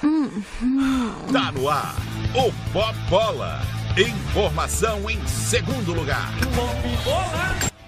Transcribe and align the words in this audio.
Tá 0.00 1.52
no 1.52 1.68
ar, 1.68 1.94
o 2.34 2.72
Pop 2.72 2.94
Bola. 3.10 3.60
Informação 3.98 5.10
em 5.10 5.22
segundo 5.26 5.92
lugar. 5.92 6.30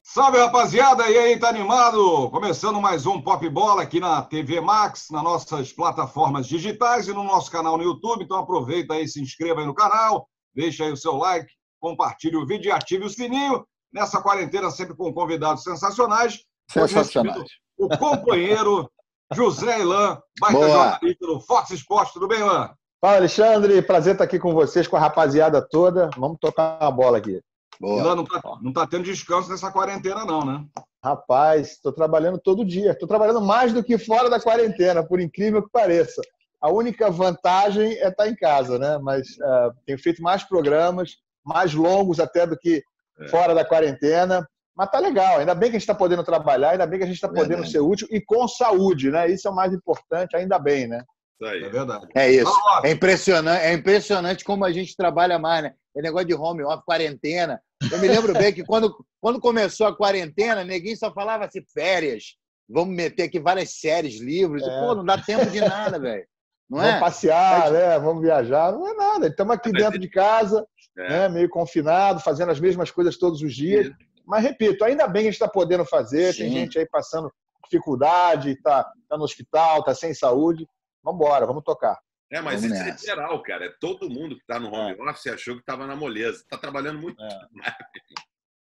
Salve 0.04 0.36
rapaziada, 0.36 1.08
e 1.08 1.16
aí, 1.16 1.38
tá 1.38 1.48
animado? 1.48 2.28
Começando 2.28 2.82
mais 2.82 3.06
um 3.06 3.18
Pop 3.18 3.48
Bola 3.48 3.80
aqui 3.80 3.98
na 3.98 4.20
TV 4.20 4.60
Max, 4.60 5.06
nas 5.10 5.22
nossas 5.22 5.72
plataformas 5.72 6.46
digitais 6.46 7.08
e 7.08 7.14
no 7.14 7.24
nosso 7.24 7.50
canal 7.50 7.78
no 7.78 7.84
YouTube. 7.84 8.24
Então 8.24 8.36
aproveita 8.36 8.92
aí, 8.92 9.08
se 9.08 9.18
inscreva 9.18 9.60
aí 9.60 9.66
no 9.66 9.74
canal, 9.74 10.28
deixa 10.54 10.84
aí 10.84 10.92
o 10.92 10.96
seu 10.98 11.16
like, 11.16 11.50
compartilhe 11.80 12.36
o 12.36 12.46
vídeo 12.46 12.68
e 12.68 12.72
ative 12.72 13.06
o 13.06 13.10
sininho. 13.10 13.64
Nessa 13.90 14.20
quarentena, 14.20 14.70
sempre 14.70 14.94
com 14.94 15.10
convidados 15.14 15.62
sensacionais. 15.62 16.40
Sensacionais. 16.68 17.48
O 17.78 17.88
companheiro 17.88 18.91
José 19.34 19.80
Ilan, 19.80 20.18
baita 20.40 20.58
Boa. 20.58 20.68
jornalista 20.68 21.26
do 21.26 21.40
Fox 21.40 21.70
Sports. 21.70 22.12
Tudo 22.12 22.28
bem, 22.28 22.40
Ilan? 22.40 22.70
Fala, 23.00 23.16
Alexandre. 23.16 23.82
Prazer 23.82 24.12
estar 24.12 24.24
aqui 24.24 24.38
com 24.38 24.54
vocês, 24.54 24.86
com 24.86 24.96
a 24.96 25.00
rapaziada 25.00 25.60
toda. 25.60 26.10
Vamos 26.16 26.38
tocar 26.40 26.78
uma 26.80 26.90
bola 26.90 27.18
aqui. 27.18 27.40
Ilan, 27.80 28.14
não 28.14 28.24
tá, 28.24 28.40
não 28.60 28.72
tá 28.72 28.86
tendo 28.86 29.04
descanso 29.04 29.50
nessa 29.50 29.72
quarentena, 29.72 30.24
não, 30.24 30.44
né? 30.44 30.64
Rapaz, 31.04 31.72
estou 31.72 31.92
trabalhando 31.92 32.38
todo 32.38 32.64
dia. 32.64 32.92
Estou 32.92 33.08
trabalhando 33.08 33.40
mais 33.40 33.72
do 33.72 33.82
que 33.82 33.98
fora 33.98 34.30
da 34.30 34.40
quarentena, 34.40 35.02
por 35.02 35.20
incrível 35.20 35.62
que 35.62 35.70
pareça. 35.70 36.22
A 36.60 36.70
única 36.70 37.10
vantagem 37.10 37.94
é 37.94 38.08
estar 38.08 38.28
em 38.28 38.36
casa, 38.36 38.78
né? 38.78 38.98
Mas 38.98 39.26
uh, 39.38 39.74
tenho 39.84 39.98
feito 39.98 40.22
mais 40.22 40.44
programas, 40.44 41.16
mais 41.44 41.74
longos 41.74 42.20
até 42.20 42.46
do 42.46 42.56
que 42.56 42.84
é. 43.18 43.28
fora 43.28 43.52
da 43.52 43.64
quarentena. 43.64 44.48
Mas 44.76 44.90
tá 44.90 44.98
legal, 44.98 45.38
ainda 45.38 45.54
bem 45.54 45.70
que 45.70 45.76
a 45.76 45.78
gente 45.78 45.82
está 45.82 45.94
podendo 45.94 46.24
trabalhar, 46.24 46.70
ainda 46.70 46.86
bem 46.86 46.98
que 46.98 47.04
a 47.04 47.06
gente 47.06 47.16
está 47.16 47.28
podendo 47.28 47.66
ser 47.66 47.80
útil 47.80 48.08
e 48.10 48.20
com 48.20 48.48
saúde, 48.48 49.10
né? 49.10 49.30
Isso 49.30 49.46
é 49.46 49.50
o 49.50 49.54
mais 49.54 49.72
importante, 49.72 50.34
ainda 50.34 50.58
bem, 50.58 50.86
né? 50.86 51.04
Isso 51.40 51.50
aí. 51.50 51.64
É 51.64 51.68
verdade. 51.68 52.06
É 52.14 52.30
isso. 52.30 52.52
É 52.82 52.90
impressionante, 52.90 53.62
é 53.62 53.72
impressionante 53.72 54.44
como 54.44 54.64
a 54.64 54.72
gente 54.72 54.96
trabalha 54.96 55.38
mais, 55.38 55.64
né? 55.64 55.74
É 55.94 56.00
negócio 56.00 56.26
de 56.26 56.34
home 56.34 56.64
office, 56.64 56.84
quarentena. 56.86 57.60
Eu 57.90 57.98
me 57.98 58.08
lembro 58.08 58.32
bem 58.32 58.52
que 58.52 58.64
quando, 58.64 58.94
quando 59.20 59.40
começou 59.40 59.86
a 59.86 59.96
quarentena, 59.96 60.64
neguinho 60.64 60.96
só 60.96 61.12
falava 61.12 61.44
assim, 61.44 61.62
férias. 61.74 62.36
Vamos 62.68 62.94
meter 62.94 63.24
aqui 63.24 63.38
várias 63.38 63.78
séries, 63.78 64.20
livros. 64.20 64.62
É. 64.62 64.80
Pô, 64.80 64.94
não 64.94 65.04
dá 65.04 65.18
tempo 65.18 65.44
de 65.50 65.60
nada, 65.60 65.98
velho. 65.98 66.24
Não 66.70 66.78
Vamos 66.78 66.94
é? 66.94 67.00
passear, 67.00 67.70
né? 67.70 67.98
Vamos 67.98 68.22
viajar. 68.22 68.72
Não 68.72 68.88
é 68.88 68.94
nada. 68.94 69.26
Estamos 69.26 69.54
aqui 69.54 69.70
dentro 69.70 69.98
de 69.98 70.08
casa, 70.08 70.66
É. 70.96 71.08
né? 71.08 71.28
meio 71.28 71.50
confinado, 71.50 72.20
fazendo 72.20 72.50
as 72.50 72.60
mesmas 72.60 72.90
coisas 72.90 73.18
todos 73.18 73.42
os 73.42 73.54
dias. 73.54 73.90
Mas, 74.26 74.42
repito, 74.42 74.84
ainda 74.84 75.06
bem 75.06 75.22
que 75.22 75.28
a 75.28 75.30
gente 75.32 75.40
está 75.40 75.48
podendo 75.48 75.84
fazer. 75.84 76.36
Tem 76.36 76.48
Sim. 76.48 76.54
gente 76.54 76.78
aí 76.78 76.86
passando 76.88 77.32
dificuldade, 77.64 78.50
está 78.52 78.84
tá 79.08 79.16
no 79.16 79.24
hospital, 79.24 79.80
está 79.80 79.94
sem 79.94 80.12
saúde. 80.14 80.66
Vamos 81.02 81.20
embora, 81.20 81.46
vamos 81.46 81.64
tocar. 81.64 81.98
É, 82.30 82.40
mas 82.40 82.62
Vamos 82.62 82.76
isso 82.76 82.82
é 82.82 82.92
nessa. 82.92 83.06
geral, 83.06 83.42
cara. 83.42 83.66
É 83.66 83.72
todo 83.80 84.08
mundo 84.08 84.34
que 84.34 84.40
está 84.40 84.58
no 84.58 84.72
home 84.72 84.96
office 85.08 85.26
achou 85.26 85.54
que 85.54 85.60
estava 85.60 85.86
na 85.86 85.94
moleza. 85.96 86.38
Está 86.38 86.56
trabalhando 86.56 87.00
muito. 87.00 87.22
É. 87.22 87.28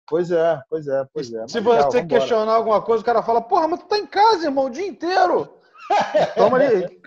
Pois 0.07 0.31
é, 0.31 0.59
pois 0.67 0.87
é, 0.87 1.05
pois 1.13 1.31
é. 1.31 1.47
Se 1.47 1.59
legal, 1.59 1.91
você 1.91 2.03
questionar 2.03 2.53
alguma 2.53 2.81
coisa, 2.81 3.03
o 3.03 3.05
cara 3.05 3.21
fala, 3.21 3.41
porra, 3.43 3.67
mas 3.67 3.79
tu 3.81 3.85
tá 3.87 3.97
em 3.97 4.07
casa, 4.07 4.45
irmão, 4.45 4.65
o 4.65 4.69
dia 4.69 4.87
inteiro. 4.87 5.59
Toma 6.35 6.57
ali. 6.57 6.99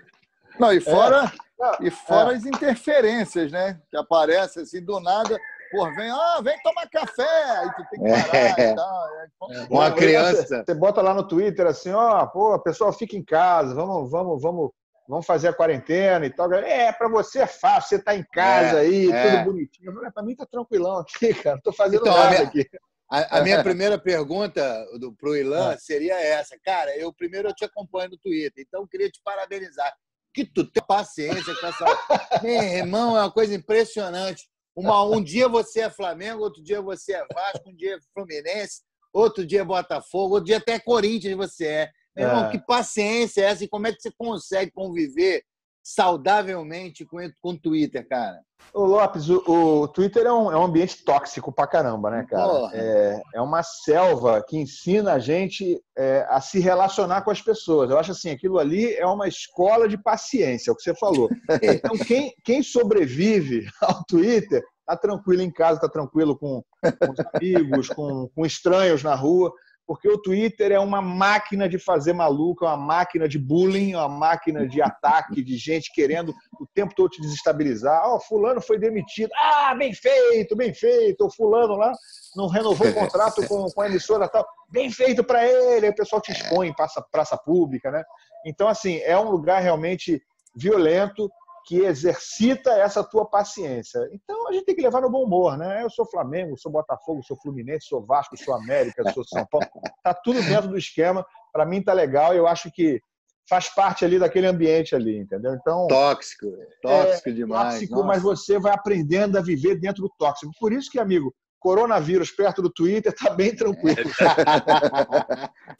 Não, 0.58 0.72
e 0.72 0.80
fora, 0.80 1.32
É. 1.60 1.84
e 1.86 1.90
fora 1.90 2.32
as 2.32 2.44
interferências, 2.46 3.50
né? 3.50 3.80
Que 3.90 3.96
aparecem 3.96 4.62
assim 4.62 4.84
do 4.84 5.00
nada. 5.00 5.36
Pô, 5.72 5.92
vem, 5.94 6.10
ah, 6.10 6.40
vem 6.44 6.56
tomar 6.62 6.88
café. 6.88 7.42
Aí 7.58 7.70
tu 7.74 7.84
tem 7.90 8.02
que 8.02 8.10
parar 8.10 8.58
É. 8.60 8.70
e 8.70 8.74
tal. 8.76 9.06
É, 9.08 9.26
vamos 9.40 9.68
Uma 9.70 9.90
criança. 9.92 10.62
Você 10.64 10.74
bota 10.74 11.00
lá 11.02 11.14
no 11.14 11.26
Twitter 11.26 11.66
assim, 11.66 11.90
ó, 11.90 12.24
pô, 12.26 12.58
pessoal, 12.60 12.92
fica 12.92 13.16
em 13.16 13.24
casa, 13.24 13.74
vamos, 13.74 14.10
vamos, 14.10 14.40
vamos, 14.42 14.70
vamos 15.08 15.26
fazer 15.26 15.48
a 15.48 15.52
quarentena 15.52 16.24
e 16.26 16.30
tal. 16.30 16.52
É, 16.52 16.92
para 16.92 17.08
você 17.08 17.40
é 17.40 17.46
fácil, 17.46 17.96
você 17.96 18.02
tá 18.04 18.14
em 18.14 18.24
casa 18.32 18.78
É, 18.78 18.80
aí, 18.82 19.10
é. 19.10 19.30
tudo 19.30 19.44
bonitinho. 19.52 19.88
Eu 19.90 19.94
falei, 19.94 20.08
"É, 20.08 20.12
Pra 20.12 20.22
mim 20.22 20.36
tá 20.36 20.46
tranquilão 20.46 20.98
aqui, 20.98 21.32
cara, 21.50 21.56
não 21.56 21.62
tô 21.62 21.72
fazendo 21.72 22.02
Então, 22.02 22.14
a 22.14 22.18
nada 22.18 22.30
minha- 22.30 22.42
aqui. 22.42 22.68
A, 23.10 23.38
a 23.38 23.42
minha 23.42 23.62
primeira 23.64 23.98
pergunta 23.98 24.86
do, 24.98 25.12
pro 25.14 25.36
Ilan 25.36 25.76
seria 25.78 26.18
essa. 26.20 26.56
Cara, 26.64 26.96
eu 26.96 27.12
primeiro 27.12 27.48
eu 27.48 27.54
te 27.54 27.64
acompanho 27.64 28.10
no 28.10 28.18
Twitter, 28.18 28.64
então 28.66 28.80
eu 28.82 28.88
queria 28.88 29.10
te 29.10 29.20
parabenizar. 29.24 29.92
Que 30.34 30.46
tu 30.46 30.64
tem 30.64 30.82
paciência 30.86 31.54
com 31.60 31.66
essa. 31.66 31.84
Meu 32.42 32.62
irmão, 32.62 33.14
é 33.14 33.20
uma 33.20 33.30
coisa 33.30 33.54
impressionante. 33.54 34.48
Uma, 34.74 35.04
um 35.04 35.22
dia 35.22 35.48
você 35.48 35.80
é 35.82 35.90
Flamengo, 35.90 36.42
outro 36.42 36.62
dia 36.62 36.80
você 36.80 37.12
é 37.12 37.26
Vasco, 37.32 37.68
um 37.68 37.74
dia 37.76 37.96
é 37.96 37.98
Fluminense, 38.14 38.80
outro 39.12 39.46
dia 39.46 39.60
é 39.60 39.64
Botafogo, 39.64 40.34
outro 40.34 40.46
dia 40.46 40.56
até 40.56 40.78
Corinthians 40.78 41.36
você 41.36 41.66
é. 41.66 41.90
Meu 42.16 42.28
irmão, 42.28 42.44
É. 42.46 42.50
que 42.50 42.58
paciência 42.58 43.42
é 43.42 43.44
essa? 43.44 43.64
E 43.64 43.68
como 43.68 43.86
é 43.86 43.92
que 43.92 44.00
você 44.00 44.10
consegue 44.16 44.70
conviver 44.70 45.42
saudavelmente 45.82 47.04
com, 47.04 47.18
com 47.40 47.50
o 47.50 47.58
Twitter, 47.58 48.06
cara? 48.08 48.40
Ô, 48.72 48.84
Lopes, 48.84 49.28
o, 49.28 49.42
o 49.82 49.88
Twitter 49.88 50.24
é 50.24 50.32
um, 50.32 50.50
é 50.50 50.56
um 50.56 50.64
ambiente 50.64 51.04
tóxico 51.04 51.52
pra 51.52 51.66
caramba, 51.66 52.10
né, 52.10 52.26
cara? 52.28 52.70
É, 52.72 53.20
é 53.34 53.40
uma 53.40 53.62
selva 53.62 54.42
que 54.46 54.56
ensina 54.56 55.14
a 55.14 55.18
gente 55.18 55.82
é, 55.96 56.26
a 56.28 56.40
se 56.40 56.58
relacionar 56.58 57.22
com 57.22 57.30
as 57.30 57.42
pessoas. 57.42 57.90
Eu 57.90 57.98
acho 57.98 58.12
assim, 58.12 58.30
aquilo 58.30 58.58
ali 58.58 58.94
é 58.94 59.06
uma 59.06 59.28
escola 59.28 59.88
de 59.88 59.98
paciência, 59.98 60.70
é 60.70 60.72
o 60.72 60.76
que 60.76 60.82
você 60.82 60.94
falou. 60.94 61.28
Então, 61.62 61.96
quem, 61.98 62.32
quem 62.44 62.62
sobrevive 62.62 63.66
ao 63.82 64.04
Twitter 64.04 64.62
tá 64.86 64.96
tranquilo 64.96 65.42
em 65.42 65.50
casa, 65.50 65.80
tá 65.80 65.88
tranquilo 65.88 66.36
com, 66.36 66.62
com 66.82 67.12
os 67.12 67.26
amigos, 67.34 67.88
com, 67.88 68.28
com 68.34 68.46
estranhos 68.46 69.02
na 69.02 69.14
rua, 69.14 69.52
porque 69.86 70.08
o 70.08 70.18
Twitter 70.18 70.72
é 70.72 70.78
uma 70.78 71.02
máquina 71.02 71.68
de 71.68 71.78
fazer 71.78 72.12
maluco, 72.12 72.64
é 72.64 72.68
uma 72.68 72.76
máquina 72.76 73.28
de 73.28 73.38
bullying, 73.38 73.92
é 73.92 73.98
uma 73.98 74.08
máquina 74.08 74.66
de 74.66 74.80
ataque, 74.80 75.42
de 75.42 75.56
gente 75.56 75.92
querendo 75.92 76.32
o 76.60 76.66
tempo 76.72 76.94
todo 76.94 77.10
te 77.10 77.20
desestabilizar. 77.20 78.02
Ó, 78.04 78.20
fulano 78.20 78.60
foi 78.60 78.78
demitido. 78.78 79.30
Ah, 79.34 79.74
bem 79.74 79.92
feito, 79.92 80.54
bem 80.54 80.72
feito. 80.72 81.26
O 81.26 81.30
fulano 81.30 81.76
lá 81.76 81.92
não 82.36 82.46
renovou 82.46 82.88
o 82.88 82.94
contrato 82.94 83.46
com, 83.46 83.66
com 83.66 83.80
a 83.82 83.86
emissora 83.88 84.28
tal. 84.28 84.46
Bem 84.70 84.90
feito 84.90 85.24
para 85.24 85.46
ele. 85.46 85.86
Aí 85.86 85.92
o 85.92 85.96
pessoal 85.96 86.22
te 86.22 86.32
expõe 86.32 86.72
praça, 86.72 87.04
praça 87.10 87.36
pública, 87.36 87.90
né? 87.90 88.02
Então, 88.46 88.68
assim, 88.68 88.98
é 88.98 89.18
um 89.18 89.30
lugar 89.30 89.60
realmente 89.60 90.22
violento 90.54 91.30
que 91.64 91.80
exercita 91.80 92.70
essa 92.72 93.02
tua 93.04 93.24
paciência. 93.28 94.00
Então 94.12 94.48
a 94.48 94.52
gente 94.52 94.64
tem 94.64 94.74
que 94.74 94.82
levar 94.82 95.00
no 95.00 95.10
bom 95.10 95.24
humor, 95.24 95.56
né? 95.56 95.82
Eu 95.82 95.90
sou 95.90 96.08
Flamengo, 96.08 96.58
sou 96.58 96.72
Botafogo, 96.72 97.22
sou 97.22 97.38
Fluminense, 97.40 97.86
sou 97.86 98.04
Vasco, 98.04 98.36
sou 98.36 98.54
América, 98.54 99.10
sou 99.12 99.24
São 99.24 99.46
Paulo. 99.50 99.66
Tá 100.02 100.14
tudo 100.14 100.42
dentro 100.42 100.68
do 100.68 100.78
esquema. 100.78 101.24
Para 101.52 101.64
mim 101.66 101.82
tá 101.82 101.92
legal. 101.92 102.34
Eu 102.34 102.46
acho 102.46 102.70
que 102.72 103.00
faz 103.48 103.68
parte 103.74 104.04
ali 104.04 104.18
daquele 104.18 104.46
ambiente 104.46 104.94
ali, 104.94 105.18
entendeu? 105.18 105.54
Então 105.54 105.86
Tóxico, 105.88 106.46
tóxico 106.80 107.28
é 107.28 107.32
demais. 107.32 107.74
tóxico, 107.74 107.94
nossa. 107.94 108.06
mas 108.06 108.22
você 108.22 108.58
vai 108.58 108.72
aprendendo 108.72 109.36
a 109.36 109.40
viver 109.40 109.78
dentro 109.78 110.02
do 110.02 110.10
tóxico. 110.18 110.52
Por 110.58 110.72
isso 110.72 110.90
que, 110.90 110.98
amigo, 110.98 111.34
coronavírus 111.62 112.30
perto 112.32 112.60
do 112.60 112.68
Twitter 112.68 113.14
tá 113.14 113.30
bem 113.30 113.54
tranquilo. 113.54 114.10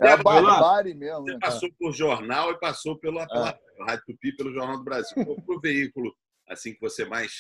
É 0.01 0.09
a 0.09 0.15
É, 0.15 0.15
lá. 0.15 0.23
barbárie 0.23 0.95
mesmo. 0.95 1.23
Você 1.25 1.33
né, 1.33 1.39
passou 1.41 1.69
por 1.79 1.93
jornal 1.93 2.53
e 2.53 2.59
passou 2.61 2.99
pela, 2.99 3.27
pela 3.27 3.59
Rádio 3.87 4.05
Tupi, 4.07 4.35
pelo 4.37 4.53
Jornal 4.55 4.79
do 4.79 4.85
Brasil. 4.85 5.25
Qual 5.25 5.37
o 5.57 5.61
veículo 5.61 6.13
assim 6.49 6.73
que 6.73 6.81
você 6.81 7.05
mais. 7.05 7.33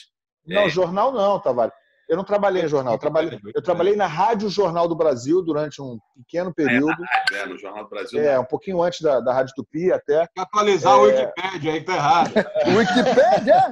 Não, 0.44 0.62
É. 0.62 0.68
jornal 0.68 1.12
não, 1.12 1.40
Tavares. 1.40 1.72
Eu 2.12 2.16
não 2.18 2.24
trabalhei 2.24 2.62
em 2.62 2.68
jornal. 2.68 2.92
Eu 2.92 2.98
trabalhei, 2.98 3.40
eu 3.54 3.62
trabalhei 3.62 3.96
na 3.96 4.06
Rádio 4.06 4.50
Jornal 4.50 4.86
do 4.86 4.94
Brasil 4.94 5.40
durante 5.42 5.80
um 5.80 5.98
pequeno 6.14 6.52
período. 6.52 7.02
É, 7.32 7.46
no 7.46 7.56
Jornal 7.56 7.84
do 7.84 7.88
Brasil. 7.88 8.20
É, 8.20 8.38
um 8.38 8.44
pouquinho 8.44 8.82
antes 8.82 9.00
da, 9.00 9.18
da 9.18 9.32
Rádio 9.32 9.54
Tupi 9.56 9.90
até. 9.90 10.28
Atualizar 10.36 10.92
É. 10.92 10.96
o 10.96 11.02
Wikipédia 11.04 11.72
aí 11.72 11.80
que 11.80 11.86
tá 11.86 11.94
errado. 11.94 12.32
Wikipédia? 12.76 13.64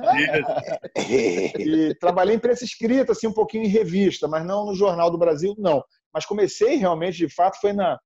E 1.58 1.94
trabalhei 2.00 2.34
em 2.34 2.38
imprensa 2.38 2.64
escrita, 2.64 3.12
assim, 3.12 3.26
um 3.26 3.32
pouquinho 3.34 3.64
em 3.64 3.68
revista, 3.68 4.26
mas 4.26 4.42
não 4.44 4.64
no 4.64 4.74
Jornal 4.74 5.10
do 5.10 5.18
Brasil, 5.18 5.54
não. 5.58 5.84
Mas 6.12 6.24
comecei 6.24 6.76
realmente, 6.76 7.18
de 7.18 7.28
fato, 7.28 7.60
foi 7.60 7.74
na, 7.74 7.98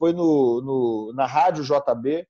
foi 0.00 0.12
no, 0.12 0.60
no- 0.62 1.12
na 1.14 1.26
Rádio 1.26 1.62
JB. 1.62 2.26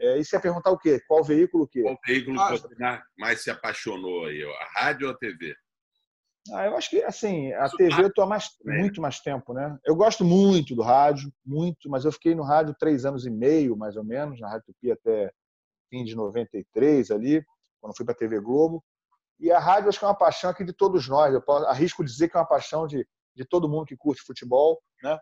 É, 0.00 0.18
e 0.18 0.24
você 0.24 0.36
ia 0.36 0.40
perguntar 0.40 0.70
o 0.70 0.78
quê? 0.78 1.00
Qual 1.08 1.24
veículo 1.24 1.64
o 1.64 1.68
quê? 1.68 1.82
Qual 1.82 1.96
veículo 2.06 2.36
que 2.36 2.50
você 2.50 2.68
mais- 2.78 3.00
mais 3.18 3.42
se 3.42 3.50
apaixonou 3.50 4.26
aí? 4.26 4.42
A 4.44 4.80
rádio 4.80 5.08
ou 5.08 5.14
a 5.14 5.16
TV? 5.16 5.54
Ah, 6.52 6.66
eu 6.66 6.76
acho 6.76 6.90
que, 6.90 7.02
assim, 7.02 7.52
a 7.52 7.68
TV 7.68 8.02
eu 8.02 8.08
estou 8.08 8.24
há 8.24 8.26
mais, 8.26 8.50
né? 8.64 8.78
muito 8.78 9.00
mais 9.00 9.20
tempo, 9.20 9.52
né? 9.52 9.78
Eu 9.84 9.94
gosto 9.94 10.24
muito 10.24 10.74
do 10.74 10.82
rádio, 10.82 11.32
muito, 11.44 11.88
mas 11.88 12.04
eu 12.04 12.12
fiquei 12.12 12.34
no 12.34 12.42
rádio 12.42 12.74
três 12.78 13.04
anos 13.04 13.26
e 13.26 13.30
meio, 13.30 13.76
mais 13.76 13.96
ou 13.96 14.04
menos, 14.04 14.40
na 14.40 14.48
Rádio 14.48 14.66
Tupi 14.66 14.90
até 14.90 15.32
fim 15.90 16.04
de 16.04 16.14
93 16.14 17.10
ali, 17.10 17.44
quando 17.80 17.96
fui 17.96 18.04
para 18.04 18.14
a 18.14 18.18
TV 18.18 18.40
Globo. 18.40 18.82
E 19.40 19.50
a 19.50 19.58
rádio 19.58 19.88
acho 19.88 19.98
que 19.98 20.04
é 20.04 20.08
uma 20.08 20.16
paixão 20.16 20.50
aqui 20.50 20.64
de 20.64 20.72
todos 20.72 21.08
nós. 21.08 21.32
Eu 21.32 21.42
posso, 21.42 21.66
arrisco 21.66 22.04
dizer 22.04 22.28
que 22.28 22.36
é 22.36 22.40
uma 22.40 22.46
paixão 22.46 22.86
de, 22.86 23.06
de 23.34 23.44
todo 23.44 23.68
mundo 23.68 23.86
que 23.86 23.96
curte 23.96 24.22
futebol, 24.22 24.80
né? 25.02 25.18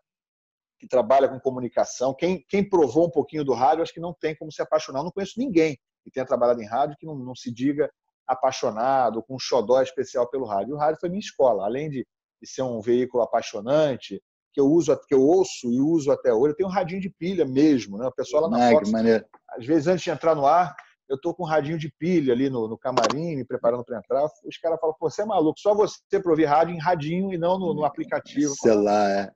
que 0.79 0.87
trabalha 0.87 1.29
com 1.29 1.41
comunicação. 1.41 2.15
Quem, 2.15 2.45
quem 2.49 2.69
provou 2.69 3.07
um 3.07 3.11
pouquinho 3.11 3.45
do 3.45 3.55
rádio, 3.55 3.83
acho 3.83 3.93
que 3.93 4.01
não 4.01 4.15
tem 4.15 4.35
como 4.37 4.53
se 4.53 4.63
apaixonar. 4.63 5.01
Eu 5.01 5.05
não 5.05 5.11
conheço 5.11 5.39
ninguém 5.39 5.79
que 6.03 6.11
tenha 6.11 6.27
trabalhado 6.27 6.63
em 6.63 6.67
rádio 6.67 6.97
que 6.99 7.07
não, 7.07 7.15
não 7.15 7.35
se 7.35 7.53
diga 7.53 7.91
apaixonado, 8.27 9.23
com 9.23 9.35
um 9.37 9.39
xodó 9.39 9.81
especial 9.83 10.29
pelo 10.29 10.47
rádio. 10.47 10.75
O 10.75 10.79
rádio 10.79 11.01
foi 11.01 11.09
minha 11.09 11.21
escola. 11.21 11.65
Além 11.65 11.89
de, 11.91 12.07
de 12.43 12.49
ser 12.49 12.63
um 12.63 12.81
veículo 12.81 13.23
apaixonante, 13.23 14.21
que 14.53 14.61
eu 14.61 14.67
uso, 14.67 14.97
que 15.07 15.15
eu 15.15 15.23
ouço 15.23 15.71
e 15.71 15.81
uso 15.81 16.11
até 16.11 16.33
hoje, 16.33 16.53
eu 16.53 16.57
tenho 16.57 16.69
um 16.69 16.73
radinho 16.73 17.01
de 17.01 17.11
pilha 17.11 17.45
mesmo, 17.45 17.99
né? 17.99 18.07
O 18.07 18.13
pessoal 18.13 18.45
lá 18.45 18.51
na 18.51 18.69
Ah, 18.69 18.73
Fox, 18.73 18.91
maneiro. 18.91 19.25
às 19.51 19.67
vezes 19.67 19.87
antes 19.87 20.03
de 20.03 20.11
entrar 20.11 20.35
no 20.35 20.47
ar, 20.47 20.75
eu 21.09 21.21
tô 21.21 21.33
com 21.35 21.45
um 21.45 21.47
radinho 21.47 21.79
de 21.79 21.93
pilha 21.99 22.33
ali 22.33 22.51
no, 22.51 22.67
no 22.67 22.77
camarim, 22.79 23.37
me 23.37 23.45
preparando 23.45 23.85
para 23.85 23.99
entrar. 23.99 24.25
Os 24.45 24.59
caras 24.59 24.81
falam, 24.81 24.97
pô, 24.99 25.09
você 25.09 25.23
é 25.23 25.25
maluco, 25.27 25.61
só 25.61 25.75
você 25.75 25.99
para 26.21 26.31
ouvir 26.31 26.47
rádio 26.47 26.75
em 26.75 26.81
radinho 26.81 27.33
e 27.33 27.39
não 27.39 27.59
no, 27.59 27.75
no 27.75 27.85
aplicativo. 27.85 28.55
Sei 28.57 28.75
lá, 28.75 29.09
é. 29.11 29.31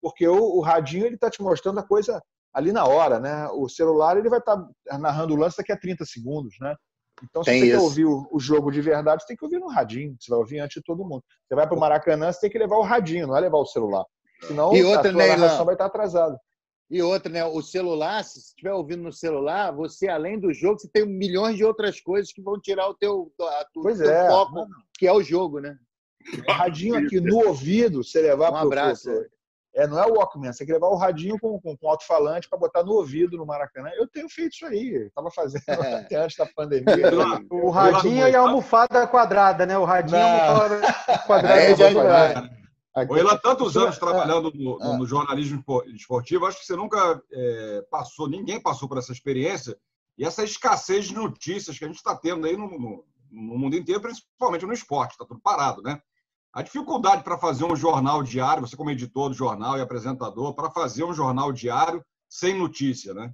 Porque 0.00 0.26
o, 0.26 0.56
o 0.56 0.60
radinho 0.60 1.06
ele 1.06 1.16
tá 1.16 1.30
te 1.30 1.40
mostrando 1.40 1.78
a 1.78 1.86
coisa 1.86 2.20
ali 2.52 2.72
na 2.72 2.84
hora, 2.86 3.20
né? 3.20 3.46
O 3.50 3.68
celular 3.68 4.16
ele 4.16 4.28
vai 4.28 4.40
estar 4.40 4.66
narrando 4.98 5.34
o 5.34 5.36
lance 5.36 5.56
daqui 5.58 5.70
a 5.70 5.78
30 5.78 6.04
segundos, 6.04 6.54
né? 6.60 6.74
Então, 7.22 7.42
se 7.44 7.50
Tem 7.50 7.60
você 7.60 7.66
quer 7.68 7.76
isso. 7.76 7.84
ouvir 7.84 8.04
o, 8.06 8.28
o 8.30 8.40
jogo 8.40 8.70
de 8.70 8.80
verdade, 8.80 9.22
você 9.22 9.28
tem 9.28 9.36
que 9.36 9.44
ouvir 9.44 9.58
no 9.58 9.68
radinho. 9.68 10.16
Você 10.18 10.30
vai 10.30 10.38
ouvir 10.38 10.58
antes 10.60 10.74
de 10.74 10.82
todo 10.82 11.04
mundo. 11.04 11.22
Você 11.46 11.54
vai 11.54 11.66
para 11.66 11.76
o 11.76 11.80
Maracanã, 11.80 12.32
você 12.32 12.40
tem 12.40 12.50
que 12.50 12.58
levar 12.58 12.76
o 12.76 12.82
radinho, 12.82 13.26
não 13.26 13.36
é 13.36 13.40
levar 13.40 13.58
o 13.58 13.66
celular. 13.66 14.04
Senão 14.42 14.72
E 14.74 14.82
outra, 14.82 15.10
a 15.10 15.12
né, 15.12 15.28
narração 15.36 15.64
vai 15.64 15.74
estar 15.74 15.86
atrasada. 15.86 16.36
E 16.90 17.00
outra, 17.00 17.32
né? 17.32 17.44
O 17.44 17.62
celular, 17.62 18.22
se 18.24 18.38
estiver 18.38 18.72
ouvindo 18.74 19.02
no 19.02 19.12
celular, 19.12 19.70
você, 19.72 20.08
além 20.08 20.38
do 20.38 20.52
jogo, 20.52 20.78
você 20.78 20.88
tem 20.88 21.06
milhões 21.06 21.56
de 21.56 21.64
outras 21.64 22.00
coisas 22.00 22.32
que 22.32 22.42
vão 22.42 22.60
tirar 22.60 22.88
o 22.88 22.94
teu, 22.94 23.32
a, 23.40 23.64
tu- 23.72 23.82
Pois 23.82 23.98
teu 23.98 24.10
é. 24.10 24.28
foco, 24.28 24.66
que 24.98 25.06
é 25.06 25.12
o 25.12 25.22
jogo, 25.22 25.58
né? 25.60 25.76
O 26.46 26.52
radinho 26.52 26.96
aqui 26.96 27.18
no 27.20 27.36
ouvido, 27.46 28.04
você 28.04 28.20
levar 28.20 28.50
Um 28.50 28.52
pro- 28.58 28.66
abraço. 28.66 29.10
pro- 29.10 29.26
É, 29.74 29.86
não 29.86 29.98
é 29.98 30.06
o 30.06 30.14
Walkman, 30.16 30.52
você 30.52 30.58
tem 30.58 30.66
que 30.66 30.72
levar 30.74 30.88
o 30.88 30.96
radinho 30.96 31.38
com, 31.40 31.58
com, 31.60 31.74
com 31.76 31.88
alto-falante 31.88 32.46
para 32.48 32.58
botar 32.58 32.82
no 32.82 32.92
ouvido 32.92 33.36
no 33.38 33.46
Maracanã. 33.46 33.88
Eu 33.96 34.06
tenho 34.06 34.28
feito 34.28 34.52
isso 34.54 34.66
aí, 34.66 35.06
estava 35.06 35.30
fazendo 35.30 35.62
até 36.06 36.16
antes 36.16 36.36
da 36.36 36.46
pandemia. 36.46 36.86
O 37.50 37.70
radinho 37.70 38.28
e 38.28 38.34
a 38.36 38.40
almofada 38.40 39.06
quadrada, 39.06 39.64
né? 39.64 39.78
O 39.78 39.84
radinho 39.84 40.18
e 40.18 40.22
a 40.22 40.50
almofada 40.50 40.80
quadrada. 41.26 41.60
É, 41.60 41.70
é, 41.72 41.76
já- 41.76 41.90
Ilan, 43.18 43.36
tantos 43.38 43.74
anos 43.76 43.96
trabalhando 43.98 44.52
no, 44.54 44.78
no- 44.78 44.82
ah. 44.82 44.96
no 44.98 45.06
jornalismo 45.06 45.58
espo- 45.60 45.82
esportivo, 45.94 46.44
acho 46.44 46.60
que 46.60 46.66
você 46.66 46.76
nunca 46.76 47.22
é, 47.32 47.86
passou, 47.90 48.28
ninguém 48.28 48.60
passou 48.60 48.86
por 48.86 48.98
essa 48.98 49.12
experiência 49.12 49.74
e 50.18 50.24
essa 50.26 50.44
escassez 50.44 51.06
de 51.06 51.14
notícias 51.14 51.78
que 51.78 51.84
a 51.86 51.88
gente 51.88 51.96
está 51.96 52.14
tendo 52.14 52.46
aí 52.46 52.54
no, 52.56 52.68
no- 52.68 53.04
no 53.30 53.58
mundo 53.58 53.74
inteiro, 53.76 54.02
principalmente 54.02 54.66
no 54.66 54.74
esporte, 54.74 55.12
está 55.12 55.24
tudo 55.24 55.40
parado, 55.40 55.80
né? 55.80 55.98
A 56.54 56.62
dificuldade 56.62 57.22
para 57.24 57.38
fazer 57.38 57.64
um 57.64 57.74
jornal 57.74 58.22
diário, 58.22 58.60
você 58.66 58.76
como 58.76 58.90
editor 58.90 59.30
do 59.30 59.34
jornal 59.34 59.78
e 59.78 59.80
apresentador, 59.80 60.54
para 60.54 60.70
fazer 60.70 61.02
um 61.04 61.12
jornal 61.14 61.50
diário 61.52 62.04
sem 62.28 62.54
notícia, 62.58 63.14
né? 63.14 63.32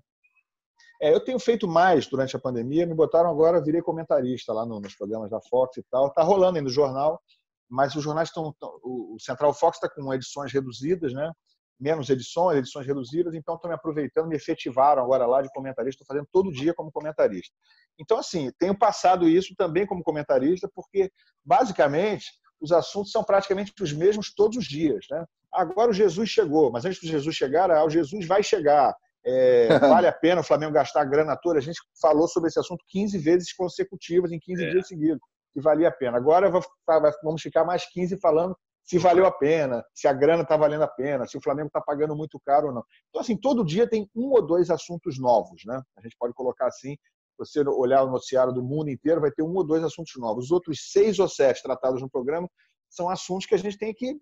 É, 1.03 1.12
eu 1.12 1.20
tenho 1.20 1.38
feito 1.38 1.67
mais 1.67 2.06
durante 2.06 2.37
a 2.37 2.41
pandemia, 2.41 2.87
me 2.87 2.94
botaram 2.94 3.31
agora, 3.31 3.62
virei 3.62 3.81
comentarista 3.82 4.53
lá 4.53 4.65
no- 4.67 4.81
nos 4.81 4.94
programas 4.97 5.31
da 5.31 5.41
Fox 5.41 5.76
e 5.76 5.82
tal. 5.91 6.11
Tá 6.11 6.23
rolando 6.23 6.59
aí 6.59 6.62
no 6.65 6.70
jornal, 6.70 7.20
mas 7.69 7.94
os 7.94 8.03
jornais 8.03 8.29
estão. 8.29 8.55
tão- 8.59 8.79
O 8.82 9.15
o 9.15 9.21
Central 9.21 9.53
Fox 9.53 9.76
está 9.76 9.88
com 9.88 10.12
edições 10.14 10.53
reduzidas, 10.53 11.12
né? 11.12 11.32
Menos 11.81 12.09
edições, 12.11 12.59
edições 12.59 12.87
reduzidas, 12.87 13.35
então 13.35 13.55
estou 13.56 13.69
me 13.69 13.75
aproveitando, 13.75 14.26
me 14.29 14.35
efetivaram 14.37 15.03
agora 15.03 15.26
lá 15.26 15.43
de 15.43 15.49
comentarista, 15.53 16.03
estou 16.03 16.06
fazendo 16.06 16.29
todo 16.32 16.53
dia 16.53 16.75
como 16.75 16.91
comentarista. 16.91 17.55
Então, 17.99 18.19
assim, 18.19 18.50
tenho 18.59 18.76
passado 18.76 19.29
isso 19.29 19.55
também 19.56 19.87
como 19.87 20.03
comentarista, 20.03 20.69
porque, 20.75 21.11
basicamente, 21.44 22.26
os 22.61 22.73
assuntos 22.73 23.11
são 23.13 23.23
praticamente 23.25 23.73
os 23.81 23.93
mesmos 23.93 24.35
todos 24.35 24.59
os 24.59 24.65
dias, 24.65 25.07
né? 25.11 25.25
Agora 25.53 25.91
o 25.91 25.95
Jesus 25.95 26.29
chegou, 26.29 26.71
mas 26.71 26.85
antes 26.85 27.01
do 27.01 27.07
Jesus 27.07 27.35
chegar, 27.35 27.71
ah, 27.71 27.85
o 27.85 27.91
Jesus 27.91 28.27
vai 28.27 28.43
chegar. 28.43 28.95
É, 29.25 29.69
vale 30.05 30.07
a 30.07 30.13
pena 30.13 30.41
o 30.41 30.45
Flamengo 30.45 30.73
gastar 30.73 31.03
a 31.03 31.05
grana 31.05 31.37
toda? 31.37 31.59
A 31.59 31.63
gente 31.63 31.81
falou 32.01 32.29
sobre 32.29 32.49
esse 32.49 32.59
assunto 32.59 32.85
15 32.89 33.19
vezes 33.19 33.53
consecutivas 33.53 34.33
em 34.33 34.39
15 34.39 34.65
É. 34.65 34.71
dias 34.71 34.89
seguidos, 34.89 35.21
que 35.53 35.61
valia 35.61 35.89
a 35.89 35.93
pena. 35.93 36.17
Agora 36.17 36.51
vamos 36.51 37.43
ficar 37.43 37.65
mais 37.65 37.87
15 37.91 38.19
falando 38.21 38.57
se 38.89 38.97
valeu 38.97 39.27
a 39.27 39.31
pena, 39.31 39.85
se 39.95 40.09
a 40.09 40.15
grana 40.15 40.43
está 40.45 40.57
valendo 40.57 40.83
a 40.83 40.89
pena, 40.89 41.27
se 41.27 41.37
o 41.37 41.43
Flamengo 41.43 41.67
está 41.67 41.79
pagando 41.79 42.17
muito 42.17 42.41
caro 42.41 42.69
ou 42.69 42.73
não. 42.73 42.83
Então, 43.11 43.21
assim, 43.21 43.37
todo 43.37 43.63
dia 43.63 43.87
tem 43.87 44.09
um 44.17 44.31
ou 44.31 44.41
dois 44.47 44.71
assuntos 44.71 45.19
novos, 45.21 45.61
né? 45.67 45.79
A 45.99 46.01
gente 46.01 46.17
pode 46.19 46.33
colocar 46.33 46.67
assim, 46.67 46.97
você 47.38 47.61
olhar 47.69 48.02
o 48.02 48.11
noticiário 48.11 48.52
do 48.52 48.62
mundo 48.62 48.90
inteiro, 48.90 49.20
vai 49.20 49.31
ter 49.31 49.43
um 49.43 49.55
ou 49.55 49.64
dois 49.64 49.82
assuntos 49.85 50.12
novos. 50.17 50.46
Os 50.46 50.50
outros 50.50 50.90
seis 50.90 51.19
ou 51.19 51.29
sete 51.29 51.62
tratados 51.62 52.02
no 52.02 52.11
programa 52.11 52.49
são 52.90 53.08
assuntos 53.08 53.46
que 53.46 53.55
a 53.55 53.58
gente 53.58 53.79
tem 53.79 53.94
que 53.94 54.17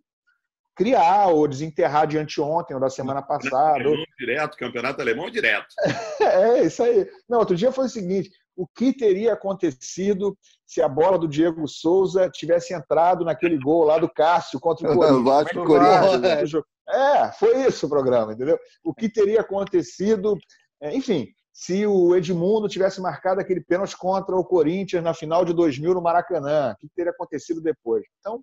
criar 0.77 1.29
ou 1.29 1.49
desenterrar 1.49 2.07
de 2.07 2.19
anteontem 2.19 2.75
ou 2.75 2.81
da 2.81 2.91
semana 2.91 3.23
passada. 3.23 3.79
ou- 3.79 3.95
Alemão 3.95 4.05
direto, 4.19 4.57
campeonato 4.57 5.01
alemão 5.01 5.31
direto. 5.31 5.69
é, 6.21 6.65
isso 6.65 6.83
aí. 6.83 7.09
Não, 7.29 7.39
outro 7.39 7.57
dia 7.57 7.73
foi 7.73 7.87
o 7.87 7.89
seguinte: 7.89 8.31
o 8.55 8.67
que 8.67 8.93
teria 8.95 9.33
acontecido 9.33 10.37
se 10.67 10.83
a 10.83 10.89
bola 10.89 11.19
do 11.19 11.29
Diego 11.29 11.67
Souza 11.67 12.29
tivesse 12.31 12.75
entrado 12.75 13.25
naquele 13.25 13.59
gol 13.59 13.85
lá 13.85 13.99
do 13.99 14.09
Cássio 14.13 14.61
contra 14.61 14.87
o 14.91 14.95
Corinthians? 14.97 15.47
É 15.47 15.55
Corinthians. 15.55 16.21
vai? 16.21 16.43
O 16.43 16.47
jogo- 16.47 16.67
É, 16.89 17.33
foi 17.33 17.67
isso 17.67 17.87
o 17.87 17.89
programa, 17.89 18.33
entendeu? 18.35 18.59
O 18.85 18.95
que 18.95 19.09
teria 19.09 19.41
acontecido, 19.41 20.37
é, 20.83 20.95
enfim, 20.95 21.27
se 21.59 21.87
o 21.87 22.15
Edmundo 22.15 22.69
tivesse 22.69 23.01
marcado 23.01 23.41
aquele 23.41 23.63
pênalti 23.63 23.97
contra 23.97 24.37
o 24.37 24.45
Corinthians 24.45 25.03
na 25.03 25.15
final 25.15 25.43
de 25.43 25.55
2000 25.55 25.95
no 25.95 26.03
Maracanã, 26.03 26.75
o 26.75 26.77
que 26.77 26.87
teria 26.95 27.11
acontecido 27.13 27.63
depois? 27.63 28.05
Então, 28.21 28.43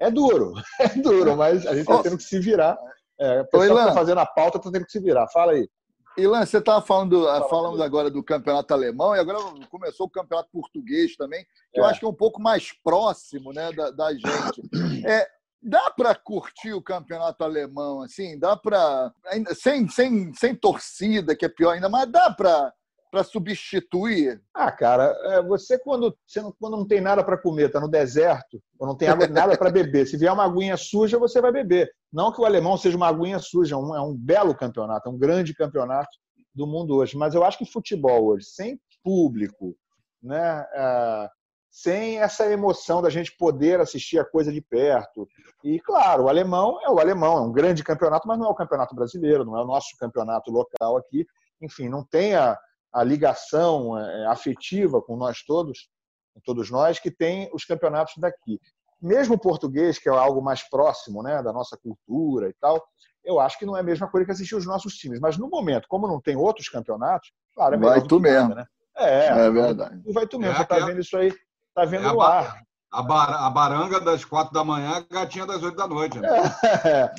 é 0.00 0.10
duro, 0.10 0.54
é 0.80 0.88
duro, 0.88 1.36
mas 1.36 1.66
a 1.66 1.74
gente 1.74 1.82
está 1.82 2.02
tendo 2.02 2.16
que 2.16 2.22
se 2.22 2.38
virar. 2.40 2.78
É, 3.20 3.42
o 3.42 3.44
pessoal 3.46 3.76
que 3.76 3.82
está 3.82 3.92
fazendo 3.92 4.18
a 4.20 4.26
pauta 4.26 4.56
está 4.56 4.70
tendo 4.70 4.86
que 4.86 4.90
se 4.92 4.98
virar. 4.98 5.28
Fala 5.28 5.52
aí. 5.52 5.68
Ilan, 6.16 6.46
você 6.46 6.56
estava 6.56 6.80
falando, 6.80 7.24
Fala, 7.24 7.46
falando 7.46 7.70
Felipe. 7.72 7.84
agora 7.84 8.10
do 8.10 8.24
campeonato 8.24 8.72
alemão 8.72 9.14
e 9.14 9.18
agora 9.18 9.38
começou 9.70 10.06
o 10.06 10.10
campeonato 10.10 10.48
português 10.50 11.14
também, 11.14 11.44
que 11.74 11.78
eu 11.78 11.84
É. 11.84 11.90
acho 11.90 12.00
que 12.00 12.06
é 12.06 12.08
um 12.08 12.14
pouco 12.14 12.40
mais 12.40 12.72
próximo 12.82 13.52
né, 13.52 13.70
da, 13.72 13.90
da 13.90 14.12
gente. 14.14 14.62
É, 15.06 15.28
dá 15.66 15.90
para 15.90 16.14
curtir 16.14 16.72
o 16.72 16.82
campeonato 16.82 17.42
alemão 17.42 18.02
assim? 18.02 18.38
Dá 18.38 18.56
para 18.56 19.12
sem, 19.54 19.88
sem, 19.88 20.32
sem 20.32 20.54
torcida, 20.54 21.34
que 21.34 21.44
é 21.44 21.48
pior 21.48 21.72
ainda, 21.72 21.88
mas 21.88 22.10
dá 22.10 22.30
para 22.30 22.72
para 23.08 23.22
substituir? 23.24 24.42
Ah, 24.52 24.70
cara, 24.70 25.16
é, 25.24 25.42
você 25.42 25.78
quando, 25.78 26.14
você 26.26 26.42
não, 26.42 26.52
quando 26.60 26.76
não 26.76 26.86
tem 26.86 27.00
nada 27.00 27.24
para 27.24 27.38
comer, 27.38 27.68
está 27.68 27.80
no 27.80 27.88
deserto, 27.88 28.60
ou 28.78 28.86
não 28.86 28.96
tem 28.96 29.08
água, 29.08 29.26
nada 29.26 29.56
para 29.56 29.70
beber, 29.70 30.06
se 30.06 30.16
vier 30.16 30.32
uma 30.32 30.44
aguinha 30.44 30.76
suja, 30.76 31.18
você 31.18 31.40
vai 31.40 31.52
beber. 31.52 31.90
Não 32.12 32.32
que 32.32 32.40
o 32.40 32.44
alemão 32.44 32.76
seja 32.76 32.96
uma 32.96 33.08
aguinha 33.08 33.38
suja, 33.38 33.74
é 33.74 33.78
um, 33.78 33.94
é 33.94 34.00
um 34.02 34.14
belo 34.14 34.54
campeonato, 34.54 35.08
é 35.08 35.12
um 35.12 35.16
grande 35.16 35.54
campeonato 35.54 36.10
do 36.54 36.66
mundo 36.66 36.96
hoje. 36.96 37.16
Mas 37.16 37.34
eu 37.34 37.44
acho 37.44 37.58
que 37.58 37.70
futebol 37.70 38.26
hoje, 38.26 38.46
sem 38.46 38.78
público, 39.02 39.74
né, 40.22 40.66
ah, 40.74 41.30
sem 41.76 42.18
essa 42.18 42.50
emoção 42.50 43.02
da 43.02 43.10
gente 43.10 43.36
poder 43.36 43.80
assistir 43.80 44.18
a 44.18 44.24
coisa 44.24 44.50
de 44.50 44.62
perto. 44.62 45.28
E, 45.62 45.78
claro, 45.78 46.24
o 46.24 46.28
alemão 46.30 46.80
é 46.82 46.88
o 46.88 46.98
alemão, 46.98 47.36
é 47.36 47.40
um 47.42 47.52
grande 47.52 47.84
campeonato, 47.84 48.26
mas 48.26 48.38
não 48.38 48.46
é 48.46 48.48
o 48.48 48.54
campeonato 48.54 48.94
brasileiro, 48.94 49.44
não 49.44 49.58
é 49.58 49.62
o 49.62 49.66
nosso 49.66 49.88
campeonato 50.00 50.50
local 50.50 50.96
aqui. 50.96 51.26
Enfim, 51.60 51.90
não 51.90 52.02
tem 52.02 52.34
a, 52.34 52.58
a 52.90 53.04
ligação 53.04 53.98
é, 53.98 54.26
afetiva 54.26 55.02
com 55.02 55.18
nós 55.18 55.42
todos, 55.42 55.90
com 56.32 56.40
todos 56.40 56.70
nós, 56.70 56.98
que 56.98 57.10
tem 57.10 57.50
os 57.52 57.66
campeonatos 57.66 58.14
daqui. 58.16 58.58
Mesmo 58.98 59.34
o 59.34 59.38
português, 59.38 59.98
que 59.98 60.08
é 60.08 60.12
algo 60.12 60.40
mais 60.40 60.66
próximo 60.66 61.22
né, 61.22 61.42
da 61.42 61.52
nossa 61.52 61.76
cultura 61.76 62.48
e 62.48 62.54
tal, 62.58 62.82
eu 63.22 63.38
acho 63.38 63.58
que 63.58 63.66
não 63.66 63.76
é 63.76 63.80
a 63.80 63.82
mesma 63.82 64.08
coisa 64.10 64.24
que 64.24 64.32
assistir 64.32 64.54
os 64.54 64.64
nossos 64.64 64.94
times. 64.94 65.20
Mas 65.20 65.36
no 65.36 65.50
momento, 65.50 65.88
como 65.88 66.08
não 66.08 66.22
tem 66.22 66.36
outros 66.36 66.70
campeonatos, 66.70 67.30
claro, 67.54 67.74
é 67.74 67.76
melhor 67.76 67.92
Vai 67.92 68.00
do 68.00 68.08
tu 68.08 68.16
que 68.18 68.30
nada, 68.30 68.40
mesmo. 68.40 68.54
né? 68.54 68.66
É, 68.96 69.26
É 69.26 69.50
verdade. 69.50 70.02
e 70.06 70.10
vai 70.10 70.26
tu 70.26 70.38
mesmo. 70.38 70.54
É, 70.54 70.56
Você 70.56 70.64
tá 70.64 70.78
é. 70.78 70.86
vendo 70.86 71.00
isso 71.00 71.14
aí, 71.18 71.30
tá 71.76 71.84
vendo 71.84 72.04
É 72.06 72.08
a 72.08 72.12
no 72.12 72.18
ba- 72.18 72.38
ar. 72.40 72.56
A, 72.92 73.02
bar- 73.02 73.44
a 73.46 73.50
baranga 73.50 74.00
das 74.00 74.24
quatro 74.24 74.54
da 74.54 74.64
manhã, 74.64 75.04
a 75.10 75.14
gatinha 75.14 75.44
das 75.44 75.62
oito 75.62 75.76
da 75.76 75.86
noite. 75.86 76.18
Né? 76.18 76.28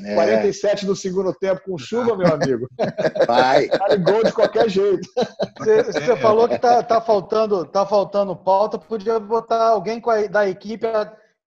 É, 0.04 0.16
47 0.16 0.86
do 0.88 0.96
segundo 0.96 1.32
tempo 1.36 1.62
com 1.66 1.78
chuva, 1.78 2.16
meu 2.16 2.34
amigo. 2.34 2.68
Vai. 3.28 3.68
Vale 3.78 3.98
gol 3.98 4.24
de 4.24 4.34
qualquer 4.34 4.68
jeito. 4.70 5.08
Você, 5.60 5.84
você 5.84 6.16
falou 6.16 6.48
que 6.50 6.58
tá, 6.58 6.82
tá, 6.82 7.00
faltando, 7.00 7.64
tá 7.66 7.86
faltando 7.86 8.36
pauta, 8.36 8.80
podia 8.80 9.20
botar 9.20 9.68
alguém 9.70 10.02
com 10.02 10.10
a- 10.10 10.26
da 10.26 10.48
equipe 10.50 10.88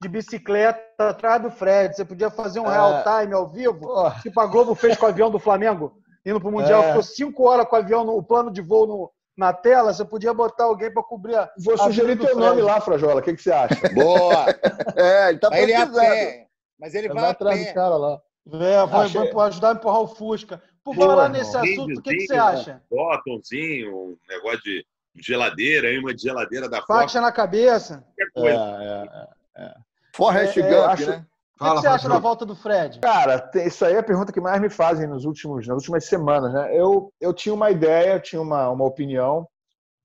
de 0.01 0.09
bicicleta 0.09 0.81
atrás 1.09 1.43
do 1.43 1.51
Fred. 1.51 1.97
Você 1.97 2.05
podia 2.05 2.31
fazer 2.31 2.61
um 2.61 2.67
É. 2.67 2.73
real 2.73 3.03
time 3.03 3.35
ao 3.35 3.49
vivo, 3.49 3.81
Pô, 3.81 4.11
tipo 4.23 4.39
a 4.39 4.47
Globo 4.47 4.75
fez 4.77 4.97
com 4.97 5.07
o 5.07 5.09
avião 5.09 5.31
do 5.31 5.41
Flamengo, 5.41 5.95
indo 6.25 6.41
pro 6.41 6.53
Mundial, 6.53 6.83
É. 6.85 6.87
ficou 6.89 7.03
cinco 7.03 7.49
horas 7.49 7.67
com 7.67 7.75
o 7.75 7.79
avião, 7.81 8.05
no, 8.05 8.17
o 8.17 8.23
plano 8.23 8.51
de 8.53 8.61
voo 8.61 8.87
no- 8.87 9.11
na 9.41 9.55
tela, 9.55 9.93
você 9.95 10.05
podia 10.05 10.35
botar 10.35 10.65
alguém 10.65 10.93
para 10.93 11.03
cobrir 11.03 11.35
a. 11.35 11.51
Vou 11.59 11.77
sugerir 11.79 12.19
teu 12.19 12.37
nome 12.37 12.57
Fred. 12.57 12.63
lá, 12.63 12.79
Frajola. 12.81 13.21
O 13.21 13.25
que, 13.25 13.35
que 13.35 13.43
você 13.43 13.51
acha? 13.51 13.75
Boa! 13.95 14.45
É, 14.95 15.31
ele 15.31 15.39
tá 15.39 15.49
Mas 15.49 15.61
ele 15.63 15.73
é 15.73 15.77
a 15.77 15.87
pé. 15.87 16.47
Mas 16.79 16.95
ele 16.95 17.09
vai 17.09 17.17
Vai 17.17 17.25
a 17.27 17.31
atrás 17.31 17.67
do 17.67 17.75
cara 17.75 17.97
lá. 17.97 18.21
É, 18.53 18.87
vai, 18.87 19.07
Achei. 19.07 19.33
vai 19.33 19.49
ajudar 19.49 19.71
a 19.71 19.73
empurrar 19.73 20.01
o 20.01 20.07
Fusca. 20.09 20.63
Por 20.85 20.95
Boa, 20.95 21.09
falar 21.09 21.25
irmão. 21.25 21.39
nesse 21.39 21.57
assunto, 21.57 21.99
o 21.99 22.03
que, 22.03 22.17
que 22.17 22.27
você 22.27 22.35
acha? 22.35 22.83
Botãozinho, 22.91 23.97
um 23.97 24.17
negócio 24.29 24.61
de 24.63 24.85
geladeira, 25.17 25.91
imã 25.93 26.15
de 26.15 26.23
geladeira 26.23 26.69
da 26.69 26.83
Faixa 26.83 27.01
Fox, 27.01 27.15
na 27.15 27.33
cabeça. 27.33 28.05
qualquer 28.17 28.27
É, 28.27 28.31
coisa. 28.41 29.29
é, 29.57 29.63
é. 29.65 29.75
Forrest 30.15 30.57
É, 30.57 30.61
é, 30.61 30.69
Gump, 30.71 30.89
acho- 30.91 31.11
né? 31.11 31.27
O 31.61 31.75
que, 31.75 31.81
você 31.83 31.89
acha 31.89 32.09
da 32.09 32.19
volta 32.19 32.47
do 32.47 32.57
Fred? 32.57 33.01
Cara, 33.01 33.51
isso 33.55 33.85
aí 33.85 33.95
é 33.95 33.99
a 33.99 34.03
pergunta 34.03 34.33
que 34.33 34.41
mais 34.41 34.59
me 34.63 34.71
fazem 34.71 35.07
nos 35.07 35.27
últimos, 35.27 35.67
nas 35.67 35.77
últimas 35.77 36.07
semanas, 36.07 36.51
né? 36.55 36.75
Eu, 36.75 37.13
eu 37.21 37.35
tinha 37.35 37.55
uma 37.55 37.71
ideia, 37.71 38.19
tinha 38.19 38.41
uma, 38.41 38.71
uma 38.71 38.87
opinião 38.87 39.47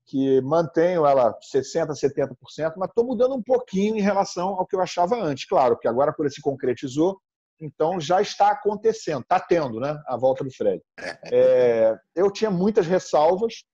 que 0.04 0.40
mantenho 0.42 1.06
ela 1.06 1.34
60%, 1.52 1.88
70%, 1.88 2.74
mas 2.76 2.90
estou 2.90 3.06
mudando 3.06 3.34
um 3.34 3.42
pouquinho 3.42 3.96
em 3.96 4.02
relação 4.02 4.50
ao 4.50 4.66
que 4.66 4.76
eu 4.76 4.82
achava 4.82 5.16
antes. 5.16 5.46
Claro, 5.46 5.78
que 5.78 5.88
agora 5.88 6.12
por 6.12 6.30
se 6.30 6.42
concretizou, 6.42 7.18
então 7.58 7.98
já 7.98 8.20
está 8.20 8.50
acontecendo, 8.50 9.22
está 9.22 9.40
tendo, 9.40 9.80
né? 9.80 9.98
A 10.06 10.16
volta 10.18 10.44
do 10.44 10.54
Fred. 10.54 10.82
É, 11.32 11.96
eu 12.14 12.30
tinha 12.30 12.50
muitas 12.50 12.86
ressalvas, 12.86 13.64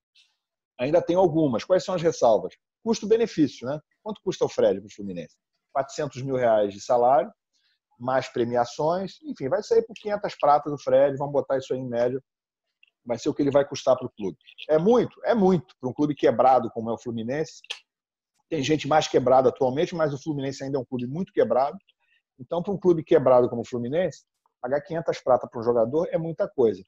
ainda 0.79 1.03
tenho 1.03 1.19
algumas. 1.19 1.65
Quais 1.65 1.85
são 1.85 1.97
as 1.97 2.03
ressalvas? 2.03 2.55
Custo-benefício, 2.85 3.67
né? 3.67 3.81
Quanto 4.03 4.21
custa 4.23 4.45
o 4.45 4.49
Fred 4.49 4.81
para 4.81 4.87
o 4.87 4.95
Fluminense? 4.95 5.35
400 5.73 6.23
mil 6.23 6.37
reais 6.37 6.73
de 6.73 6.81
salário, 6.81 7.31
mais 8.03 8.29
premiações, 8.29 9.21
enfim, 9.23 9.49
vai 9.49 9.63
sair 9.63 9.83
por 9.83 9.95
500 9.95 10.35
pratas 10.35 10.73
do 10.73 10.79
Fred, 10.79 11.17
vamos 11.17 11.33
botar 11.33 11.57
isso 11.57 11.73
aí 11.73 11.79
em 11.79 11.89
média, 11.89 12.21
vai 13.05 13.17
ser 13.17 13.29
o 13.29 13.35
que 13.35 13.43
ele 13.43 13.51
vai 13.51 13.65
custar 13.65 13.97
para 13.97 14.07
o 14.07 14.11
clube. 14.11 14.37
É 14.69 14.77
muito, 14.77 15.21
é 15.25 15.35
muito 15.35 15.75
para 15.81 15.89
um 15.89 15.93
clube 15.93 16.15
quebrado 16.15 16.69
como 16.71 16.91
é 16.91 16.93
o 16.93 16.99
Fluminense. 16.99 17.61
Tem 18.51 18.63
gente 18.63 18.89
mais 18.89 19.07
quebrada 19.07 19.49
atualmente, 19.49 19.95
mas 19.95 20.13
o 20.13 20.21
Fluminense 20.21 20.65
ainda 20.65 20.79
é 20.79 20.81
um 20.81 20.85
clube 20.85 21.07
muito 21.07 21.33
quebrado. 21.33 21.79
Então, 22.39 22.63
para 22.63 22.73
um 22.73 22.79
clube 22.79 23.05
quebrado 23.05 23.49
como 23.49 23.63
o 23.63 23.67
Fluminense, 23.67 24.25
pagar 24.61 24.81
500 24.81 25.21
pratas 25.21 25.49
para 25.49 25.61
um 25.61 25.65
jogador 25.65 26.09
é 26.11 26.19
muita 26.19 26.49
coisa. 26.49 26.83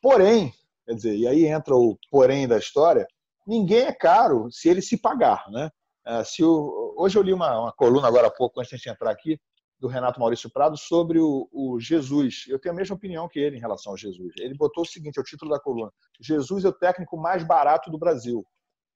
Porém, 0.00 0.52
quer 0.86 0.94
dizer, 0.94 1.14
e 1.14 1.26
aí 1.26 1.46
entra 1.46 1.74
o 1.74 1.98
porém 2.10 2.48
da 2.48 2.58
história, 2.58 3.06
ninguém 3.46 3.84
é 3.84 3.92
caro 3.92 4.50
se 4.50 4.68
ele 4.68 4.80
se 4.80 4.96
pagar, 4.96 5.44
né? 5.50 5.70
Ah, 6.04 6.24
Se 6.24 6.42
o, 6.44 6.94
hoje 6.98 7.18
eu 7.18 7.22
li 7.22 7.32
uma, 7.32 7.60
uma 7.60 7.72
coluna 7.72 8.08
agora 8.08 8.26
há 8.26 8.30
pouco, 8.30 8.60
antes 8.60 8.78
de 8.78 8.90
entrar 8.90 9.10
aqui, 9.10 9.38
do 9.84 9.88
Renato 9.88 10.18
Maurício 10.18 10.48
Prado 10.50 10.78
sobre 10.78 11.18
o, 11.18 11.46
o 11.52 11.78
Jesus. 11.78 12.44
Eu 12.48 12.58
tenho 12.58 12.74
a 12.74 12.76
mesma 12.78 12.96
opinião 12.96 13.28
que 13.28 13.38
ele 13.38 13.58
em 13.58 13.60
relação 13.60 13.92
ao 13.92 13.98
Jesus. 13.98 14.32
Ele 14.38 14.54
botou 14.56 14.82
o 14.82 14.86
seguinte, 14.86 15.18
é 15.18 15.20
o 15.20 15.24
título 15.24 15.50
da 15.50 15.60
coluna: 15.60 15.92
Jesus 16.18 16.64
é 16.64 16.68
o 16.68 16.72
técnico 16.72 17.18
mais 17.18 17.44
barato 17.44 17.90
do 17.90 17.98
Brasil. 17.98 18.42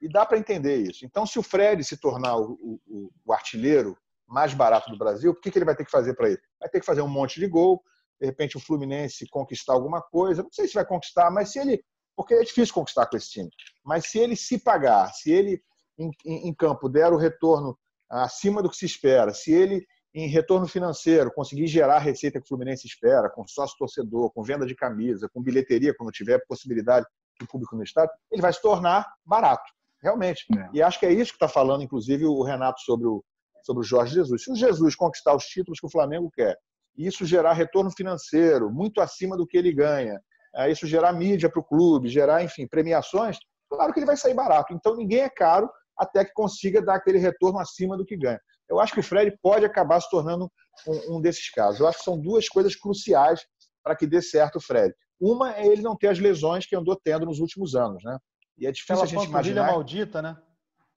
E 0.00 0.08
dá 0.08 0.24
para 0.24 0.38
entender 0.38 0.76
isso. 0.76 1.04
Então, 1.04 1.26
se 1.26 1.38
o 1.38 1.42
Fred 1.42 1.84
se 1.84 1.98
tornar 1.98 2.38
o, 2.38 2.52
o- 2.86 3.10
o 3.26 3.32
artilheiro 3.34 3.98
mais 4.26 4.54
barato 4.54 4.90
do 4.90 4.96
Brasil, 4.96 5.32
o 5.32 5.34
que, 5.34 5.50
que 5.50 5.58
ele 5.58 5.66
vai 5.66 5.76
ter 5.76 5.84
que 5.84 5.90
fazer 5.90 6.14
para 6.14 6.28
ele? 6.30 6.40
Vai 6.58 6.70
ter 6.70 6.80
que 6.80 6.86
fazer 6.86 7.02
um 7.02 7.08
monte 7.08 7.38
de 7.38 7.46
gol, 7.46 7.82
de 8.18 8.26
repente 8.26 8.56
o 8.56 8.60
Fluminense 8.60 9.28
conquistar 9.28 9.74
alguma 9.74 10.00
coisa. 10.00 10.42
Não 10.42 10.50
sei 10.50 10.66
se 10.68 10.74
vai 10.74 10.86
conquistar, 10.86 11.30
mas 11.30 11.52
se 11.52 11.58
ele. 11.58 11.84
Porque 12.16 12.32
é 12.32 12.42
difícil 12.42 12.72
conquistar 12.74 13.04
com 13.06 13.16
esse 13.16 13.28
time. 13.28 13.50
Mas 13.84 14.06
se 14.06 14.18
ele 14.18 14.34
se 14.36 14.58
pagar, 14.58 15.12
se 15.12 15.30
ele 15.30 15.60
em, 15.98 16.10
em- 16.24 16.48
em 16.48 16.54
campo 16.54 16.88
der 16.88 17.12
o 17.12 17.16
retorno 17.18 17.78
acima 18.10 18.62
do 18.62 18.70
que 18.70 18.76
se 18.76 18.86
espera, 18.86 19.34
se 19.34 19.52
ele 19.52 19.86
em 20.14 20.26
retorno 20.28 20.66
financeiro, 20.66 21.32
conseguir 21.32 21.66
gerar 21.66 21.96
a 21.96 22.00
receita 22.00 22.38
que 22.38 22.44
o 22.44 22.48
Fluminense 22.48 22.86
espera, 22.86 23.28
com 23.28 23.46
sócio 23.46 23.76
torcedor, 23.78 24.32
com 24.32 24.42
venda 24.42 24.66
de 24.66 24.74
camisa, 24.74 25.28
com 25.32 25.42
bilheteria, 25.42 25.94
quando 25.96 26.10
tiver 26.10 26.42
possibilidade 26.48 27.06
de 27.40 27.46
público 27.46 27.76
no 27.76 27.82
estádio, 27.82 28.12
ele 28.30 28.42
vai 28.42 28.52
se 28.52 28.60
tornar 28.60 29.06
barato, 29.24 29.70
realmente. 30.02 30.46
E 30.72 30.82
acho 30.82 30.98
que 30.98 31.06
é 31.06 31.12
isso 31.12 31.32
que 31.32 31.36
está 31.36 31.48
falando, 31.48 31.82
inclusive, 31.82 32.24
o 32.24 32.42
Renato 32.42 32.80
sobre 32.80 33.06
o, 33.06 33.22
sobre 33.62 33.82
o 33.82 33.84
Jorge 33.84 34.14
Jesus. 34.14 34.44
Se 34.44 34.50
o 34.50 34.56
Jesus 34.56 34.96
conquistar 34.96 35.34
os 35.34 35.44
títulos 35.44 35.78
que 35.78 35.86
o 35.86 35.90
Flamengo 35.90 36.30
quer, 36.30 36.56
e 36.96 37.06
isso 37.06 37.24
gerar 37.24 37.52
retorno 37.52 37.90
financeiro 37.90 38.70
muito 38.72 39.00
acima 39.00 39.36
do 39.36 39.46
que 39.46 39.56
ele 39.56 39.72
ganha, 39.72 40.20
é, 40.56 40.70
isso 40.70 40.86
gerar 40.86 41.12
mídia 41.12 41.48
para 41.48 41.60
o 41.60 41.64
clube, 41.64 42.08
gerar, 42.08 42.42
enfim, 42.42 42.66
premiações, 42.66 43.38
claro 43.70 43.92
que 43.92 44.00
ele 44.00 44.06
vai 44.06 44.16
sair 44.16 44.34
barato. 44.34 44.72
Então 44.72 44.96
ninguém 44.96 45.20
é 45.20 45.28
caro 45.28 45.70
até 45.96 46.24
que 46.24 46.32
consiga 46.32 46.82
dar 46.82 46.96
aquele 46.96 47.18
retorno 47.18 47.58
acima 47.58 47.96
do 47.96 48.04
que 48.04 48.16
ganha. 48.16 48.40
Eu 48.68 48.80
acho 48.80 48.92
que 48.92 49.00
o 49.00 49.02
Fred 49.02 49.36
pode 49.42 49.64
acabar 49.64 50.00
se 50.00 50.10
tornando 50.10 50.50
um, 50.86 51.16
um 51.16 51.20
desses 51.20 51.50
casos. 51.50 51.80
Eu 51.80 51.86
acho 51.86 51.98
que 51.98 52.04
são 52.04 52.20
duas 52.20 52.48
coisas 52.48 52.76
cruciais 52.76 53.44
para 53.82 53.96
que 53.96 54.06
dê 54.06 54.20
certo 54.20 54.56
o 54.56 54.60
Fred. 54.60 54.94
Uma 55.20 55.56
é 55.56 55.66
ele 55.66 55.82
não 55.82 55.96
ter 55.96 56.08
as 56.08 56.18
lesões 56.18 56.66
que 56.66 56.76
andou 56.76 56.98
tendo 57.02 57.26
nos 57.26 57.40
últimos 57.40 57.74
anos, 57.74 58.02
né? 58.04 58.18
E 58.56 58.66
é 58.66 58.72
difícil 58.72 58.94
Aquela 58.94 59.04
a 59.04 59.08
gente 59.08 59.28
imaginar. 59.28 59.66
maldita, 59.66 60.22
né? 60.22 60.36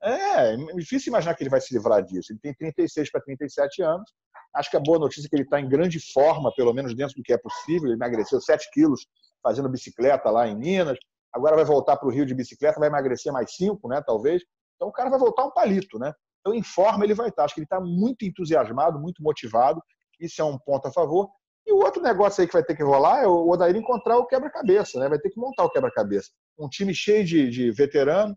É, 0.04 0.54
é 0.54 0.58
difícil 0.76 1.12
imaginar 1.12 1.36
que 1.36 1.44
ele 1.44 1.50
vai 1.50 1.62
se 1.62 1.74
livrar 1.74 2.04
disso. 2.04 2.32
Ele 2.32 2.40
tem 2.40 2.54
36 2.54 3.12
para 3.12 3.22
37 3.22 3.84
anos. 3.84 4.12
Acho 4.54 4.70
que 4.70 4.78
a 4.78 4.82
boa 4.82 5.00
notícia 5.00 5.28
é 5.28 5.30
que 5.30 5.36
ele 5.36 5.44
está 5.44 5.60
em 5.60 5.70
grande 5.70 6.00
forma, 6.12 6.52
pelo 6.56 6.74
menos 6.74 6.96
dentro 6.96 7.16
do 7.16 7.24
que 7.24 7.34
é 7.34 7.38
possível. 7.38 7.88
Ele 7.88 7.96
emagreceu 7.96 8.42
7 8.42 8.70
quilos 8.74 9.06
fazendo 9.42 9.70
bicicleta 9.70 10.30
lá 10.30 10.48
em 10.48 10.58
Minas. 10.58 10.98
Agora 11.34 11.56
vai 11.56 11.66
voltar 11.66 11.96
para 11.98 12.08
o 12.08 12.12
Rio 12.12 12.26
de 12.26 12.36
bicicleta, 12.36 12.80
vai 12.80 12.90
emagrecer 12.90 13.32
mais 13.32 13.56
5, 13.56 13.88
né, 13.88 14.02
talvez. 14.06 14.44
Então 14.76 14.90
o 14.90 14.92
cara 14.92 15.10
vai 15.10 15.20
voltar 15.20 15.46
um 15.46 15.52
palito, 15.52 15.98
né? 15.98 16.12
Então 16.42 16.54
em 16.54 16.64
forma 16.64 17.06
ele 17.06 17.14
vai 17.14 17.30
estar. 17.30 17.46
Acho 17.46 17.54
que 17.54 17.62
ele 17.62 17.66
está 17.66 17.80
muito 17.80 18.26
entusiasmado, 18.26 19.00
muito 19.00 19.24
motivado. 19.24 19.82
Isso 20.20 20.42
é 20.42 20.46
um 20.46 20.58
ponto 20.58 20.88
a 20.88 20.92
favor. 20.92 21.30
E 21.66 21.72
o 21.72 21.78
outro 21.78 22.02
negócio 22.02 22.42
aí 22.42 22.48
que 22.48 22.54
vai 22.54 22.64
ter 22.64 22.76
que 22.76 22.84
rolar 22.84 23.24
é 23.24 23.28
o 23.28 23.50
Odair 23.50 23.76
encontrar 23.76 24.18
o 24.18 24.26
quebra-cabeça, 24.26 25.00
né? 25.00 25.08
Vai 25.08 25.20
ter 25.20 25.30
que 25.30 25.40
montar 25.40 25.64
o 25.64 25.70
quebra-cabeça. 25.70 26.30
Um 26.60 26.68
time 26.68 26.94
cheio 26.94 27.24
de, 27.24 27.50
de 27.50 27.72
veterano, 27.72 28.36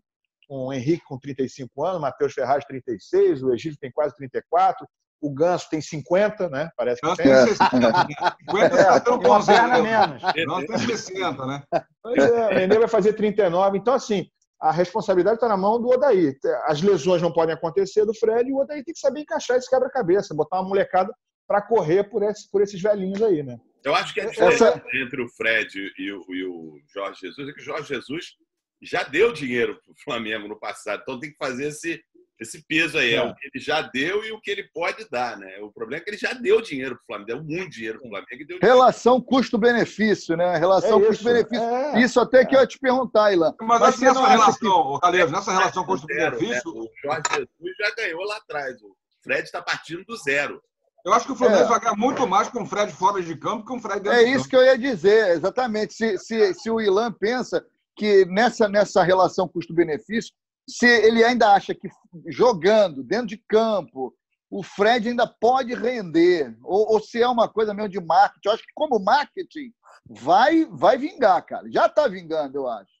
um 0.49 0.71
Henrique 0.71 1.03
com 1.05 1.17
35 1.17 1.83
anos, 1.83 2.01
Matheus 2.01 2.33
Ferraz 2.33 2.63
36, 2.65 3.43
o 3.43 3.51
Egídio 3.51 3.79
tem 3.79 3.91
quase 3.91 4.15
34, 4.15 4.85
o 5.21 5.33
Ganso 5.33 5.67
tem 5.69 5.81
50, 5.81 6.49
né? 6.49 6.69
Parece 6.77 7.01
que 7.01 7.07
Ganso 7.07 7.17
tem. 7.17 7.47
60. 7.47 8.07
50 8.49 8.69
tá 8.69 8.99
tão 8.99 9.15
Uma 9.15 9.23
bonzinho, 9.23 9.57
perna 9.57 9.81
né? 9.81 10.07
menos. 10.07 10.21
Ganso 10.21 10.67
tem 10.67 10.97
60, 10.97 11.45
né? 11.45 11.63
Pois 12.03 12.23
é, 12.23 12.47
o 12.47 12.53
Nenê 12.53 12.77
vai 12.77 12.87
fazer 12.87 13.13
39. 13.13 13.77
Então, 13.77 13.93
assim, 13.95 14.27
a 14.61 14.71
responsabilidade 14.71 15.35
está 15.35 15.47
na 15.47 15.57
mão 15.57 15.79
do 15.81 15.89
Odaí. 15.89 16.33
As 16.65 16.81
lesões 16.81 17.21
não 17.21 17.31
podem 17.31 17.53
acontecer 17.53 18.05
do 18.05 18.13
Fred 18.13 18.49
e 18.49 18.53
o 18.53 18.57
Odaí 18.57 18.83
tem 18.83 18.93
que 18.93 18.99
saber 18.99 19.21
encaixar 19.21 19.57
esse 19.57 19.69
quebra-cabeça, 19.69 20.33
botar 20.33 20.59
uma 20.61 20.69
molecada 20.69 21.13
para 21.47 21.61
correr 21.61 22.05
por, 22.09 22.23
esse, 22.23 22.49
por 22.49 22.61
esses 22.61 22.81
velhinhos 22.81 23.21
aí, 23.21 23.43
né? 23.43 23.57
Eu 23.83 23.93
acho 23.93 24.13
que 24.13 24.21
a 24.21 24.25
diferença 24.25 24.67
Essa- 24.69 24.83
entre 24.95 25.21
o 25.21 25.29
Fred 25.29 25.93
e 25.97 26.11
o, 26.11 26.25
e 26.33 26.43
o 26.45 26.79
Jorge 26.91 27.19
Jesus 27.21 27.49
é 27.49 27.53
que 27.53 27.61
o 27.61 27.63
Jorge 27.63 27.87
Jesus 27.93 28.35
já 28.81 29.03
deu 29.03 29.31
dinheiro 29.31 29.79
para 29.83 29.91
o 29.91 29.95
Flamengo 30.03 30.47
no 30.47 30.59
passado, 30.59 31.01
então 31.01 31.19
tem 31.19 31.29
que 31.31 31.37
fazer 31.37 31.67
esse, 31.67 32.01
esse 32.39 32.63
peso 32.67 32.97
aí. 32.97 33.13
É. 33.13 33.17
É. 33.17 33.21
o 33.23 33.33
que 33.35 33.47
ele 33.53 33.63
já 33.63 33.81
deu 33.81 34.23
e 34.25 34.31
o 34.31 34.39
que 34.41 34.51
ele 34.51 34.63
pode 34.73 35.07
dar, 35.09 35.37
né? 35.37 35.57
O 35.61 35.71
problema 35.71 36.01
é 36.01 36.03
que 36.03 36.09
ele 36.09 36.17
já 36.17 36.33
deu 36.33 36.61
dinheiro 36.61 36.95
para 36.95 37.03
o 37.03 37.05
Flamengo, 37.05 37.27
deu 37.27 37.43
muito 37.43 37.71
dinheiro 37.71 37.99
para 37.99 38.07
o 38.07 38.09
Flamengo 38.09 38.29
deu 38.31 38.45
dinheiro. 38.59 38.65
Relação 38.65 39.21
custo-benefício, 39.21 40.35
né? 40.37 40.57
Relação 40.57 40.97
É 40.97 41.01
isso, 41.01 41.07
custo-benefício. 41.07 41.63
é. 41.63 42.01
Isso 42.01 42.19
até 42.19 42.45
que 42.45 42.55
eu 42.55 42.59
ia 42.59 42.67
te 42.67 42.77
perguntar, 42.79 43.31
Ilan. 43.33 43.53
Mas, 43.61 43.79
você 43.95 44.05
nessa 44.05 44.19
não 44.21 44.27
relação, 44.29 44.93
que- 44.93 44.99
Caleb, 45.01 45.31
nessa 45.31 45.51
relação 45.51 45.85
custo-benefício, 45.85 46.73
né? 46.73 46.81
O 46.81 46.89
Jorge 47.03 47.21
Jesus 47.31 47.75
já 47.79 47.95
ganhou 47.95 48.23
lá 48.25 48.37
atrás. 48.37 48.81
O 48.81 48.95
Fred 49.23 49.43
está 49.43 49.61
partindo 49.61 50.03
do 50.05 50.15
zero. 50.17 50.61
eu 51.05 51.13
acho 51.13 51.25
que 51.27 51.31
o 51.31 51.35
Fluminense 51.35 51.65
É. 51.65 51.67
vai 51.69 51.79
ganhar 51.79 51.95
muito 51.95 52.27
mais 52.27 52.49
com 52.49 52.63
o 52.63 52.65
Fred 52.65 52.91
fora 52.91 53.21
de 53.21 53.35
campo 53.37 53.59
que 53.61 53.67
com 53.67 53.77
o 53.77 53.79
Fred 53.79 53.99
dentro 54.01 54.19
É 54.19 54.23
de 54.23 54.29
isso 54.31 54.37
campo. 54.39 54.49
que 54.49 54.55
eu 54.57 54.63
ia 54.65 54.77
dizer, 54.77 55.29
exatamente. 55.35 55.93
Se, 55.93 56.17
se, 56.17 56.53
se 56.55 56.69
o 56.71 56.81
Ilan 56.81 57.11
pensa 57.11 57.63
que 57.95 58.25
nessa, 58.25 58.67
nessa 58.67 59.03
relação 59.03 59.47
custo-benefício, 59.47 60.33
se 60.67 60.87
ele 60.87 61.23
ainda 61.23 61.53
acha 61.53 61.73
que 61.73 61.87
jogando 62.27 63.03
dentro 63.03 63.27
de 63.27 63.37
campo, 63.37 64.13
o 64.49 64.63
Fred 64.63 65.09
ainda 65.09 65.27
pode 65.27 65.73
render, 65.73 66.55
ou, 66.63 66.93
ou 66.93 66.99
se 66.99 67.21
é 67.21 67.27
uma 67.27 67.47
coisa 67.47 67.73
mesmo 67.73 67.89
de 67.89 67.99
marketing. 67.99 68.47
Eu 68.47 68.53
acho 68.53 68.63
que 68.63 68.73
como 68.73 68.99
marketing 68.99 69.71
vai, 70.07 70.65
vai 70.65 70.97
vingar, 70.97 71.45
cara. 71.45 71.69
Já 71.71 71.87
está 71.87 72.07
vingando, 72.07 72.57
eu 72.57 72.67
acho. 72.67 72.94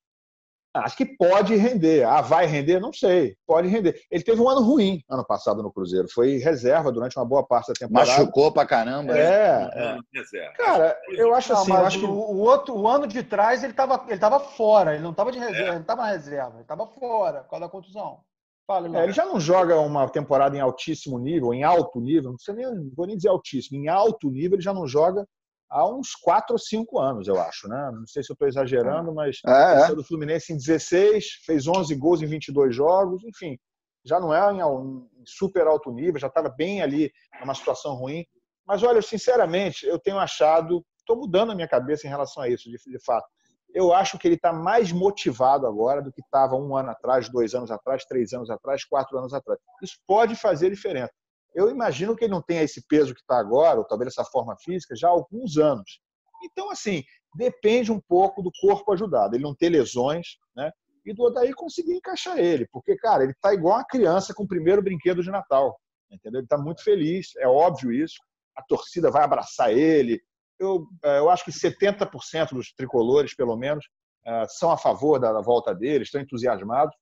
Acho 0.75 0.97
que 0.97 1.05
pode 1.05 1.55
render. 1.55 2.03
Ah, 2.03 2.19
vai 2.21 2.45
render? 2.45 2.81
Não 2.81 2.91
sei. 2.91 3.37
Pode 3.47 3.67
render. 3.69 4.01
Ele 4.11 4.23
teve 4.23 4.41
um 4.41 4.49
ano 4.49 4.61
ruim 4.61 5.01
ano 5.09 5.25
passado 5.25 5.63
no 5.63 5.71
Cruzeiro. 5.71 6.07
Foi 6.13 6.37
reserva 6.37 6.91
durante 6.91 7.17
uma 7.17 7.25
boa 7.25 7.45
parte 7.45 7.67
da 7.67 7.73
temporada. 7.73 8.11
Machucou 8.11 8.51
pra 8.51 8.65
caramba. 8.65 9.17
É, 9.17 9.69
é. 9.73 9.95
Não, 9.95 10.01
reserva. 10.13 10.53
Cara, 10.57 10.97
eu 11.09 11.33
acho 11.33 11.53
Não, 11.53 11.61
assim, 11.61 11.71
eu 11.71 11.77
mas 11.77 11.87
acho 11.87 11.99
que 11.99 12.05
o, 12.05 12.09
o 12.11 12.39
outro, 12.39 12.75
o 12.75 12.87
ano 12.87 13.07
de 13.07 13.23
trás, 13.23 13.63
ele 13.63 13.71
estava 13.71 14.03
ele 14.09 14.19
tava 14.19 14.39
fora. 14.39 14.93
Ele 14.93 15.03
não 15.03 15.11
estava 15.11 15.31
de 15.31 15.39
reserva, 15.39 15.61
ele 15.61 15.71
não 15.71 15.81
estava 15.81 16.01
na 16.01 16.09
reserva. 16.09 16.51
Ele 16.55 16.61
estava 16.61 16.85
fora, 16.87 17.41
por 17.43 17.51
causa 17.51 17.65
da 17.65 17.71
contusão. 17.71 18.19
Fala. 18.67 18.97
É, 18.97 19.03
ele 19.03 19.13
já 19.13 19.25
não 19.25 19.39
joga 19.39 19.79
uma 19.79 20.09
temporada 20.09 20.57
em 20.57 20.59
altíssimo 20.59 21.19
nível, 21.19 21.53
em 21.53 21.63
alto 21.63 22.01
nível, 22.01 22.31
não, 22.31 22.35
precisa 22.35 22.57
nem, 22.57 22.65
não 22.65 22.91
vou 22.95 23.05
nem 23.05 23.15
dizer 23.15 23.29
altíssimo, 23.29 23.77
em 23.77 23.87
alto 23.87 24.29
nível 24.31 24.55
ele 24.55 24.63
já 24.63 24.73
não 24.73 24.87
joga 24.87 25.23
há 25.69 25.87
uns 25.87 26.15
4 26.15 26.53
ou 26.53 26.59
5 26.59 26.99
anos, 26.99 27.27
eu 27.27 27.39
acho. 27.39 27.67
Né? 27.67 27.91
Não 27.93 28.07
sei 28.07 28.23
se 28.23 28.31
eu 28.31 28.33
estou 28.33 28.47
exagerando, 28.47 29.13
mas 29.13 29.39
É, 29.45 29.51
é. 29.51 29.79
saiu 29.81 29.95
do 29.95 30.03
Fluminense 30.03 30.53
em 30.53 30.57
16, 30.57 31.41
fez 31.45 31.67
11 31.67 31.93
gols 31.95 32.21
em 32.21 32.25
22 32.27 32.75
jogos, 32.75 33.23
enfim, 33.23 33.57
já 34.05 34.19
não 34.19 34.33
é 34.33 34.53
em 34.53 35.25
super 35.25 35.65
alto 35.67 35.91
nível, 35.91 36.19
já 36.19 36.27
estava 36.27 36.49
bem 36.49 36.81
ali 36.81 37.11
numa 37.41 37.55
situação 37.55 37.95
ruim. 37.95 38.25
Mas 38.65 38.83
olha, 38.83 39.01
sinceramente, 39.01 39.85
eu 39.85 39.99
tenho 39.99 40.19
achado, 40.19 40.85
estou 40.99 41.17
mudando 41.17 41.51
a 41.51 41.55
minha 41.55 41.67
cabeça 41.67 42.05
em 42.05 42.09
relação 42.09 42.43
a 42.43 42.49
isso, 42.49 42.69
de, 42.69 42.77
de 42.77 43.03
fato. 43.03 43.27
Eu 43.73 43.93
acho 43.93 44.17
que 44.17 44.27
ele 44.27 44.35
está 44.35 44.53
mais 44.53 44.91
motivado 44.91 45.67
agora 45.67 46.01
do 46.01 46.11
que 46.11 46.21
estava 46.21 46.55
um 46.55 46.77
ano 46.77 46.91
atrás, 46.91 47.29
dois 47.29 47.53
anos 47.53 47.69
atrás, 47.71 48.05
três 48.05 48.31
anos 48.31 48.49
atrás, 48.49 48.85
quatro 48.85 49.17
anos 49.17 49.33
atrás. 49.33 49.59
Isso 49.83 49.97
pode 50.07 50.35
fazer 50.35 50.69
diferença. 50.69 51.11
Eu 51.55 51.69
imagino 51.69 52.15
que 52.15 52.25
ele 52.25 52.33
não 52.33 52.41
tenha 52.41 52.61
esse 52.61 52.85
peso 52.87 53.15
que 53.15 53.21
está 53.21 53.39
agora, 53.39 53.79
ou 53.79 53.85
talvez 53.85 54.11
essa 54.11 54.25
forma 54.25 54.55
física, 54.59 54.95
já 54.95 55.07
há 55.07 55.11
alguns 55.11 55.57
anos. 55.57 56.01
Então, 56.43 56.69
assim, 56.69 57.03
depende 57.33 57.91
um 57.91 57.99
pouco 57.99 58.43
do 58.43 58.51
corpo 58.61 58.91
ajudado. 58.91 59.35
Ele 59.35 59.43
não 59.43 59.55
ter 59.55 59.69
lesões, 59.69 60.37
né? 60.55 60.71
e 61.05 61.13
do 61.13 61.23
Odaí 61.23 61.53
conseguir 61.53 61.93
encaixar 61.93 62.39
ele, 62.39 62.67
porque, 62.71 62.97
cara, 62.97 63.23
ele 63.23 63.31
está 63.31 63.53
igual 63.53 63.77
uma 63.77 63.85
criança 63.85 64.33
com 64.33 64.43
o 64.43 64.47
primeiro 64.47 64.81
brinquedo 64.81 65.21
de 65.21 65.29
Natal, 65.29 65.79
entendeu? 66.09 66.39
Ele 66.39 66.45
está 66.45 66.57
muito 66.57 66.83
feliz, 66.83 67.35
é 67.37 67.47
óbvio 67.47 67.91
isso, 67.91 68.17
a 68.55 68.63
torcida 68.63 69.11
vai 69.11 69.23
abraçar 69.23 69.71
ele. 69.71 70.19
Eu, 70.57 70.87
é, 71.03 71.19
eu 71.19 71.29
acho 71.29 71.45
que 71.45 71.51
70% 71.51 72.53
dos 72.53 72.73
tricolores, 72.73 73.35
pelo 73.35 73.55
menos, 73.55 73.85
é, 74.25 74.47
são 74.47 74.71
a 74.71 74.77
favor 74.77 75.19
da 75.19 75.39
volta 75.41 75.75
dele, 75.75 76.03
estão 76.03 76.19
entusiasmados. 76.19 76.95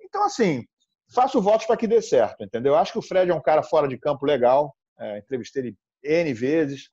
Então, 0.00 0.24
assim, 0.24 0.64
faço 1.12 1.40
votos 1.40 1.66
para 1.66 1.76
que 1.76 1.86
dê 1.86 2.00
certo, 2.00 2.42
entendeu? 2.42 2.72
Eu 2.72 2.78
acho 2.78 2.92
que 2.92 2.98
o 2.98 3.02
Fred 3.02 3.30
é 3.30 3.34
um 3.34 3.42
cara 3.42 3.62
fora 3.62 3.88
de 3.88 3.98
campo 3.98 4.24
legal, 4.24 4.74
é, 4.98 5.18
entrevistei 5.18 5.62
ele 5.62 5.76
N 6.02 6.32
vezes, 6.34 6.90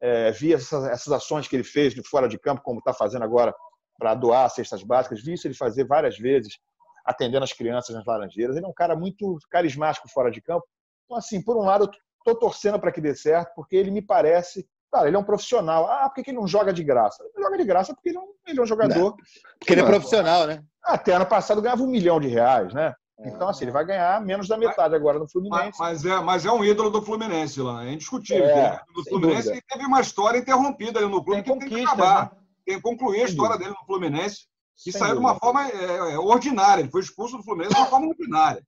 é, 0.00 0.30
vi 0.32 0.52
essas, 0.52 0.84
essas, 0.84 1.12
ações 1.12 1.48
que 1.48 1.56
ele 1.56 1.64
fez 1.64 1.94
de 1.94 2.02
fora 2.06 2.28
de 2.28 2.38
campo, 2.38 2.62
como 2.62 2.78
está 2.78 2.92
fazendo 2.92 3.22
agora 3.22 3.54
para 3.98 4.14
doar 4.14 4.50
cestas 4.50 4.82
básicas, 4.82 5.22
vi 5.22 5.34
isso 5.34 5.46
ele 5.46 5.54
fazer 5.54 5.84
várias 5.86 6.18
vezes, 6.18 6.58
atendendo 7.04 7.44
as 7.44 7.52
crianças 7.52 7.94
nas 7.94 8.04
laranjeiras. 8.04 8.56
Ele 8.56 8.66
é 8.66 8.68
um 8.68 8.74
cara 8.74 8.96
muito 8.96 9.38
carismático 9.50 10.08
fora 10.08 10.30
de 10.30 10.40
campo. 10.40 10.66
Então, 11.04 11.16
assim, 11.16 11.42
por 11.42 11.56
um 11.56 11.64
lado, 11.64 11.84
eu 11.84 11.90
estou 12.18 12.34
torcendo 12.34 12.78
para 12.78 12.90
que 12.90 13.00
dê 13.00 13.14
certo, 13.14 13.52
porque 13.54 13.76
ele 13.76 13.90
me 13.90 14.02
parece. 14.02 14.66
Cara, 14.92 15.08
ele 15.08 15.16
é 15.16 15.18
um 15.18 15.24
profissional. 15.24 15.86
Ah, 15.86 16.08
por 16.08 16.22
que 16.22 16.30
ele 16.30 16.38
não 16.38 16.46
joga 16.46 16.72
de 16.72 16.82
graça? 16.82 17.22
Ele 17.22 17.44
joga 17.44 17.56
de 17.56 17.64
graça 17.64 17.94
porque 17.94 18.10
ele 18.10 18.18
é 18.18 18.20
um, 18.20 18.34
ele 18.46 18.58
é 18.58 18.62
um 18.62 18.66
jogador. 18.66 19.10
Não, 19.10 19.16
porque 19.58 19.72
ele 19.72 19.80
é 19.80 19.86
profissional, 19.86 20.46
né? 20.46 20.62
Até 20.82 21.14
ano 21.14 21.26
passado 21.26 21.60
ganhava 21.60 21.82
um 21.82 21.88
milhão 21.88 22.20
de 22.20 22.28
reais, 22.28 22.72
né? 22.72 22.94
Então, 23.24 23.48
assim, 23.48 23.64
ele 23.64 23.72
vai 23.72 23.84
ganhar 23.84 24.20
menos 24.20 24.46
da 24.46 24.56
metade 24.56 24.94
agora 24.94 25.18
no 25.18 25.28
Fluminense. 25.28 25.78
Mas, 25.78 26.02
mas, 26.02 26.04
é, 26.04 26.20
mas 26.20 26.46
é 26.46 26.52
um 26.52 26.64
ídolo 26.64 26.90
do 26.90 27.00
Fluminense 27.00 27.60
lá, 27.60 27.86
é 27.86 27.92
indiscutível. 27.92 28.44
É, 28.44 28.80
do 28.94 29.04
Fluminense 29.04 29.48
dúvida. 29.48 29.66
teve 29.68 29.86
uma 29.86 30.00
história 30.00 30.38
interrompida 30.38 30.98
ali 30.98 31.08
no 31.08 31.24
clube 31.24 31.42
tem 31.42 31.58
que 31.58 31.66
tem 31.66 31.78
que 31.78 31.84
acabar. 31.84 32.24
Né? 32.24 32.30
Tem 32.66 32.76
que 32.76 32.82
concluir 32.82 33.22
a 33.22 33.24
história 33.24 33.58
dele 33.58 33.70
no 33.70 33.86
Fluminense 33.86 34.46
e 34.86 34.92
saiu 34.92 35.14
de 35.14 35.20
uma 35.20 35.36
forma 35.36 35.66
é, 35.68 36.14
é, 36.14 36.18
ordinária. 36.18 36.82
Ele 36.82 36.90
foi 36.90 37.00
expulso 37.00 37.36
do 37.36 37.42
Fluminense 37.42 37.74
de 37.74 37.80
uma 37.80 37.86
forma 37.86 38.08
ordinária. 38.08 38.62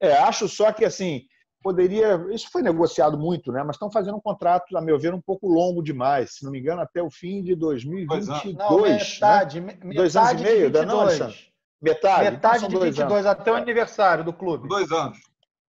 É, 0.00 0.14
acho 0.18 0.48
só 0.48 0.72
que, 0.72 0.84
assim, 0.84 1.22
poderia. 1.62 2.26
Isso 2.30 2.48
foi 2.50 2.60
negociado 2.60 3.16
muito, 3.16 3.52
né? 3.52 3.62
Mas 3.62 3.76
estão 3.76 3.90
fazendo 3.90 4.16
um 4.16 4.20
contrato, 4.20 4.76
a 4.76 4.82
meu 4.82 4.98
ver, 4.98 5.14
um 5.14 5.20
pouco 5.20 5.48
longo 5.48 5.82
demais. 5.82 6.34
Se 6.34 6.44
não 6.44 6.50
me 6.50 6.58
engano, 6.58 6.82
até 6.82 7.02
o 7.02 7.10
fim 7.10 7.42
de 7.42 7.54
2022. 7.54 8.54
Não, 8.56 8.82
metade, 8.82 9.60
né? 9.60 9.66
metade 9.66 9.94
dois 9.94 10.16
anos 10.16 10.40
e 10.40 10.44
meio, 10.44 10.70
da 10.70 10.84
não, 10.84 11.00
Alexandre? 11.00 11.51
Metade? 11.82 12.30
Metade 12.30 12.64
então, 12.64 12.68
de 12.68 12.86
22, 12.86 13.26
anos. 13.26 13.26
até 13.26 13.50
o 13.50 13.56
aniversário 13.56 14.24
do 14.24 14.32
clube. 14.32 14.68
Dois 14.68 14.90
anos. 14.92 15.18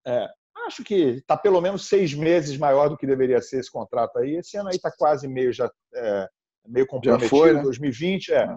É, 0.06 0.30
acho 0.68 0.84
que 0.84 0.94
está 0.94 1.36
pelo 1.36 1.60
menos 1.62 1.88
seis 1.88 2.14
meses 2.14 2.58
maior 2.58 2.90
do 2.90 2.98
que 2.98 3.08
deveria 3.08 3.42
ser 3.42 3.60
esse 3.60 3.72
contrato 3.72 4.20
aí. 4.20 4.36
Esse 4.36 4.58
ano 4.58 4.70
aí 4.70 4.76
está 4.76 4.92
quase 4.92 5.28
meio 5.28 5.52
já 5.52 5.70
é, 5.96 6.30
meio 6.68 6.88
comprometido, 6.88 7.26
já 7.26 7.30
foi, 7.30 7.54
né? 7.54 7.62
2020, 7.62 8.34
é. 8.34 8.48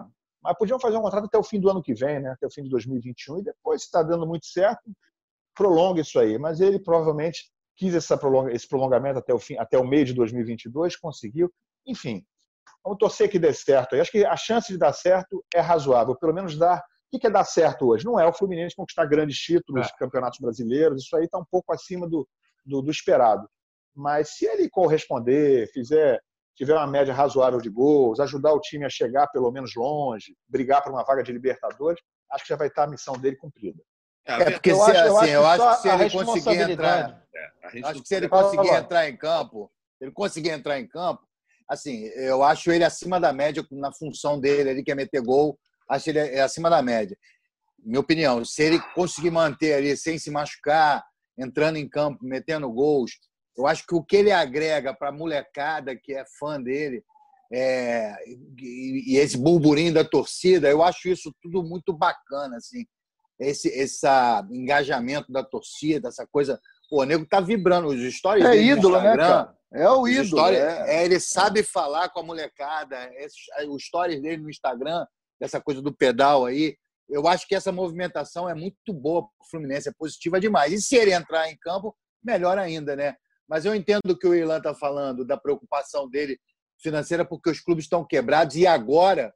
Mas 0.41 0.57
podiam 0.57 0.79
fazer 0.79 0.97
um 0.97 1.01
contrato 1.01 1.25
até 1.25 1.37
o 1.37 1.43
fim 1.43 1.59
do 1.59 1.69
ano 1.69 1.81
que 1.81 1.93
vem, 1.93 2.19
né? 2.19 2.29
Até 2.29 2.47
o 2.47 2.51
fim 2.51 2.63
de 2.63 2.69
2021 2.69 3.39
e 3.39 3.43
depois, 3.43 3.81
se 3.81 3.87
está 3.87 4.03
dando 4.03 4.25
muito 4.25 4.45
certo, 4.45 4.91
prolonga 5.55 6.01
isso 6.01 6.19
aí. 6.19 6.37
Mas 6.37 6.61
ele 6.61 6.79
provavelmente 6.79 7.51
quis 7.75 7.93
essa 7.93 8.17
prolonga, 8.17 8.51
esse 8.53 8.67
prolongamento 8.67 9.19
até 9.19 9.33
o 9.33 9.39
fim, 9.39 9.57
até 9.57 9.77
o 9.77 9.85
meio 9.85 10.05
de 10.05 10.13
2022, 10.13 10.95
conseguiu. 10.95 11.51
Enfim, 11.85 12.23
vamos 12.83 12.97
torcer 12.97 13.29
que 13.29 13.39
dê 13.39 13.53
certo. 13.53 13.95
Eu 13.95 14.01
acho 14.01 14.11
que 14.11 14.25
a 14.25 14.37
chance 14.37 14.71
de 14.71 14.77
dar 14.77 14.93
certo 14.93 15.43
é 15.53 15.59
razoável, 15.59 16.15
pelo 16.15 16.33
menos 16.33 16.57
dar 16.57 16.83
o 17.11 17.19
que 17.19 17.27
é 17.27 17.29
dar 17.29 17.43
certo 17.45 17.87
hoje? 17.87 18.05
Não 18.05 18.19
é 18.19 18.27
o 18.27 18.33
Fluminense 18.33 18.75
conquistar 18.75 19.05
grandes 19.05 19.37
títulos, 19.37 19.87
é. 19.87 19.91
campeonatos 19.97 20.39
brasileiros, 20.39 21.03
isso 21.03 21.15
aí 21.15 21.25
está 21.25 21.37
um 21.37 21.45
pouco 21.49 21.73
acima 21.73 22.07
do, 22.07 22.27
do, 22.65 22.81
do, 22.81 22.91
esperado. 22.91 23.47
Mas 23.95 24.35
se 24.35 24.45
ele 24.45 24.69
corresponder, 24.69 25.71
fizer, 25.71 26.19
tiver 26.55 26.73
uma 26.73 26.87
média 26.87 27.13
razoável 27.13 27.59
de 27.61 27.69
gols, 27.69 28.19
ajudar 28.19 28.53
o 28.53 28.59
time 28.59 28.85
a 28.85 28.89
chegar 28.89 29.27
pelo 29.27 29.51
menos 29.51 29.73
longe, 29.75 30.35
brigar 30.47 30.83
por 30.83 30.91
uma 30.91 31.03
vaga 31.03 31.23
de 31.23 31.31
Libertadores, 31.31 32.01
acho 32.31 32.43
que 32.43 32.49
já 32.49 32.57
vai 32.57 32.67
estar 32.67 32.83
a 32.83 32.87
missão 32.87 33.17
dele 33.17 33.37
cumprida. 33.37 33.81
É, 34.25 34.33
é 34.33 34.51
porque 34.51 34.71
eu, 34.71 34.75
se, 34.75 34.91
acho, 34.91 35.17
assim, 35.17 35.29
eu 35.29 35.45
acho 35.47 35.69
que 35.69 35.81
se 35.81 35.89
ele 35.89 36.25
conseguir 36.25 36.71
entrar, 36.71 37.23
é, 37.33 37.81
acho 37.85 38.01
que 38.01 38.07
se 38.07 38.15
ele 38.15 38.27
conseguir 38.27 38.69
entrar 38.69 39.09
em 39.09 39.15
campo, 39.15 39.71
ele 40.01 40.11
conseguir 40.11 40.49
entrar 40.49 40.77
em 40.77 40.85
campo, 40.85 41.25
assim, 41.69 42.03
eu 42.07 42.43
acho 42.43 42.69
ele 42.69 42.83
acima 42.83 43.19
da 43.19 43.31
média 43.31 43.65
na 43.71 43.91
função 43.93 44.39
dele, 44.39 44.69
ele 44.69 44.83
quer 44.83 44.95
meter 44.95 45.21
gol, 45.21 45.57
acho 45.89 46.05
que 46.05 46.09
ele 46.11 46.19
é 46.19 46.41
acima 46.41 46.69
da 46.69 46.81
média. 46.81 47.17
Minha 47.79 47.99
opinião, 47.99 48.43
se 48.43 48.63
ele 48.63 48.79
conseguir 48.93 49.31
manter 49.31 49.73
ali 49.73 49.95
sem 49.95 50.17
se 50.19 50.29
machucar, 50.29 51.03
entrando 51.37 51.77
em 51.77 51.87
campo, 51.87 52.25
metendo 52.25 52.71
gols, 52.71 53.11
eu 53.55 53.65
acho 53.65 53.85
que 53.85 53.95
o 53.95 54.03
que 54.03 54.17
ele 54.17 54.31
agrega 54.31 54.93
para 54.93 55.09
a 55.09 55.11
molecada 55.11 55.95
que 55.95 56.13
é 56.13 56.23
fã 56.39 56.61
dele 56.61 57.03
é, 57.51 58.13
e, 58.25 59.13
e, 59.13 59.17
esse 59.17 59.37
burburinho 59.37 59.93
da 59.93 60.03
torcida, 60.03 60.69
eu 60.69 60.83
acho 60.83 61.07
isso 61.07 61.33
tudo 61.41 61.63
muito 61.63 61.93
bacana, 61.93 62.57
assim. 62.57 62.85
Esse, 63.39 63.69
esse 63.69 64.07
engajamento 64.51 65.31
da 65.31 65.43
torcida, 65.43 66.09
essa 66.09 66.27
coisa. 66.27 66.59
Pô, 66.89 67.01
o 67.01 67.05
nego 67.05 67.25
tá 67.25 67.39
vibrando. 67.39 67.87
Os 67.87 68.15
stories 68.15 68.45
é 68.45 68.57
ídolo, 68.57 68.99
né, 68.99 69.15
cara? 69.15 69.55
É 69.71 69.89
o 69.89 70.07
ídolo. 70.07 70.41
Stories, 70.41 70.59
é. 70.59 70.95
é. 70.95 71.05
ele 71.05 71.19
sabe 71.19 71.63
falar 71.63 72.09
com 72.09 72.19
a 72.19 72.23
molecada. 72.23 72.97
os 73.69 73.85
stories 73.85 74.21
dele 74.21 74.41
no 74.41 74.49
Instagram 74.49 75.05
dessa 75.39 75.61
coisa 75.61 75.81
do 75.81 75.93
pedal 75.93 76.45
aí. 76.45 76.77
Eu 77.09 77.27
acho 77.27 77.47
que 77.47 77.55
essa 77.55 77.71
movimentação 77.71 78.49
é 78.49 78.53
muito 78.53 78.93
boa 78.93 79.23
para 79.23 79.45
o 79.45 79.49
Fluminense, 79.49 79.89
é 79.89 79.93
positiva 79.97 80.39
demais. 80.39 80.73
E 80.73 80.81
se 80.81 80.95
ele 80.95 81.13
entrar 81.13 81.49
em 81.49 81.57
campo, 81.57 81.95
melhor 82.23 82.57
ainda, 82.57 82.95
né? 82.95 83.15
Mas 83.47 83.63
eu 83.63 83.73
entendo 83.73 84.11
o 84.11 84.17
que 84.17 84.27
o 84.27 84.35
Irlan 84.35 84.57
está 84.57 84.73
falando, 84.73 85.23
da 85.23 85.37
preocupação 85.37 86.09
dele 86.09 86.37
financeira, 86.79 87.23
porque 87.23 87.49
os 87.49 87.61
clubes 87.61 87.85
estão 87.85 88.05
quebrados 88.05 88.55
e 88.55 88.67
agora, 88.67 89.33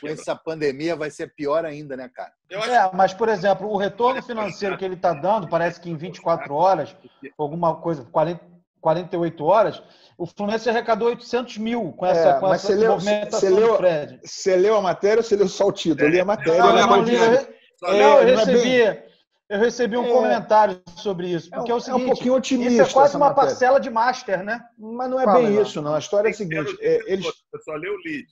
com 0.00 0.08
essa 0.08 0.34
pandemia, 0.34 0.96
vai 0.96 1.10
ser 1.10 1.32
pior 1.34 1.64
ainda, 1.64 1.96
né, 1.96 2.08
cara? 2.08 2.32
É, 2.50 2.94
mas, 2.94 3.14
por 3.14 3.28
exemplo, 3.28 3.68
o 3.68 3.76
retorno 3.76 4.22
financeiro 4.22 4.76
que 4.76 4.84
ele 4.84 4.94
está 4.94 5.12
dando, 5.14 5.48
parece 5.48 5.80
que 5.80 5.88
em 5.88 5.96
24 5.96 6.52
horas, 6.52 6.96
alguma 7.38 7.76
coisa, 7.76 8.04
40, 8.04 8.51
48 8.82 9.44
horas, 9.44 9.82
o 10.18 10.26
Fluminense 10.26 10.68
arrecadou 10.68 11.08
800 11.08 11.56
mil 11.58 11.92
com 11.92 12.04
essa, 12.04 12.28
é, 12.28 12.40
com 12.40 12.52
essa 12.52 12.74
leu, 12.74 12.92
movimentação 12.92 13.40
você 13.40 13.50
leu, 13.50 13.76
Fred. 13.76 14.20
Você 14.22 14.56
leu 14.56 14.76
a 14.76 14.82
matéria 14.82 15.18
ou 15.18 15.22
você 15.22 15.36
leu 15.36 15.48
só 15.48 15.68
o 15.68 15.72
título? 15.72 16.06
Eu 16.06 16.10
li 16.10 16.20
a 16.20 16.24
matéria. 16.24 16.58
Não, 16.58 16.78
eu, 16.78 16.86
não, 16.86 17.06
eu, 17.08 17.94
eu, 17.94 18.28
eu 18.28 18.36
recebi, 18.36 19.02
eu 19.48 19.58
recebi 19.58 19.96
um 19.96 20.04
é, 20.04 20.12
comentário 20.12 20.82
sobre 20.96 21.28
isso. 21.28 21.48
Porque 21.48 21.70
é, 21.70 21.74
é 21.74 21.76
o 21.76 21.80
seguinte, 21.80 22.02
é 22.02 22.04
um 22.04 22.08
pouquinho 22.08 22.34
otimista. 22.34 22.82
Isso 22.82 22.90
é 22.90 22.92
quase 22.92 23.16
uma 23.16 23.28
matéria. 23.28 23.50
parcela 23.50 23.80
de 23.80 23.88
master, 23.88 24.44
né? 24.44 24.60
Mas 24.76 25.10
não 25.10 25.20
é 25.20 25.24
Fala, 25.24 25.38
bem 25.38 25.50
não. 25.50 25.62
isso, 25.62 25.80
não. 25.80 25.94
A 25.94 25.98
história 25.98 26.28
é 26.28 26.30
a 26.30 26.34
seguinte. 26.34 26.76
É, 26.80 27.12
eles, 27.12 27.26
eu 27.26 27.60
só 27.62 27.74
li 27.76 27.88
o 27.88 27.96
lead. 28.04 28.26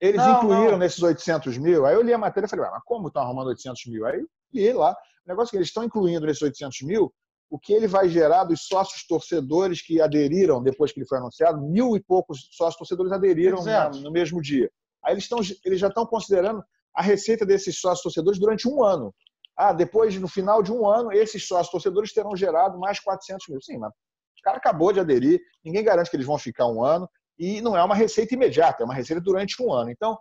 Eles 0.00 0.20
não, 0.20 0.38
incluíram 0.38 0.72
não. 0.72 0.78
nesses 0.78 1.02
800 1.02 1.58
mil. 1.58 1.84
Aí 1.84 1.94
eu 1.94 2.02
li 2.02 2.12
a 2.12 2.18
matéria 2.18 2.46
e 2.46 2.50
falei, 2.50 2.64
mas 2.70 2.82
como 2.84 3.08
estão 3.08 3.22
arrumando 3.22 3.48
800 3.48 3.86
mil? 3.86 4.06
Aí 4.06 4.20
eu 4.20 4.26
li 4.54 4.72
lá. 4.72 4.92
O 5.26 5.28
negócio 5.28 5.48
é 5.48 5.52
que 5.52 5.56
eles 5.58 5.68
estão 5.68 5.84
incluindo 5.84 6.26
nesses 6.26 6.42
800 6.42 6.82
mil 6.82 7.12
o 7.50 7.58
que 7.58 7.72
ele 7.72 7.88
vai 7.88 8.08
gerar 8.08 8.44
dos 8.44 8.62
sócios 8.66 9.04
torcedores 9.04 9.82
que 9.82 10.00
aderiram 10.00 10.62
depois 10.62 10.92
que 10.92 11.00
ele 11.00 11.06
foi 11.06 11.18
anunciado. 11.18 11.60
Mil 11.60 11.96
e 11.96 12.00
poucos 12.00 12.48
sócios 12.52 12.76
torcedores 12.76 13.10
aderiram 13.10 13.58
no 14.00 14.12
mesmo 14.12 14.40
dia. 14.40 14.70
Aí 15.04 15.14
eles, 15.14 15.24
estão, 15.24 15.40
eles 15.64 15.80
já 15.80 15.88
estão 15.88 16.06
considerando 16.06 16.62
a 16.94 17.02
receita 17.02 17.44
desses 17.44 17.80
sócios 17.80 18.02
torcedores 18.02 18.38
durante 18.38 18.68
um 18.68 18.84
ano. 18.84 19.12
Ah, 19.56 19.72
depois, 19.72 20.16
no 20.16 20.28
final 20.28 20.62
de 20.62 20.72
um 20.72 20.88
ano, 20.88 21.12
esses 21.12 21.46
sócios 21.46 21.70
torcedores 21.70 22.12
terão 22.12 22.36
gerado 22.36 22.78
mais 22.78 23.00
400 23.00 23.46
mil. 23.48 23.60
Sim, 23.60 23.78
mas 23.78 23.90
o 23.90 24.42
cara 24.42 24.56
acabou 24.56 24.92
de 24.92 25.00
aderir, 25.00 25.40
ninguém 25.64 25.84
garante 25.84 26.08
que 26.08 26.16
eles 26.16 26.26
vão 26.26 26.38
ficar 26.38 26.66
um 26.66 26.82
ano, 26.82 27.08
e 27.38 27.60
não 27.60 27.76
é 27.76 27.82
uma 27.82 27.94
receita 27.94 28.34
imediata, 28.34 28.82
é 28.82 28.86
uma 28.86 28.94
receita 28.94 29.20
durante 29.20 29.62
um 29.62 29.72
ano. 29.72 29.90
Então, 29.90 30.16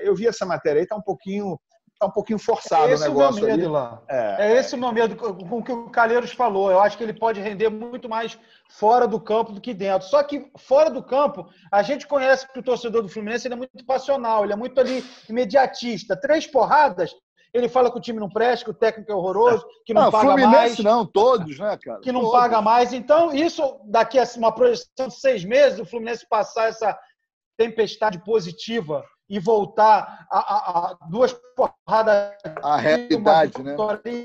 eu 0.00 0.14
vi 0.14 0.26
essa 0.26 0.44
matéria 0.44 0.80
aí, 0.80 0.84
está 0.84 0.96
um 0.96 1.02
pouquinho 1.02 1.58
tá 1.98 2.06
um 2.06 2.10
pouquinho 2.10 2.38
forçado 2.38 2.92
é 2.92 2.96
o 2.96 2.98
negócio. 2.98 3.40
É 3.40 3.42
o 3.42 3.46
meu 3.46 3.56
medo 3.56 3.72
lá. 3.72 4.02
É, 4.08 4.48
é 4.48 4.56
esse 4.58 4.74
o 4.74 4.78
meu 4.78 4.92
medo 4.92 5.16
com 5.16 5.58
o 5.58 5.62
que 5.62 5.72
o 5.72 5.90
Calheiros 5.90 6.32
falou. 6.32 6.70
Eu 6.70 6.80
acho 6.80 6.96
que 6.96 7.02
ele 7.02 7.14
pode 7.14 7.40
render 7.40 7.68
muito 7.68 8.08
mais 8.08 8.38
fora 8.70 9.06
do 9.06 9.20
campo 9.20 9.52
do 9.52 9.60
que 9.60 9.72
dentro. 9.72 10.06
Só 10.08 10.22
que 10.22 10.50
fora 10.58 10.90
do 10.90 11.02
campo, 11.02 11.48
a 11.72 11.82
gente 11.82 12.06
conhece 12.06 12.50
que 12.52 12.58
o 12.58 12.62
torcedor 12.62 13.02
do 13.02 13.08
Fluminense 13.08 13.46
ele 13.46 13.54
é 13.54 13.58
muito 13.58 13.84
passional, 13.86 14.44
ele 14.44 14.52
é 14.52 14.56
muito 14.56 14.78
ali 14.78 15.04
imediatista. 15.28 16.18
Três 16.20 16.46
porradas, 16.46 17.14
ele 17.52 17.68
fala 17.68 17.90
que 17.90 17.96
o 17.98 18.00
time 18.00 18.20
não 18.20 18.28
presta, 18.28 18.64
que 18.64 18.70
o 18.70 18.74
técnico 18.74 19.10
é 19.10 19.14
horroroso, 19.14 19.66
que 19.84 19.94
não, 19.94 20.04
não 20.04 20.10
paga 20.10 20.26
Fluminense 20.26 20.82
mais. 20.82 20.84
não, 20.84 21.06
todos, 21.06 21.58
né, 21.58 21.78
cara? 21.82 22.00
Que 22.00 22.12
não 22.12 22.20
todos. 22.20 22.38
paga 22.38 22.60
mais. 22.60 22.92
Então, 22.92 23.34
isso, 23.34 23.80
daqui 23.86 24.18
a 24.18 24.24
uma 24.36 24.52
projeção 24.52 25.08
de 25.08 25.14
seis 25.14 25.44
meses, 25.44 25.78
o 25.78 25.86
Fluminense 25.86 26.26
passar 26.28 26.68
essa 26.68 26.98
tempestade 27.56 28.22
positiva 28.22 29.02
e 29.28 29.38
voltar 29.38 30.26
a, 30.30 30.38
a, 30.38 30.90
a 30.90 30.98
duas 31.08 31.34
porradas. 31.56 32.32
A 32.62 32.76
realidade, 32.76 33.62
né? 33.62 33.76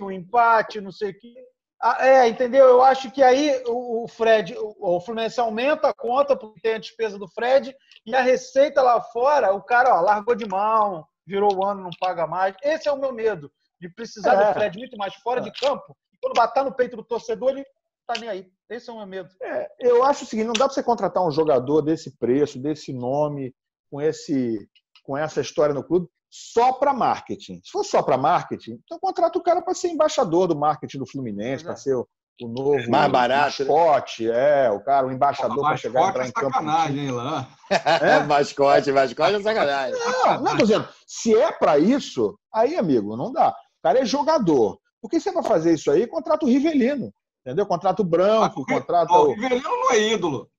Um 0.01 0.11
empate, 0.11 0.81
não 0.81 0.91
sei 0.91 1.11
o 1.11 1.19
quê. 1.19 1.33
Ah, 1.81 2.05
é, 2.05 2.27
entendeu? 2.27 2.67
Eu 2.67 2.83
acho 2.83 3.09
que 3.09 3.23
aí 3.23 3.63
o 3.65 4.07
Fred, 4.07 4.55
o 4.55 5.01
Fluminense 5.01 5.39
aumenta 5.39 5.89
a 5.89 5.93
conta 5.93 6.35
porque 6.35 6.61
tem 6.61 6.75
a 6.75 6.79
despesa 6.79 7.17
do 7.17 7.27
Fred 7.27 7.75
e 8.05 8.15
a 8.15 8.21
receita 8.21 8.83
lá 8.83 9.01
fora, 9.01 9.51
o 9.51 9.63
cara 9.63 9.97
ó, 9.97 10.01
largou 10.01 10.35
de 10.35 10.47
mão, 10.47 11.03
virou 11.25 11.55
o 11.55 11.65
ano, 11.65 11.81
não 11.81 11.89
paga 11.99 12.27
mais. 12.27 12.55
Esse 12.61 12.87
é 12.87 12.91
o 12.91 12.99
meu 12.99 13.11
medo, 13.11 13.51
de 13.79 13.89
precisar 13.89 14.33
é. 14.35 14.47
do 14.47 14.53
Fred 14.53 14.77
muito 14.77 14.95
mais 14.95 15.15
fora 15.15 15.39
é. 15.39 15.43
de 15.43 15.51
campo. 15.53 15.97
Quando 16.21 16.35
bater 16.35 16.63
no 16.63 16.71
peito 16.71 16.95
do 16.95 17.03
torcedor, 17.03 17.49
ele 17.49 17.65
tá 18.05 18.13
nem 18.19 18.29
aí. 18.29 18.47
Esse 18.69 18.91
é 18.91 18.93
o 18.93 18.97
meu 18.97 19.07
medo. 19.07 19.29
É, 19.41 19.67
eu 19.79 20.03
acho 20.03 20.23
o 20.23 20.27
seguinte, 20.27 20.45
não 20.45 20.53
dá 20.53 20.65
para 20.65 20.75
você 20.75 20.83
contratar 20.83 21.25
um 21.25 21.31
jogador 21.31 21.81
desse 21.81 22.15
preço, 22.15 22.59
desse 22.59 22.93
nome, 22.93 23.55
com 23.89 23.99
esse 23.99 24.69
com 25.03 25.17
essa 25.17 25.41
história 25.41 25.73
no 25.73 25.83
clube, 25.83 26.07
só 26.29 26.73
para 26.73 26.93
marketing. 26.93 27.61
Se 27.63 27.71
for 27.71 27.83
só 27.83 28.01
para 28.01 28.17
marketing, 28.17 28.79
então 28.83 28.97
contrata 28.99 29.37
o 29.37 29.43
cara 29.43 29.61
para 29.61 29.73
ser 29.73 29.89
embaixador 29.89 30.47
do 30.47 30.55
marketing 30.55 30.99
do 30.99 31.05
Fluminense, 31.05 31.63
para 31.63 31.75
ser 31.75 31.93
o, 31.95 32.07
o 32.41 32.47
novo 32.47 32.89
Mais 32.89 33.11
barato, 33.11 33.63
né? 33.63 33.69
mascote, 33.69 34.29
é, 34.31 34.69
o 34.71 34.79
cara, 34.79 35.07
o 35.07 35.11
embaixador 35.11 35.59
para 35.59 35.77
chegar 35.77 36.05
e 36.05 36.09
entrar 36.09 36.25
é 36.25 36.27
em 36.27 36.31
campo. 36.31 36.53
sacanagem, 36.53 36.99
hein, 36.99 37.11
Lan? 37.11 37.47
É, 37.69 38.19
mascote, 38.23 38.91
mascote 38.91 39.35
é 39.35 39.41
sacanagem. 39.41 39.99
Não, 39.99 40.41
não 40.41 40.57
tô 40.57 40.63
dizendo, 40.63 40.87
se 41.05 41.35
é 41.35 41.51
para 41.51 41.77
isso, 41.77 42.37
aí, 42.53 42.77
amigo, 42.77 43.15
não 43.15 43.31
dá. 43.31 43.49
O 43.49 43.81
cara 43.83 43.99
é 43.99 44.05
jogador. 44.05 44.79
Por 45.01 45.09
que 45.09 45.19
você 45.19 45.31
vai 45.31 45.43
fazer 45.43 45.73
isso 45.73 45.89
aí? 45.89 46.05
Contrata 46.05 46.45
o 46.45 46.49
Rivelino, 46.49 47.11
entendeu? 47.45 47.65
Contrata 47.65 48.01
o 48.01 48.05
Branco, 48.05 48.65
contrata 48.65 49.11
Ó, 49.11 49.23
o... 49.23 49.29
O 49.29 49.33
Rivelino 49.33 49.63
não 49.63 49.91
é 49.91 49.99
ídolo. 49.99 50.50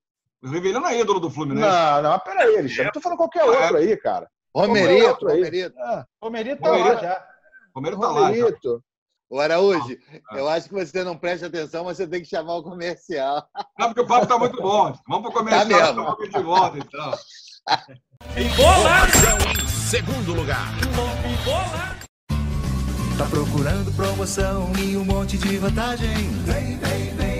O 0.42 0.48
Rivelino 0.48 0.80
não 0.80 0.88
é 0.88 0.98
ídolo 1.00 1.20
do 1.20 1.30
Fluminense. 1.30 1.68
Não, 1.68 2.02
não, 2.02 2.18
peraí, 2.18 2.58
Alexandre. 2.58 2.86
Eu 2.88 2.92
tô 2.92 3.00
falando 3.00 3.18
qualquer 3.18 3.44
outro 3.44 3.76
aí, 3.76 3.96
cara. 3.96 4.28
Romerito. 4.54 5.26
Romerito. 5.26 5.74
Ah, 5.78 6.04
Romerito 6.22 6.60
tá 6.62 6.68
Romerito. 6.68 6.94
lá 6.94 7.00
já. 7.00 7.24
O 7.74 7.78
Romero 7.78 7.98
tá 8.00 8.06
lá. 8.08 8.20
já. 8.20 8.26
Romerito. 8.26 8.84
O 9.30 9.40
Araújo, 9.40 9.96
Ah. 10.30 10.36
eu 10.36 10.46
acho 10.48 10.68
que 10.68 10.74
você 10.74 11.02
não 11.02 11.16
presta 11.16 11.46
atenção, 11.46 11.84
mas 11.84 11.96
você 11.96 12.06
tem 12.06 12.20
que 12.20 12.28
chamar 12.28 12.56
o 12.56 12.62
comercial. 12.62 13.42
Não, 13.78 13.86
porque 13.86 14.02
o 14.02 14.06
papo 14.06 14.26
tá 14.26 14.36
muito 14.38 14.60
bom. 14.60 14.92
Vamos 15.08 15.22
pro 15.22 15.32
comercial, 15.40 15.66
Tá 15.66 15.92
mesmo. 15.94 16.08
a 16.20 16.24
gente 16.24 16.42
volta, 16.42 16.76
então. 16.78 17.12
Informação 18.36 19.38
em 19.64 19.68
segundo 19.68 20.34
lugar. 20.34 20.68
Tá 23.16 23.24
procurando 23.30 23.90
promoção 23.96 24.70
e 24.78 24.96
um 24.98 25.04
monte 25.04 25.38
de 25.38 25.56
vantagem? 25.56 26.08
Vem, 26.44 26.76
vem, 26.78 27.14
vem, 27.14 27.31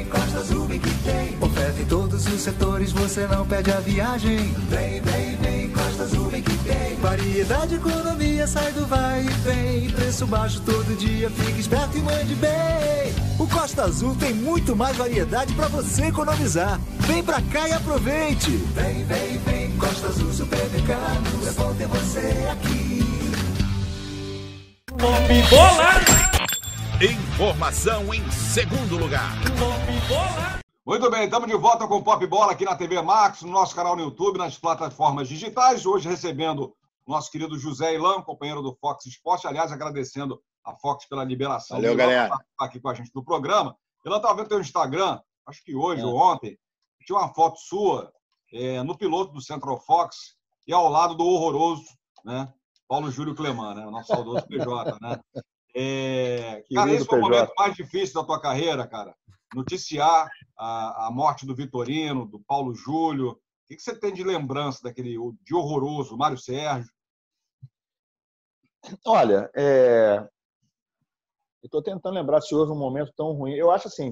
Azul 0.43 0.67
que 0.67 0.79
tem. 1.05 1.37
Oferta 1.41 1.81
em 1.81 1.85
todos 1.85 2.27
os 2.27 2.41
setores, 2.41 2.91
você 2.91 3.27
não 3.29 3.47
perde 3.47 3.71
a 3.71 3.79
viagem. 3.79 4.53
Vem, 4.69 5.01
vem, 5.01 5.37
vem, 5.37 5.71
Costa 5.71 6.03
Azul 6.03 6.29
vem 6.29 6.43
que 6.43 6.57
tem. 6.59 6.97
Variedade, 6.97 7.77
economia, 7.77 8.47
sai 8.47 8.73
do 8.73 8.85
vai 8.87 9.25
e 9.25 9.29
vem. 9.29 9.91
Preço 9.91 10.27
baixo 10.27 10.61
todo 10.63 10.99
dia, 10.99 11.31
fique 11.31 11.61
esperto 11.61 11.97
e 11.97 12.01
mande 12.01 12.35
bem. 12.35 13.15
O 13.39 13.47
Costa 13.47 13.85
Azul 13.85 14.17
tem 14.17 14.35
muito 14.35 14.75
mais 14.75 14.97
variedade 14.97 15.55
para 15.55 15.69
você 15.69 16.07
economizar. 16.07 16.81
Vem 17.01 17.23
pra 17.23 17.41
cá 17.41 17.69
e 17.69 17.73
aproveite. 17.73 18.51
Vem, 18.51 19.05
vem, 19.05 19.39
vem, 19.39 19.71
Costa 19.77 20.09
Azul 20.09 20.33
Supermercados. 20.33 21.47
É 21.47 21.53
bom 21.53 21.73
ter 21.75 21.87
você 21.87 22.49
aqui. 22.51 23.03
Informação 27.01 28.13
em 28.15 28.29
segundo 28.31 28.97
lugar. 28.97 29.33
Muito 30.87 31.11
bem, 31.11 31.25
estamos 31.25 31.49
de 31.49 31.57
volta 31.57 31.87
com 31.89 31.97
o 31.97 32.03
Pop 32.05 32.25
Bola 32.27 32.53
aqui 32.53 32.65
na 32.65 32.77
TV 32.77 33.01
Max, 33.03 33.43
no 33.43 33.51
nosso 33.51 33.75
canal 33.75 33.97
no 33.97 34.03
YouTube, 34.03 34.39
nas 34.39 34.57
plataformas 34.59 35.29
digitais. 35.29 35.85
Hoje 35.87 36.09
recebendo 36.09 36.75
o 37.07 37.11
nosso 37.11 37.31
querido 37.31 37.59
José 37.59 37.95
Ilan, 37.95 38.23
companheiro 38.23 38.63
do 38.63 38.75
Fox 38.81 39.07
Sports. 39.07 39.47
Aliás, 39.47 39.73
agradecendo 39.73 40.41
a 40.65 40.75
Fox 40.77 41.07
pela 41.07 41.25
liberação. 41.25 41.77
Valeu, 41.77 41.97
galera. 41.97 42.27
estar 42.27 42.65
aqui 42.65 42.79
com 42.79 42.89
a 42.89 42.95
gente 42.95 43.11
no 43.15 43.25
programa. 43.25 43.77
Ilan 44.05 44.17
estava 44.17 44.35
vendo 44.37 44.49
teu 44.49 44.61
Instagram, 44.61 45.21
acho 45.47 45.65
que 45.65 45.75
hoje 45.75 46.03
É. 46.03 46.05
ou 46.07 46.15
ontem, 46.17 46.57
tinha 47.05 47.19
uma 47.19 47.33
foto 47.35 47.59
sua 47.59 48.13
é, 48.53 48.83
no 48.83 48.97
piloto 48.97 49.33
do 49.33 49.41
Central 49.41 49.81
Fox 49.81 50.37
e 50.69 50.73
ao 50.73 50.89
lado 50.89 51.15
do 51.17 51.25
horroroso, 51.27 51.85
né? 52.25 52.53
Paulo 52.87 53.11
Júlio 53.11 53.35
Cleman, 53.35 53.75
né? 53.75 53.87
O 53.87 53.91
nosso 53.91 54.09
saudoso 54.09 54.47
PJ, 54.47 54.99
né? 55.01 55.19
É, 55.75 56.65
cara, 56.75 56.93
esse 56.93 57.05
foi 57.05 57.19
o 57.19 57.23
PJ. 57.23 57.31
momento 57.31 57.55
mais 57.57 57.75
difícil 57.75 58.15
da 58.15 58.27
tua 58.27 58.41
carreira, 58.41 58.87
cara. 58.87 59.15
Noticiar 59.55 60.31
a, 60.59 61.07
a 61.07 61.11
morte 61.11 61.47
do 61.47 61.55
Vitorino, 61.55 62.27
do 62.27 62.41
Paulo 62.41 62.75
Júlio. 62.75 63.31
O 63.31 63.39
que, 63.69 63.77
que 63.77 63.83
você 63.83 63.99
tem 63.99 64.13
de 64.13 64.23
lembrança 64.23 64.83
daquele 64.83 65.17
de 65.43 65.55
horroroso, 65.55 66.17
Mário 66.17 66.39
Sérgio? 66.39 66.91
Olha, 69.07 69.51
é... 69.55 70.19
eu 71.63 71.67
estou 71.67 71.83
tentando 71.83 72.15
lembrar 72.15 72.41
se 72.41 72.55
houve 72.55 72.73
um 72.73 72.79
momento 72.79 73.13
tão 73.17 73.33
ruim. 73.33 73.53
Eu 73.53 73.71
acho 73.71 73.89
assim, 73.89 74.11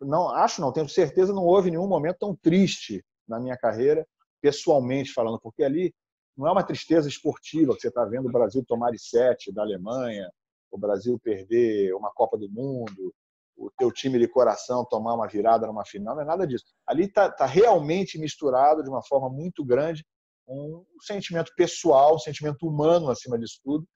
não 0.00 0.28
acho 0.30 0.60
não, 0.60 0.72
tenho 0.72 0.88
certeza 0.88 1.32
não 1.32 1.44
houve 1.44 1.70
nenhum 1.70 1.86
momento 1.86 2.18
tão 2.18 2.34
triste 2.34 3.04
na 3.26 3.38
minha 3.38 3.56
carreira, 3.56 4.06
pessoalmente 4.40 5.12
falando, 5.12 5.38
porque 5.40 5.62
ali 5.62 5.94
não 6.36 6.46
é 6.46 6.52
uma 6.52 6.62
tristeza 6.62 7.08
esportiva 7.08 7.74
que 7.74 7.80
você 7.80 7.88
está 7.88 8.04
vendo 8.04 8.28
o 8.28 8.32
Brasil 8.32 8.64
tomar 8.64 8.92
de 8.92 8.98
sete 8.98 9.52
da 9.52 9.62
Alemanha, 9.62 10.30
o 10.70 10.78
Brasil 10.78 11.18
perder 11.18 11.94
uma 11.94 12.10
Copa 12.12 12.36
do 12.36 12.48
Mundo, 12.50 13.14
o 13.56 13.70
teu 13.76 13.90
time 13.90 14.18
de 14.18 14.28
coração 14.28 14.84
tomar 14.84 15.14
uma 15.14 15.26
virada 15.26 15.66
numa 15.66 15.84
final, 15.84 16.14
não 16.14 16.22
é 16.22 16.24
nada 16.24 16.46
disso. 16.46 16.64
Ali 16.86 17.04
está 17.04 17.30
tá 17.30 17.46
realmente 17.46 18.18
misturado 18.18 18.82
de 18.82 18.88
uma 18.88 19.02
forma 19.02 19.28
muito 19.28 19.64
grande 19.64 20.04
um 20.48 20.84
sentimento 21.02 21.52
pessoal, 21.54 22.14
um 22.14 22.18
sentimento 22.18 22.66
humano 22.66 23.10
acima 23.10 23.38
disso 23.38 23.60
tudo. 23.62 23.86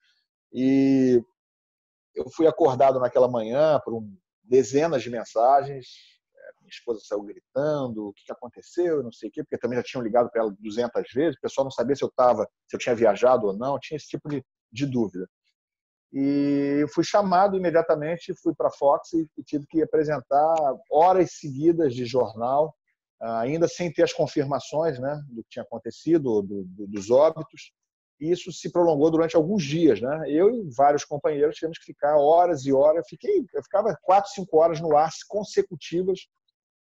E 0.51 1.21
eu 2.13 2.29
fui 2.29 2.45
acordado 2.45 2.99
naquela 2.99 3.27
manhã 3.27 3.79
por 3.83 3.95
um, 3.95 4.15
dezenas 4.43 5.01
de 5.01 5.09
mensagens. 5.09 5.87
É, 6.35 6.61
Minha 6.61 6.69
esposa 6.69 7.01
saiu 7.03 7.23
gritando, 7.23 8.09
o 8.09 8.13
que 8.13 8.31
aconteceu, 8.31 9.01
não 9.01 9.11
sei 9.11 9.29
o 9.29 9.31
quê, 9.31 9.43
porque 9.43 9.57
também 9.57 9.77
já 9.77 9.83
tinham 9.83 10.03
ligado 10.03 10.29
para 10.29 10.43
ela 10.43 10.55
200 10.59 11.11
vezes. 11.11 11.37
O 11.37 11.41
pessoal 11.41 11.65
não 11.65 11.71
sabia 11.71 11.95
se 11.95 12.03
eu 12.03 12.09
estava, 12.09 12.47
se 12.67 12.75
eu 12.75 12.79
tinha 12.79 12.95
viajado 12.95 13.47
ou 13.47 13.57
não, 13.57 13.79
tinha 13.79 13.97
esse 13.97 14.07
tipo 14.07 14.29
de, 14.29 14.45
de 14.71 14.85
dúvida. 14.85 15.27
E 16.13 16.77
eu 16.79 16.87
fui 16.87 17.03
chamado 17.03 17.57
imediatamente, 17.57 18.35
fui 18.35 18.53
para 18.53 18.67
a 18.67 18.71
Fox 18.71 19.13
e, 19.13 19.27
tive 19.43 19.65
que 19.65 19.81
apresentar 19.81 20.55
horas 20.91 21.31
seguidas 21.39 21.95
de 21.95 22.05
jornal, 22.05 22.75
ah, 23.19 23.39
ainda 23.39 23.67
sem 23.67 23.91
ter 23.91 24.03
as 24.03 24.13
confirmações 24.13 24.99
né, 24.99 25.19
do 25.29 25.41
que 25.43 25.49
tinha 25.49 25.63
acontecido, 25.63 26.43
do, 26.43 26.63
do, 26.65 26.87
dos 26.87 27.09
óbitos. 27.09 27.71
E 28.21 28.31
isso 28.31 28.51
se 28.51 28.71
prolongou 28.71 29.09
durante 29.09 29.35
alguns 29.35 29.63
dias. 29.63 29.99
Né? 29.99 30.25
Eu 30.27 30.53
e 30.53 30.69
vários 30.77 31.03
companheiros 31.03 31.55
tivemos 31.55 31.79
que 31.79 31.85
ficar 31.85 32.15
horas 32.15 32.63
e 32.65 32.71
horas. 32.71 33.07
Fiquei, 33.09 33.43
eu 33.51 33.63
ficava 33.63 33.97
quatro, 34.03 34.29
cinco 34.31 34.57
horas 34.57 34.79
no 34.79 34.95
ar 34.95 35.09
consecutivas, 35.27 36.27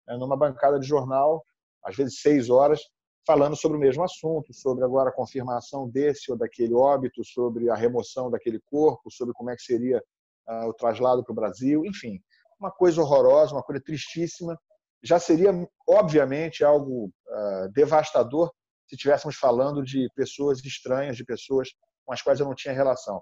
né, 0.07 0.17
numa 0.17 0.35
bancada 0.35 0.79
de 0.79 0.87
jornal, 0.87 1.43
às 1.85 1.95
vezes 1.95 2.19
seis 2.19 2.49
horas, 2.49 2.81
falando 3.29 3.55
sobre 3.55 3.77
o 3.77 3.79
mesmo 3.79 4.03
assunto, 4.03 4.51
sobre 4.51 4.83
agora 4.83 5.11
a 5.11 5.13
confirmação 5.13 5.87
desse 5.87 6.31
ou 6.31 6.37
daquele 6.37 6.73
óbito, 6.73 7.23
sobre 7.23 7.69
a 7.69 7.75
remoção 7.75 8.27
daquele 8.27 8.59
corpo, 8.59 9.11
sobre 9.11 9.35
como 9.35 9.51
é 9.51 9.55
que 9.55 9.61
seria 9.61 10.03
ah, 10.47 10.67
o 10.67 10.73
traslado 10.73 11.23
para 11.23 11.31
o 11.31 11.35
Brasil, 11.35 11.85
enfim, 11.85 12.19
uma 12.59 12.71
coisa 12.71 12.99
horrorosa, 12.99 13.53
uma 13.53 13.61
coisa 13.61 13.79
tristíssima. 13.83 14.59
Já 15.03 15.19
seria, 15.19 15.51
obviamente, 15.87 16.63
algo 16.63 17.11
ah, 17.29 17.67
devastador 17.71 18.51
se 18.87 18.95
estivéssemos 18.95 19.35
falando 19.35 19.83
de 19.83 20.09
pessoas 20.15 20.65
estranhas, 20.65 21.15
de 21.15 21.23
pessoas 21.23 21.69
com 22.07 22.11
as 22.11 22.23
quais 22.23 22.39
eu 22.39 22.47
não 22.47 22.55
tinha 22.55 22.73
relação. 22.73 23.21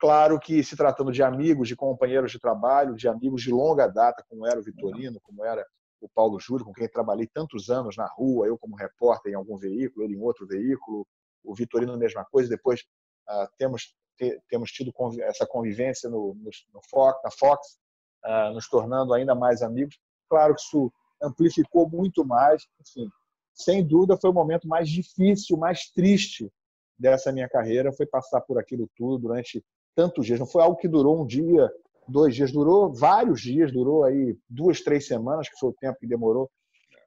Claro 0.00 0.40
que 0.40 0.64
se 0.64 0.76
tratando 0.76 1.12
de 1.12 1.22
amigos, 1.22 1.68
de 1.68 1.76
companheiros 1.76 2.32
de 2.32 2.40
trabalho, 2.40 2.96
de 2.96 3.06
amigos 3.06 3.40
de 3.40 3.52
longa 3.52 3.86
data, 3.86 4.24
como 4.28 4.48
era 4.48 4.58
o 4.58 4.64
Vitorino, 4.64 5.20
como 5.22 5.44
era 5.44 5.64
o 6.04 6.08
Paulo 6.14 6.38
Júlio, 6.38 6.64
com 6.66 6.72
quem 6.72 6.86
trabalhei 6.86 7.26
tantos 7.26 7.70
anos 7.70 7.96
na 7.96 8.06
rua, 8.06 8.46
eu 8.46 8.58
como 8.58 8.76
repórter 8.76 9.32
em 9.32 9.34
algum 9.34 9.56
veículo, 9.56 10.04
ele 10.04 10.14
em 10.14 10.20
outro 10.20 10.46
veículo, 10.46 11.06
o 11.42 11.54
Vitorino 11.54 11.96
mesma 11.96 12.24
coisa. 12.26 12.48
Depois 12.48 12.84
ah, 13.26 13.48
temos 13.56 13.94
te- 14.18 14.38
temos 14.48 14.70
tido 14.70 14.92
convi- 14.92 15.22
essa 15.22 15.46
convivência 15.46 16.10
no, 16.10 16.34
no, 16.34 16.50
no 16.74 16.80
Fox, 16.90 17.18
na 17.24 17.30
Fox, 17.30 17.78
ah, 18.22 18.50
nos 18.50 18.68
tornando 18.68 19.14
ainda 19.14 19.34
mais 19.34 19.62
amigos. 19.62 19.98
Claro 20.28 20.54
que 20.54 20.60
isso 20.60 20.92
amplificou 21.22 21.88
muito 21.88 22.24
mais. 22.24 22.62
Enfim, 22.80 23.08
sem 23.54 23.82
dúvida 23.82 24.18
foi 24.18 24.30
o 24.30 24.34
momento 24.34 24.68
mais 24.68 24.88
difícil, 24.90 25.56
mais 25.56 25.90
triste 25.90 26.52
dessa 26.98 27.32
minha 27.32 27.48
carreira, 27.48 27.92
foi 27.92 28.06
passar 28.06 28.42
por 28.42 28.58
aquilo 28.58 28.88
tudo 28.94 29.18
durante 29.18 29.64
tantos 29.94 30.26
dias. 30.26 30.38
Não 30.38 30.46
foi 30.46 30.62
algo 30.62 30.76
que 30.76 30.86
durou 30.88 31.22
um 31.22 31.26
dia, 31.26 31.70
dois 32.08 32.34
dias, 32.34 32.52
durou 32.52 32.92
vários 32.92 33.40
dias, 33.40 33.72
durou 33.72 34.04
aí 34.04 34.36
duas, 34.48 34.80
três 34.80 35.06
semanas, 35.06 35.48
que 35.48 35.58
foi 35.58 35.70
o 35.70 35.74
tempo 35.74 35.98
que 35.98 36.06
demorou 36.06 36.50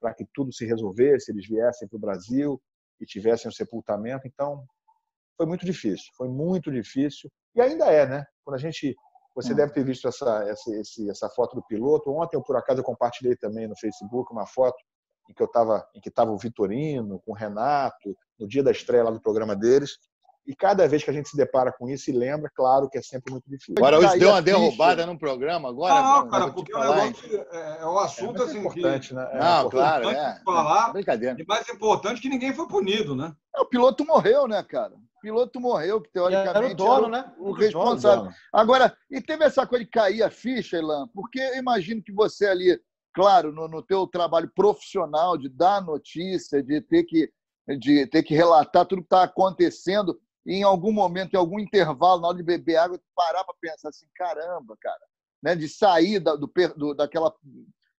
para 0.00 0.14
que 0.14 0.24
tudo 0.32 0.52
se 0.52 0.64
resolvesse, 0.64 1.32
eles 1.32 1.46
viessem 1.46 1.88
para 1.88 1.96
o 1.96 2.00
Brasil 2.00 2.60
e 3.00 3.06
tivessem 3.06 3.48
o 3.48 3.52
sepultamento. 3.52 4.26
Então, 4.26 4.64
foi 5.36 5.46
muito 5.46 5.64
difícil, 5.64 6.06
foi 6.16 6.28
muito 6.28 6.70
difícil. 6.70 7.30
E 7.54 7.60
ainda 7.60 7.86
é, 7.86 8.06
né? 8.06 8.24
Quando 8.44 8.56
a 8.56 8.58
gente. 8.58 8.94
Você 9.34 9.54
deve 9.54 9.72
ter 9.72 9.84
visto 9.84 10.08
essa, 10.08 10.42
essa, 10.48 10.70
essa 11.08 11.28
foto 11.30 11.54
do 11.54 11.62
piloto. 11.62 12.10
Ontem, 12.10 12.36
eu, 12.36 12.42
por 12.42 12.56
acaso, 12.56 12.80
eu 12.80 12.84
compartilhei 12.84 13.36
também 13.36 13.68
no 13.68 13.78
Facebook 13.78 14.32
uma 14.32 14.46
foto 14.46 14.76
em 15.30 15.32
que 15.32 15.40
eu 15.40 15.46
estava 15.46 15.86
em 15.94 16.00
que 16.00 16.08
estava 16.08 16.32
o 16.32 16.38
Vitorino 16.38 17.20
com 17.20 17.30
o 17.30 17.34
Renato 17.34 18.16
no 18.36 18.48
dia 18.48 18.64
da 18.64 18.72
estreia 18.72 19.04
lá 19.04 19.12
do 19.12 19.20
programa 19.20 19.54
deles 19.54 19.96
e 20.48 20.56
cada 20.56 20.88
vez 20.88 21.04
que 21.04 21.10
a 21.10 21.12
gente 21.12 21.28
se 21.28 21.36
depara 21.36 21.70
com 21.70 21.88
isso 21.90 22.08
e 22.08 22.12
lembra 22.12 22.50
claro 22.54 22.88
que 22.88 22.96
é 22.96 23.02
sempre 23.02 23.30
muito 23.30 23.44
difícil 23.48 23.74
O 23.78 23.84
Araújo 23.84 24.08
Cair 24.08 24.18
deu 24.18 24.30
a 24.30 24.32
uma 24.32 24.42
derrubada 24.42 25.04
no 25.04 25.18
programa 25.18 25.68
agora. 25.68 25.94
Não, 25.94 26.00
agora, 26.16 26.30
cara, 26.30 26.52
porque 26.52 26.72
o 26.74 26.78
falar, 26.78 26.96
negócio 27.04 27.46
é, 27.52 27.78
é 27.82 27.86
um 27.86 27.98
assunto 27.98 28.42
É 28.42 28.44
assim 28.46 28.58
importante, 28.60 29.08
que, 29.10 29.14
né? 29.14 29.28
É 29.32 29.38
Não, 29.38 29.66
importante. 29.66 29.70
claro, 29.70 30.08
é. 30.10 30.40
falar. 30.44 30.92
Brincadeira. 30.94 31.36
E 31.38 31.44
mais 31.46 31.68
importante 31.68 32.20
que 32.22 32.30
ninguém 32.30 32.54
foi 32.54 32.66
punido, 32.66 33.14
né? 33.14 33.34
É, 33.54 33.60
O 33.60 33.66
piloto 33.66 34.04
morreu, 34.06 34.48
né, 34.48 34.62
cara? 34.62 34.94
O 34.94 35.20
piloto 35.20 35.60
morreu, 35.60 36.00
que 36.00 36.10
teoricamente 36.10 36.56
Era 36.56 36.72
o 36.72 36.74
dono, 36.74 37.06
o- 37.08 37.10
né? 37.10 37.32
o 37.36 37.42
Era 37.42 37.50
o 37.50 37.52
responsável. 37.52 38.24
dono. 38.24 38.34
Agora, 38.52 38.96
e 39.10 39.20
teve 39.20 39.44
essa 39.44 39.66
coisa 39.66 39.84
de 39.84 39.90
cair 39.90 40.22
a 40.22 40.30
ficha, 40.30 40.78
Elan? 40.78 41.08
Porque 41.14 41.38
eu 41.40 41.56
imagino 41.58 42.02
que 42.02 42.12
você 42.12 42.46
ali, 42.46 42.80
claro, 43.12 43.52
no, 43.52 43.68
no 43.68 43.82
teu 43.82 44.06
trabalho 44.06 44.50
profissional 44.54 45.36
de 45.36 45.48
dar 45.50 45.82
notícia, 45.84 46.62
de 46.62 46.80
ter 46.80 47.02
que, 47.04 47.30
de 47.80 48.06
ter 48.06 48.22
que 48.22 48.34
relatar 48.34 48.86
tudo 48.86 49.02
que 49.02 49.06
está 49.06 49.24
acontecendo, 49.24 50.18
e 50.48 50.54
em 50.54 50.62
algum 50.62 50.90
momento, 50.90 51.34
em 51.34 51.36
algum 51.36 51.60
intervalo, 51.60 52.22
na 52.22 52.28
hora 52.28 52.38
de 52.38 52.42
beber 52.42 52.76
água, 52.76 52.98
parar 53.14 53.44
para 53.44 53.54
pensar 53.60 53.90
assim, 53.90 54.06
caramba, 54.14 54.74
cara, 54.80 54.98
né? 55.42 55.54
de 55.54 55.68
sair 55.68 56.18
da, 56.18 56.34
do, 56.34 56.50
do, 56.74 56.94
daquela 56.94 57.30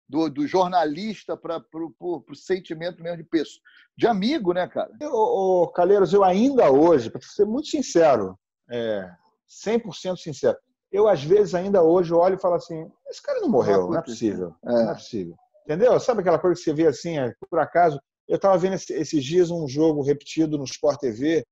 do, 0.08 0.30
do 0.30 0.46
jornalista 0.46 1.36
para 1.36 1.62
o 2.00 2.24
sentimento 2.34 3.02
mesmo 3.02 3.18
de 3.18 3.24
pessoa, 3.24 3.62
de 3.94 4.06
amigo, 4.06 4.54
né, 4.54 4.66
cara? 4.66 4.90
Ô, 5.02 5.64
ô, 5.64 5.68
Calheiros, 5.68 6.14
eu 6.14 6.24
ainda 6.24 6.72
hoje, 6.72 7.10
para 7.10 7.20
ser 7.20 7.44
muito 7.44 7.68
sincero, 7.68 8.38
é, 8.70 9.10
100% 9.46 10.16
sincero, 10.16 10.56
eu 10.90 11.06
às 11.06 11.22
vezes 11.22 11.54
ainda 11.54 11.82
hoje 11.82 12.14
olho 12.14 12.36
e 12.36 12.40
falo 12.40 12.54
assim, 12.54 12.90
esse 13.10 13.20
cara 13.20 13.40
não 13.40 13.50
morreu, 13.50 13.90
não 13.90 13.98
é 13.98 14.02
possível, 14.02 14.54
é. 14.64 14.72
não 14.72 14.90
é 14.90 14.94
possível. 14.94 15.36
Entendeu? 15.66 16.00
Sabe 16.00 16.22
aquela 16.22 16.38
coisa 16.38 16.56
que 16.56 16.64
você 16.64 16.72
vê 16.72 16.86
assim, 16.86 17.18
é, 17.18 17.30
por 17.50 17.58
acaso, 17.58 18.00
eu 18.26 18.36
estava 18.36 18.56
vendo 18.56 18.72
esses 18.72 19.22
dias 19.22 19.50
um 19.50 19.68
jogo 19.68 20.02
repetido 20.02 20.56
no 20.56 20.64
Sport 20.64 20.98
TV, 20.98 21.40
não 21.40 21.44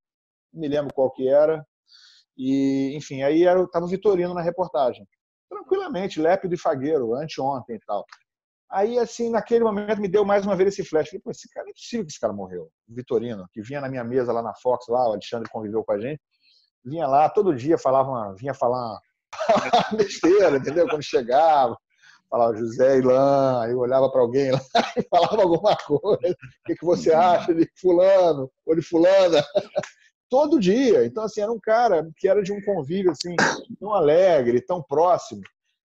me 0.57 0.69
lembro 0.69 0.95
qual 0.95 1.11
que 1.11 1.29
era, 1.29 1.64
e, 2.37 2.95
enfim, 2.95 3.23
aí 3.23 3.42
estava 3.42 3.85
o 3.85 3.88
Vitorino 3.88 4.35
na 4.35 4.42
reportagem. 4.42 5.07
Tranquilamente, 5.49 6.21
lépido 6.21 6.55
e 6.55 6.59
fagueiro, 6.59 7.14
anteontem 7.14 7.77
e 7.77 7.81
tal. 7.81 8.05
Aí, 8.71 8.99
assim, 8.99 9.31
naquele 9.31 9.64
momento 9.64 10.01
me 10.01 10.09
deu 10.09 10.25
mais 10.25 10.45
uma 10.45 10.57
vez 10.57 10.71
esse 10.71 10.85
flash. 10.85 11.09
Falei, 11.09 11.23
pô, 11.23 11.31
esse 11.31 11.49
cara, 11.49 11.69
é 11.69 11.73
possível 11.73 12.05
que 12.05 12.11
esse 12.11 12.21
cara 12.21 12.33
morreu. 12.33 12.69
O 12.88 12.95
Vitorino, 12.95 13.47
que 13.53 13.62
vinha 13.62 13.81
na 13.81 13.88
minha 13.88 14.05
mesa 14.05 14.33
lá 14.33 14.42
na 14.42 14.55
Fox, 14.55 14.87
lá, 14.88 15.09
o 15.09 15.12
Alexandre 15.12 15.49
conviveu 15.49 15.85
com 15.85 15.92
a 15.92 16.01
gente, 16.01 16.21
vinha 16.85 17.07
lá, 17.07 17.29
todo 17.29 17.55
dia 17.55 17.79
falava, 17.79 18.09
uma, 18.09 18.35
vinha 18.35 18.53
falar 18.53 18.79
uma 18.79 19.01
besteira, 19.97 20.57
entendeu? 20.57 20.88
Quando 20.88 21.03
chegava, 21.03 21.77
falava 22.29 22.57
José 22.57 22.99
Ilan, 22.99 23.62
aí 23.62 23.71
eu 23.71 23.79
olhava 23.79 24.11
para 24.11 24.21
alguém 24.21 24.51
lá 24.51 24.61
e 24.99 25.03
falava 25.09 25.42
alguma 25.42 25.77
coisa. 25.77 26.33
O 26.33 26.64
que, 26.66 26.75
que 26.75 26.85
você 26.85 27.12
acha 27.12 27.55
de 27.55 27.71
fulano 27.81 28.51
ou 28.66 28.75
de 28.75 28.83
fulana? 28.83 29.45
Todo 30.29 30.61
dia. 30.61 31.05
Então, 31.05 31.25
assim, 31.25 31.41
era 31.41 31.53
um 31.53 31.61
cara 31.61 32.09
que 32.17 32.29
era 32.29 32.43
de 32.43 32.53
um 32.53 32.62
convívio 32.65 33.12
assim, 33.12 33.35
tão 33.79 33.93
alegre, 33.93 34.61
tão 34.61 34.83
próximo. 34.83 35.43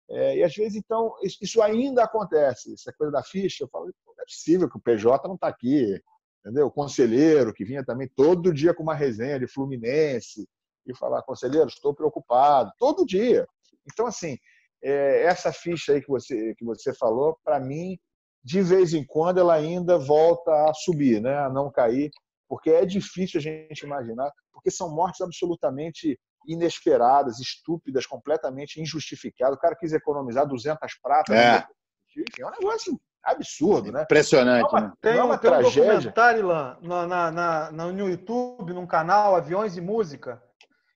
É, 0.09 0.37
e 0.37 0.43
às 0.43 0.55
vezes, 0.55 0.75
então, 0.75 1.13
isso 1.21 1.61
ainda 1.61 2.03
acontece. 2.03 2.73
Essa 2.73 2.91
coisa 2.93 3.11
da 3.11 3.23
ficha, 3.23 3.63
eu 3.63 3.67
falo, 3.67 3.85
não 3.85 4.13
é 4.19 4.25
possível 4.25 4.69
que 4.69 4.77
o 4.77 4.81
PJ 4.81 5.27
não 5.27 5.35
está 5.35 5.47
aqui. 5.47 6.01
Entendeu? 6.41 6.67
O 6.67 6.71
conselheiro, 6.71 7.53
que 7.53 7.65
vinha 7.65 7.83
também 7.83 8.09
todo 8.15 8.53
dia 8.53 8.73
com 8.73 8.81
uma 8.81 8.95
resenha 8.95 9.39
de 9.39 9.47
Fluminense, 9.47 10.47
e 10.87 10.95
falar, 10.95 11.21
conselheiro, 11.21 11.67
estou 11.67 11.93
preocupado, 11.93 12.71
todo 12.79 13.05
dia. 13.05 13.47
Então, 13.91 14.07
assim, 14.07 14.37
é, 14.81 15.23
essa 15.23 15.51
ficha 15.51 15.93
aí 15.93 16.01
que 16.01 16.07
você, 16.07 16.55
que 16.55 16.65
você 16.65 16.93
falou, 16.93 17.37
para 17.43 17.59
mim, 17.59 17.99
de 18.43 18.61
vez 18.61 18.93
em 18.93 19.05
quando, 19.05 19.39
ela 19.39 19.53
ainda 19.53 19.97
volta 19.97 20.51
a 20.69 20.73
subir, 20.73 21.21
né? 21.21 21.37
a 21.37 21.49
não 21.49 21.71
cair, 21.71 22.09
porque 22.49 22.71
é 22.71 22.83
difícil 22.83 23.39
a 23.39 23.41
gente 23.41 23.85
imaginar, 23.85 24.31
porque 24.51 24.71
são 24.71 24.89
mortes 24.89 25.21
absolutamente 25.21 26.19
inesperadas, 26.47 27.39
estúpidas, 27.39 28.07
completamente 28.07 28.81
injustificadas. 28.81 29.55
O 29.55 29.59
cara 29.59 29.75
quis 29.75 29.93
economizar 29.93 30.47
200 30.47 30.79
pratas. 31.01 31.35
É. 31.35 31.51
Né? 31.51 31.67
Enfim, 32.17 32.41
é 32.41 32.47
um 32.47 32.51
negócio 32.51 32.99
absurdo, 33.23 33.91
né? 33.91 34.03
Impressionante. 34.03 34.65
É 34.65 34.67
uma, 34.67 34.81
né? 34.81 34.93
Tem, 34.99 35.17
é 35.17 35.23
um, 35.23 35.27
uma 35.27 35.37
tem 35.37 35.51
um 35.51 35.53
tragédia. 35.53 35.93
documentário 35.93 36.47
lá 36.47 36.77
na, 36.81 37.07
na, 37.07 37.71
na, 37.71 37.71
no 37.71 38.09
YouTube, 38.09 38.73
num 38.73 38.87
canal 38.87 39.35
Aviões 39.35 39.77
e 39.77 39.81
Música. 39.81 40.41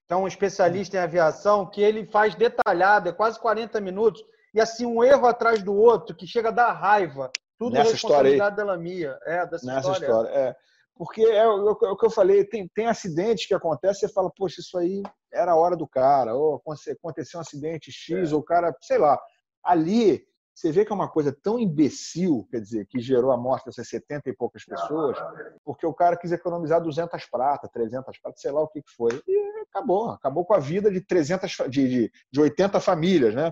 Então, 0.05 0.23
um 0.23 0.27
especialista 0.27 0.97
em 0.97 0.99
aviação 0.99 1.69
que 1.69 1.81
ele 1.81 2.05
faz 2.07 2.35
detalhado, 2.35 3.09
é 3.09 3.13
quase 3.13 3.39
40 3.39 3.79
minutos, 3.79 4.23
e 4.53 4.59
assim, 4.59 4.85
um 4.85 5.03
erro 5.03 5.27
atrás 5.27 5.61
do 5.63 5.73
outro, 5.73 6.15
que 6.15 6.27
chega 6.27 6.49
a 6.49 6.51
dar 6.51 6.71
raiva. 6.73 7.31
Tudo 7.57 7.73
Nessa 7.73 7.95
história 7.95 8.29
aí. 8.29 8.35
responsabilidade 8.35 8.55
dela 8.55 8.77
minha. 8.77 9.17
É, 9.23 9.45
dessa 9.45 9.65
nessa 9.65 9.91
história. 9.91 10.05
história. 10.05 10.29
É. 10.29 10.55
Porque 10.95 11.21
é 11.23 11.47
o, 11.47 11.69
é 11.69 11.89
o 11.89 11.97
que 11.97 12.05
eu 12.05 12.09
falei, 12.11 12.45
tem, 12.45 12.67
tem 12.67 12.85
acidentes 12.87 13.47
que 13.47 13.53
acontecem, 13.53 14.07
você 14.07 14.13
fala, 14.13 14.29
poxa, 14.29 14.61
isso 14.61 14.77
aí 14.77 15.01
era 15.31 15.53
a 15.53 15.55
hora 15.55 15.75
do 15.75 15.87
cara, 15.87 16.35
ou 16.35 16.55
aconte- 16.55 16.91
aconteceu 16.91 17.39
um 17.39 17.41
acidente 17.41 17.91
X, 17.91 18.31
ou 18.31 18.39
o 18.39 18.43
cara, 18.43 18.75
sei 18.81 18.97
lá. 18.99 19.19
Ali, 19.63 20.23
você 20.53 20.71
vê 20.71 20.85
que 20.85 20.91
é 20.91 20.95
uma 20.95 21.09
coisa 21.09 21.35
tão 21.41 21.57
imbecil, 21.59 22.47
quer 22.51 22.59
dizer, 22.61 22.85
que 22.85 22.99
gerou 22.99 23.31
a 23.31 23.37
morte 23.37 23.65
dessas 23.65 23.87
70 23.89 24.29
e 24.29 24.35
poucas 24.35 24.63
pessoas, 24.63 25.17
porque 25.65 25.85
o 25.85 25.93
cara 25.93 26.15
quis 26.15 26.31
economizar 26.31 26.79
200 26.79 27.25
pratas, 27.25 27.71
300 27.71 28.19
pratas, 28.19 28.39
sei 28.39 28.51
lá 28.51 28.61
o 28.61 28.67
que 28.67 28.83
que 28.83 28.91
foi. 28.95 29.19
E 29.27 29.63
acabou, 29.71 30.09
acabou 30.11 30.45
com 30.45 30.53
a 30.53 30.59
vida 30.59 30.91
de 30.91 31.01
300, 31.01 31.51
fa- 31.53 31.67
de, 31.67 31.89
de, 31.89 32.11
de 32.31 32.39
80 32.39 32.79
famílias, 32.79 33.33
né? 33.33 33.51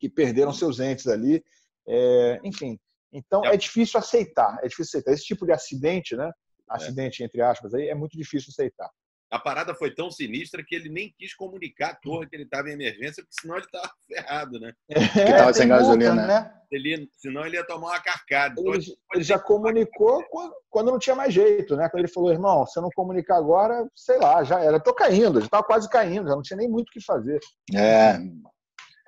Que 0.00 0.08
perderam 0.08 0.52
seus 0.54 0.80
entes 0.80 1.06
ali. 1.06 1.44
É, 1.86 2.40
enfim, 2.42 2.78
então 3.12 3.44
é 3.44 3.56
difícil 3.58 4.00
aceitar, 4.00 4.58
é 4.62 4.68
difícil 4.68 4.98
aceitar. 4.98 5.12
Esse 5.12 5.24
tipo 5.24 5.44
de 5.44 5.52
acidente, 5.52 6.16
né? 6.16 6.32
Acidente, 6.68 7.22
entre 7.22 7.40
aspas, 7.42 7.74
aí, 7.74 7.88
é 7.88 7.94
muito 7.94 8.16
difícil 8.16 8.50
aceitar. 8.50 8.90
A 9.28 9.40
parada 9.40 9.74
foi 9.74 9.92
tão 9.92 10.08
sinistra 10.08 10.62
que 10.64 10.72
ele 10.74 10.88
nem 10.88 11.12
quis 11.18 11.34
comunicar 11.34 11.90
à 11.90 11.94
torre 11.96 12.28
que 12.28 12.36
ele 12.36 12.44
estava 12.44 12.68
em 12.68 12.74
emergência, 12.74 13.24
porque 13.24 13.40
senão 13.40 13.56
ele 13.56 13.64
estava 13.66 13.90
ferrado, 14.08 14.60
né? 14.60 14.72
Que 14.88 15.32
tava 15.32 15.52
sem 15.52 15.68
gasolina. 15.68 16.26
né? 16.26 16.52
Ele, 16.70 17.08
senão 17.12 17.44
ele 17.44 17.56
ia 17.56 17.66
tomar 17.66 17.88
uma 17.88 18.00
carcada. 18.00 18.54
Então, 18.60 18.74
Ele, 18.74 18.84
ele 19.14 19.24
já 19.24 19.38
comunicou 19.38 20.22
quando, 20.30 20.54
quando 20.70 20.90
não 20.92 20.98
tinha 20.98 21.16
mais 21.16 21.34
jeito, 21.34 21.76
né? 21.76 21.88
Quando 21.88 22.04
ele 22.04 22.12
falou, 22.12 22.30
irmão, 22.30 22.64
se 22.66 22.78
eu 22.78 22.82
não 22.82 22.90
comunicar 22.94 23.36
agora, 23.36 23.84
sei 23.96 24.16
lá, 24.18 24.44
já 24.44 24.60
era. 24.60 24.78
Tô 24.78 24.94
caindo, 24.94 25.40
já 25.40 25.46
estava 25.46 25.64
quase 25.64 25.88
caindo, 25.90 26.28
já 26.28 26.34
não 26.36 26.42
tinha 26.42 26.56
nem 26.56 26.68
muito 26.68 26.88
o 26.88 26.92
que 26.92 27.00
fazer. 27.04 27.40
É. 27.74 28.18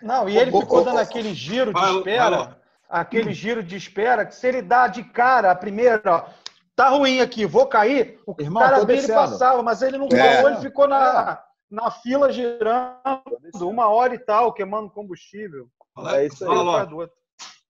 Não, 0.03 0.29
e 0.29 0.37
ele 0.37 0.51
ficou 0.53 0.85
dando 0.85 0.99
aquele 0.99 1.33
giro 1.33 1.73
de 1.73 1.81
espera, 1.97 2.61
aquele 2.89 3.33
giro 3.33 3.63
de 3.63 3.77
espera, 3.77 4.27
que 4.27 4.35
se 4.35 4.47
ele 4.49 4.63
dá 4.63 4.87
de 4.89 5.03
cara 5.05 5.51
a 5.51 5.57
primeira, 5.57 6.01
ó, 6.07 6.29
tá 6.79 6.91
ruim 6.91 7.19
aqui, 7.19 7.45
vou 7.45 7.67
cair, 7.67 8.21
o 8.25 8.37
Irmão, 8.39 8.63
cara 8.63 8.85
bem 8.85 8.99
ele 8.99 9.09
passava, 9.09 9.61
mas 9.65 9.83
ele 9.83 9.99
não 9.99 10.07
É. 10.07 10.37
falou, 10.37 10.51
ele 10.53 10.61
ficou 10.61 10.87
na, 10.87 11.43
na 11.69 11.91
fila 11.91 12.31
girando 12.31 12.95
uma 13.61 13.89
hora 13.89 14.15
e 14.15 14.19
tal, 14.21 14.53
queimando 14.53 14.89
combustível. 14.89 15.69
É 16.15 16.27
isso 16.27 16.45
aí. 16.45 16.57
Fala. 16.57 16.89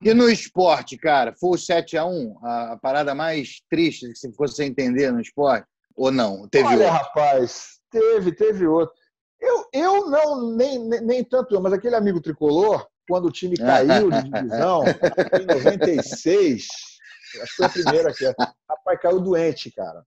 E 0.05 0.13
no 0.13 0.29
esporte, 0.29 0.99
cara, 0.99 1.35
foi 1.41 1.51
o 1.51 1.53
7x1 1.55 2.37
a, 2.45 2.73
a 2.75 2.77
parada 2.77 3.15
mais 3.15 3.63
triste 3.71 4.07
que 4.09 4.15
você 4.15 4.31
fosse 4.33 4.63
entender 4.63 5.11
no 5.11 5.23
esporte? 5.23 5.67
Ou 5.97 6.13
não? 6.13 6.47
Teve 6.47 6.67
Olha, 6.67 6.93
outro? 6.93 6.93
rapaz, 6.93 7.79
teve, 7.91 8.31
teve 8.33 8.67
outro. 8.67 8.95
Eu, 9.41 9.65
eu 9.73 10.11
não, 10.11 10.55
nem, 10.55 10.79
nem, 10.87 11.01
nem 11.01 11.25
tanto 11.25 11.55
eu, 11.55 11.63
mas 11.63 11.73
aquele 11.73 11.97
amigo 11.97 12.21
tricolor, 12.21 12.87
quando 13.09 13.25
o 13.25 13.33
time 13.33 13.57
caiu 13.57 14.11
de 14.11 14.23
divisão, 14.23 14.85
em 15.41 15.47
96, 15.47 16.67
acho 17.43 17.51
que 17.51 17.57
foi 17.57 17.67
a 17.67 17.69
primeira 17.69 18.13
que 18.13 18.25
rapaz, 18.69 19.01
caiu 19.01 19.21
doente, 19.21 19.71
cara. 19.71 20.03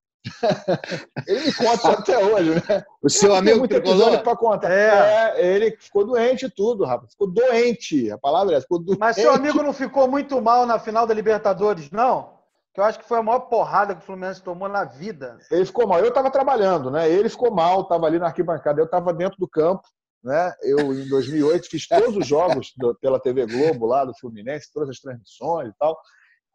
Ele 1.28 1.46
me 1.46 1.54
conta 1.54 1.92
até 1.92 2.18
hoje, 2.18 2.54
né? 2.56 2.84
O 3.02 3.10
seu 3.10 3.34
amigo 3.34 3.60
muito 3.60 3.72
tricolor? 3.72 3.98
episódio 4.00 4.24
pra 4.24 4.36
contar. 4.36 4.72
É. 4.72 5.34
É, 5.42 5.56
ele 5.56 5.76
ficou 5.80 6.06
doente 6.06 6.46
e 6.46 6.50
tudo, 6.50 6.86
rapaz. 6.86 7.12
Ficou 7.14 7.28
doente. 7.28 8.12
A 8.12 8.18
palavra 8.18 8.54
é 8.54 8.58
essa, 8.58 8.64
ficou 8.64 8.80
doente. 8.80 9.00
Mas 9.00 9.16
seu 9.16 9.32
amigo 9.34 9.64
não 9.64 9.74
ficou 9.74 10.08
muito 10.08 10.40
mal 10.42 10.66
na 10.66 10.78
final 10.80 11.08
da 11.08 11.14
Libertadores, 11.14 11.90
não? 11.92 12.40
Que 12.74 12.80
eu 12.80 12.84
acho 12.86 13.00
que 13.00 13.08
foi 13.08 13.18
a 13.18 13.24
maior 13.24 13.40
porrada 13.42 13.96
que 13.96 14.02
o 14.02 14.06
Fluminense 14.06 14.42
tomou 14.42 14.70
na 14.70 14.84
vida. 14.86 15.38
Ele 15.50 15.66
ficou 15.66 15.88
mal. 15.88 16.00
Eu 16.00 16.10
estava 16.10 16.30
trabalhando, 16.32 16.90
né? 16.92 17.10
Ele 17.10 17.28
ficou 17.28 17.52
mal, 17.52 17.82
estava 17.82 18.06
ali 18.06 18.18
na 18.20 18.28
arquibancada. 18.28 18.80
Eu 18.80 18.86
estava 18.86 19.12
dentro 19.14 19.38
do 19.40 19.48
campo, 19.48 19.82
né? 20.24 20.54
Eu, 20.62 20.94
em 20.94 21.08
2008, 21.10 21.68
fiz 21.68 21.88
todos 21.88 22.16
os 22.16 22.26
jogos 22.28 22.72
do- 22.78 22.96
pela 23.02 23.20
TV 23.20 23.46
Globo 23.46 23.88
lá 23.88 24.06
do 24.06 24.14
Fluminense, 24.18 24.72
todas 24.74 24.90
as 24.90 25.00
transmissões 25.00 25.70
e 25.70 25.74
tal. 25.80 25.98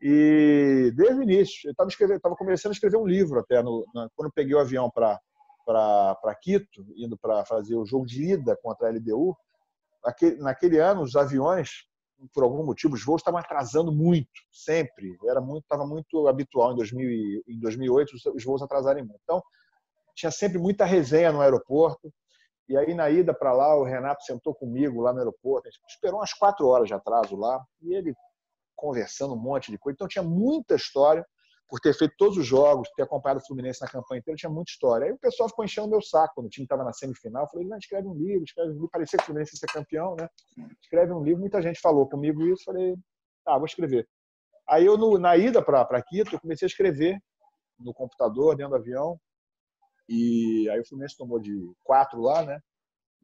E 0.01 0.93
desde 0.95 1.19
o 1.21 1.23
início, 1.23 1.69
eu 1.69 1.73
estava 1.73 1.89
escrevendo, 1.89 2.19
estava 2.19 2.37
começando 2.37 2.73
a 2.73 2.75
escrever 2.75 2.99
um 2.99 3.07
livro 3.07 3.41
até 3.41 3.63
no, 3.63 3.85
na- 3.95 4.09
quando 4.15 4.33
peguei 4.33 4.55
o 4.55 4.59
avião 4.61 4.91
para 4.91 5.19
para 5.67 6.33
Quito, 6.41 6.87
indo 6.97 7.19
para 7.19 7.45
fazer 7.45 7.75
o 7.75 7.85
jogo 7.85 8.07
de 8.07 8.23
ida 8.35 8.57
contra 8.63 8.87
a 8.87 8.91
LDU. 8.91 9.37
Aquele, 10.05 10.37
naquele 10.37 10.79
ano, 10.79 11.03
os 11.03 11.17
aviões, 11.17 11.71
por 12.33 12.45
algum 12.45 12.65
motivo, 12.65 12.95
os 12.95 13.05
voos 13.05 13.21
estavam 13.21 13.41
atrasando 13.41 13.91
muito, 13.91 14.31
sempre. 14.53 15.17
Era 15.29 15.41
muito, 15.41 15.65
estava 15.65 15.85
muito 15.85 16.29
habitual 16.29 16.73
em 16.73 16.77
2000 16.77 17.11
e- 17.11 17.43
em 17.49 17.59
2008 17.59 18.15
os, 18.15 18.25
os 18.27 18.45
voos 18.45 18.63
atrasarem 18.63 19.03
muito. 19.03 19.21
Então, 19.25 19.43
tinha 20.15 20.31
sempre 20.31 20.59
muita 20.59 20.85
resenha 20.85 21.33
no 21.33 21.41
aeroporto. 21.41 22.13
E 22.69 22.77
aí, 22.77 22.95
na 22.95 23.11
ida 23.11 23.35
para 23.35 23.53
lá, 23.53 23.77
o 23.77 23.85
Renato 23.85 24.25
sentou 24.25 24.55
comigo 24.55 25.01
lá 25.03 25.13
no 25.13 25.19
aeroporto. 25.21 25.69
A 25.69 25.71
gente 25.71 25.85
esperou 25.89 26.21
umas 26.21 26.33
quatro 26.33 26.67
horas 26.69 26.89
de 26.89 26.95
atraso 26.95 27.37
lá. 27.37 27.61
E 27.83 27.95
ele 27.95 28.15
conversando 28.77 29.35
um 29.35 29.39
monte 29.41 29.71
de 29.71 29.79
coisa. 29.79 29.95
Então, 29.95 30.07
tinha 30.07 30.23
muita 30.23 30.75
história 30.77 31.27
por 31.69 31.81
ter 31.81 31.93
feito 31.95 32.15
todos 32.17 32.37
os 32.39 32.47
jogos, 32.47 32.89
ter 32.95 33.03
acompanhado 33.03 33.41
o 33.41 33.45
Fluminense 33.47 33.81
na 33.81 33.89
campanha 33.89 34.21
inteira, 34.21 34.37
tinha 34.37 34.51
muita 34.51 34.71
história. 34.71 35.07
Aí 35.07 35.12
o 35.12 35.19
pessoal 35.19 35.49
ficou 35.49 35.65
enchendo 35.65 35.89
o 35.89 35.91
meu 35.91 36.01
saco 36.01 36.35
quando 36.37 36.47
o 36.47 36.51
time 36.51 36.65
estava 36.65 36.85
na 36.85 36.93
semifinal. 36.93 37.43
Eu 37.43 37.49
falei, 37.49 37.67
não, 37.67 37.77
escreve 37.77 38.07
um 38.07 38.15
livro, 38.15 38.45
escreve 38.45 38.71
um 38.71 38.75
livro. 38.75 38.89
Parecia 38.89 39.17
que 39.19 39.25
o 39.25 39.27
Fluminense 39.27 39.57
ia 39.57 39.59
ser 39.59 39.67
campeão, 39.67 40.15
né? 40.15 40.29
Escreve 40.81 41.12
um 41.12 41.25
livro. 41.25 41.41
Muita 41.41 41.61
gente 41.61 41.81
falou 41.81 42.09
comigo 42.09 42.41
isso. 42.47 42.62
Falei, 42.65 42.95
tá, 43.45 43.57
vou 43.57 43.67
escrever. 43.67 44.09
Aí 44.69 44.87
eu, 44.87 44.97
no- 44.97 45.19
na 45.19 45.37
ida 45.37 45.61
para 45.61 46.03
Quito, 46.03 46.37
eu 46.37 46.41
comecei 46.41 46.67
a 46.67 46.69
escrever 46.69 47.19
no 47.81 47.93
computador, 47.93 48.55
dentro 48.55 48.71
do 48.71 48.77
avião. 48.77 49.19
E 50.09 50.69
aí 50.71 50.79
o 50.81 50.87
Fluminense 50.87 51.17
tomou 51.17 51.41
de 51.41 51.53
quatro 51.83 52.21
lá, 52.21 52.45
né? 52.45 52.61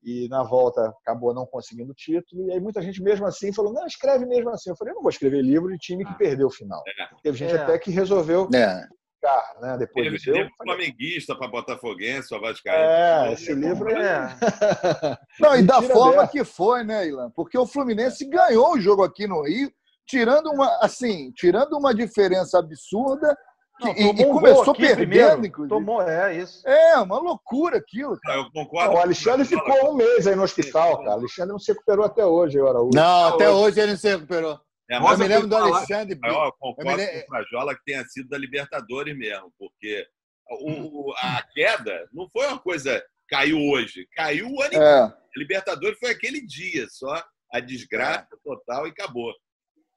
E 0.03 0.29
na 0.29 0.43
volta 0.43 0.93
acabou 1.03 1.33
não 1.33 1.47
conseguindo 1.47 1.93
o 1.93 1.95
título. 1.95 2.49
E 2.49 2.53
aí 2.53 2.61
muita 2.61 2.83
gente 2.83 3.01
mesmo 3.03 3.25
assim 3.27 3.53
falou, 3.53 3.73
não, 3.73 3.87
escreve 3.87 4.27
mesmo 4.27 4.51
assim. 4.51 4.71
Eu 4.71 4.77
falei, 4.77 4.93
eu 4.93 4.97
não 4.97 5.03
vou 5.03 5.11
escrever 5.11 5.43
livro 5.43 5.71
de 5.71 5.79
time 5.79 6.05
que 6.05 6.15
perdeu 6.19 6.49
o 6.49 6.51
final. 6.51 6.83
Teve 7.23 7.39
gente 7.39 7.55
É. 7.55 7.59
até 7.59 7.79
que 7.79 7.91
resolveu 7.91 8.49
É. 8.53 8.85
ficar, 9.15 9.55
né? 9.61 9.79
Depois 9.79 10.23
Teve. 10.23 10.31
Eu 10.31 10.43
livro 10.43 10.53
flamenguista 10.57 11.37
para 11.37 11.47
botafoguense, 11.49 12.35
ou 12.35 12.41
vascaíno. 12.41 12.83
É, 12.85 13.33
esse 13.33 13.55
livro 13.55 13.91
é. 13.91 14.37
Não, 15.39 15.57
e 15.57 15.63
da 15.63 15.81
forma 15.81 16.27
que 16.27 16.43
foi, 16.45 16.83
né, 16.83 17.07
Ilan? 17.07 17.31
Porque 17.31 17.57
o 17.57 17.67
Fluminense 17.67 18.29
ganhou 18.29 18.73
o 18.73 18.81
jogo 18.81 19.05
aqui 19.05 19.29
no 19.29 19.43
Rio, 19.43 19.71
tirando 20.07 20.51
uma, 20.51 20.79
assim, 20.83 21.31
tirando 21.33 21.79
uma 21.79 21.95
diferença 21.95 22.59
absurda 22.59 23.37
Não, 23.81 23.93
e, 23.95 24.23
e 24.23 24.27
começou 24.27 24.75
perdendo, 24.75 24.97
primeiro. 24.97 25.47
inclusive. 25.47 25.69
Tomou, 25.75 26.03
é 26.03 26.37
isso. 26.37 26.67
É, 26.69 26.97
uma 26.99 27.19
loucura 27.19 27.79
aquilo. 27.79 28.19
cara. 28.21 28.39
Eu 28.39 28.51
concordo. 28.53 28.95
O 28.95 28.99
Alexandre 28.99 29.45
ficou 29.47 29.91
um 29.93 29.95
mês 29.95 30.27
aí 30.27 30.37
no 30.37 30.43
hospital, 30.43 30.99
cara. 30.99 31.11
O 31.11 31.13
Alexandre 31.15 31.53
não 31.53 31.59
se 31.59 31.73
recuperou 31.73 32.05
até 32.05 32.25
hoje, 32.25 32.61
o 32.61 32.69
Araújo. 32.69 32.91
Não, 32.95 33.29
até 33.35 33.51
hoje 33.51 33.81
ele 33.81 33.93
não 33.93 33.99
se 33.99 34.09
recuperou. 34.09 34.61
É, 34.91 34.97
Eu 34.97 35.01
mas 35.01 35.19
me 35.19 35.25
eu 35.25 35.29
lembro 35.29 35.49
do 35.49 35.57
falar- 35.57 35.77
Alexandre. 35.79 36.19
Eu 36.23 36.33
Eu 36.33 36.53
concordo 36.59 36.91
me 36.91 36.97
le- 36.97 37.07
com 37.13 37.19
o 37.19 37.27
Frajola 37.27 37.75
que 37.75 37.85
tenha 37.85 38.05
sido 38.05 38.29
da 38.29 38.39
Libertadores 38.39 39.17
mesmo, 39.17 39.53
porque 39.59 40.07
o- 40.51 41.11
o- 41.11 41.15
a 41.17 41.43
queda 41.55 42.09
não 42.13 42.29
foi 42.29 42.47
uma 42.47 42.59
coisa 42.59 43.03
caiu 43.29 43.59
hoje, 43.59 44.07
caiu 44.15 44.47
o 44.49 44.61
ano 44.61 44.67
inteiro. 44.75 44.85
É. 44.85 45.01
A 45.05 45.17
Libertadores 45.39 45.99
foi 45.99 46.11
aquele 46.11 46.45
dia 46.47 46.87
só, 46.91 47.23
a 47.53 47.59
desgraça 47.61 48.29
total 48.45 48.87
e 48.87 48.91
acabou. 48.91 49.33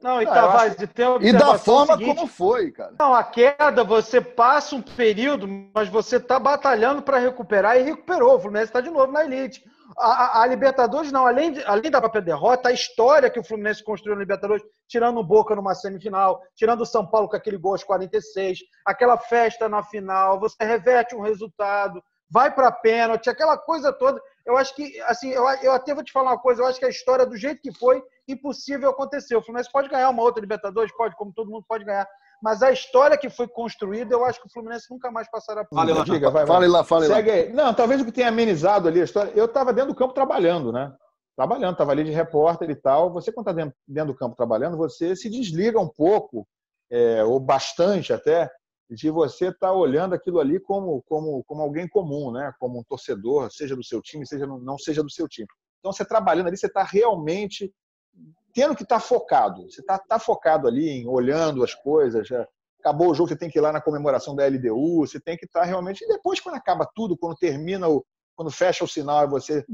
Não, 0.05 0.21
e 0.21 0.25
Ah, 0.27 0.29
eu 0.29 0.33
Tavares, 0.33 0.75
e 0.79 1.27
E 1.27 1.33
da 1.33 1.57
forma 1.57 1.97
seguinte, 1.97 2.15
como 2.15 2.27
foi, 2.27 2.69
cara. 2.71 2.93
Não, 2.99 3.11
a 3.11 3.23
queda, 3.23 3.83
você 3.83 4.21
passa 4.21 4.75
um 4.75 4.81
período, 4.81 5.47
mas 5.73 5.89
você 5.89 6.17
está 6.17 6.37
batalhando 6.37 7.01
para 7.01 7.17
recuperar 7.17 7.75
e 7.79 7.81
recuperou. 7.81 8.35
O 8.35 8.39
Fluminense 8.39 8.67
está 8.69 8.81
de 8.81 8.91
novo 8.91 9.11
na 9.11 9.25
elite. 9.25 9.63
A, 9.97 10.07
a- 10.11 10.41
a 10.43 10.45
Libertadores, 10.45 11.11
não, 11.11 11.25
além, 11.25 11.53
de- 11.53 11.63
além 11.63 11.89
da 11.89 11.99
própria 11.99 12.21
derrota, 12.21 12.69
a 12.69 12.71
história 12.71 13.31
que 13.31 13.39
o 13.39 13.43
Fluminense 13.43 13.83
construiu 13.83 14.15
na 14.15 14.21
Libertadores, 14.21 14.61
tirando 14.87 15.17
o 15.19 15.23
Boca 15.23 15.55
numa 15.55 15.73
semifinal, 15.73 16.39
tirando 16.55 16.81
o 16.81 16.85
São 16.85 17.03
Paulo 17.07 17.27
com 17.27 17.35
aquele 17.35 17.57
gol 17.57 17.71
aos 17.71 17.83
46, 17.83 18.59
aquela 18.85 19.17
festa 19.17 19.67
na 19.67 19.81
final, 19.81 20.39
você 20.39 20.55
reverte 20.63 21.15
um 21.15 21.21
resultado, 21.21 21.99
vai 22.29 22.53
para 22.53 22.71
pênalti, 22.71 23.27
aquela 23.27 23.57
coisa 23.57 23.91
toda. 23.91 24.21
Eu 24.45 24.55
acho 24.55 24.75
que, 24.75 25.01
assim, 25.07 25.31
eu, 25.31 25.47
eu 25.63 25.71
até 25.73 25.95
vou 25.95 26.03
te 26.03 26.11
falar 26.11 26.31
uma 26.33 26.39
coisa, 26.39 26.61
eu 26.61 26.67
acho 26.67 26.77
que 26.77 26.85
a 26.85 26.89
história, 26.89 27.25
do 27.25 27.35
jeito 27.35 27.59
que 27.61 27.73
foi, 27.75 28.03
impossível 28.27 28.89
acontecer. 28.89 29.35
O 29.35 29.41
Fluminense 29.41 29.71
pode 29.71 29.89
ganhar 29.89 30.09
uma 30.09 30.23
outra 30.23 30.41
Libertadores, 30.41 30.95
pode, 30.95 31.15
como 31.15 31.33
todo 31.33 31.49
mundo 31.49 31.65
pode 31.67 31.83
ganhar. 31.83 32.07
Mas 32.41 32.61
a 32.61 32.71
história 32.71 33.17
que 33.17 33.29
foi 33.29 33.47
construída, 33.47 34.13
eu 34.13 34.25
acho 34.25 34.39
que 34.41 34.47
o 34.47 34.51
Fluminense 34.51 34.85
nunca 34.89 35.11
mais 35.11 35.29
passará 35.29 35.63
por 35.63 35.75
Fala, 35.75 35.91
isso. 35.91 36.01
Ilan. 36.01 36.13
Diga, 36.13 36.29
vai, 36.29 36.45
vai. 36.45 36.55
Fala, 36.55 36.65
Ilan, 36.65 36.83
fala, 36.83 37.05
Ilan. 37.05 37.15
Segue 37.15 37.31
aí. 37.31 37.53
Não, 37.53 37.73
talvez 37.73 38.01
o 38.01 38.05
que 38.05 38.11
tenha 38.11 38.29
amenizado 38.29 38.87
ali 38.87 39.01
a 39.01 39.05
história. 39.05 39.31
Eu 39.35 39.45
estava 39.45 39.73
dentro 39.73 39.93
do 39.93 39.97
campo 39.97 40.13
trabalhando, 40.13 40.71
né? 40.71 40.93
Trabalhando, 41.35 41.73
estava 41.73 41.91
ali 41.91 42.03
de 42.03 42.11
repórter 42.11 42.69
e 42.69 42.75
tal. 42.75 43.11
Você, 43.13 43.31
quando 43.31 43.49
está 43.49 43.63
dentro, 43.63 43.75
dentro 43.87 44.13
do 44.13 44.17
campo 44.17 44.35
trabalhando, 44.35 44.77
você 44.77 45.15
se 45.15 45.29
desliga 45.29 45.79
um 45.79 45.89
pouco, 45.89 46.47
é, 46.91 47.23
ou 47.23 47.39
bastante 47.39 48.13
até, 48.13 48.49
de 48.89 49.09
você 49.09 49.47
estar 49.47 49.73
olhando 49.73 50.13
aquilo 50.13 50.39
ali 50.39 50.59
como, 50.59 51.01
como, 51.07 51.43
como 51.45 51.61
alguém 51.61 51.87
comum, 51.87 52.31
né? 52.31 52.53
Como 52.59 52.79
um 52.79 52.83
torcedor, 52.83 53.51
seja 53.51 53.75
do 53.75 53.83
seu 53.83 54.01
time, 54.01 54.25
seja 54.27 54.45
não 54.45 54.77
seja 54.77 55.01
do 55.01 55.09
seu 55.09 55.27
time. 55.27 55.47
Então, 55.79 55.91
você 55.91 56.05
trabalhando 56.05 56.47
ali, 56.47 56.57
você 56.57 56.67
está 56.67 56.83
realmente 56.83 57.71
tendo 58.55 58.73
que 58.73 58.83
estar 58.83 59.01
focado. 59.01 59.69
Você 59.69 59.81
está 59.81 59.99
tá 59.99 60.17
focado 60.17 60.65
ali 60.65 60.89
em 60.89 61.07
olhando 61.07 61.61
as 61.61 61.75
coisas. 61.75 62.25
Já 62.25 62.47
acabou 62.79 63.11
o 63.11 63.13
jogo, 63.13 63.27
você 63.27 63.35
tem 63.35 63.49
que 63.49 63.59
ir 63.59 63.61
lá 63.61 63.73
na 63.73 63.81
comemoração 63.81 64.33
da 64.33 64.47
LDU, 64.47 65.05
você 65.05 65.19
tem 65.19 65.37
que 65.37 65.45
estar 65.45 65.63
realmente. 65.63 66.03
E 66.03 66.07
depois, 66.07 66.39
quando 66.39 66.55
acaba 66.55 66.89
tudo, 66.95 67.17
quando 67.17 67.35
termina 67.35 67.89
o. 67.89 68.03
Quando 68.33 68.51
fecha 68.51 68.83
o 68.83 68.87
sinal 68.87 69.25
e 69.25 69.29
você 69.29 69.65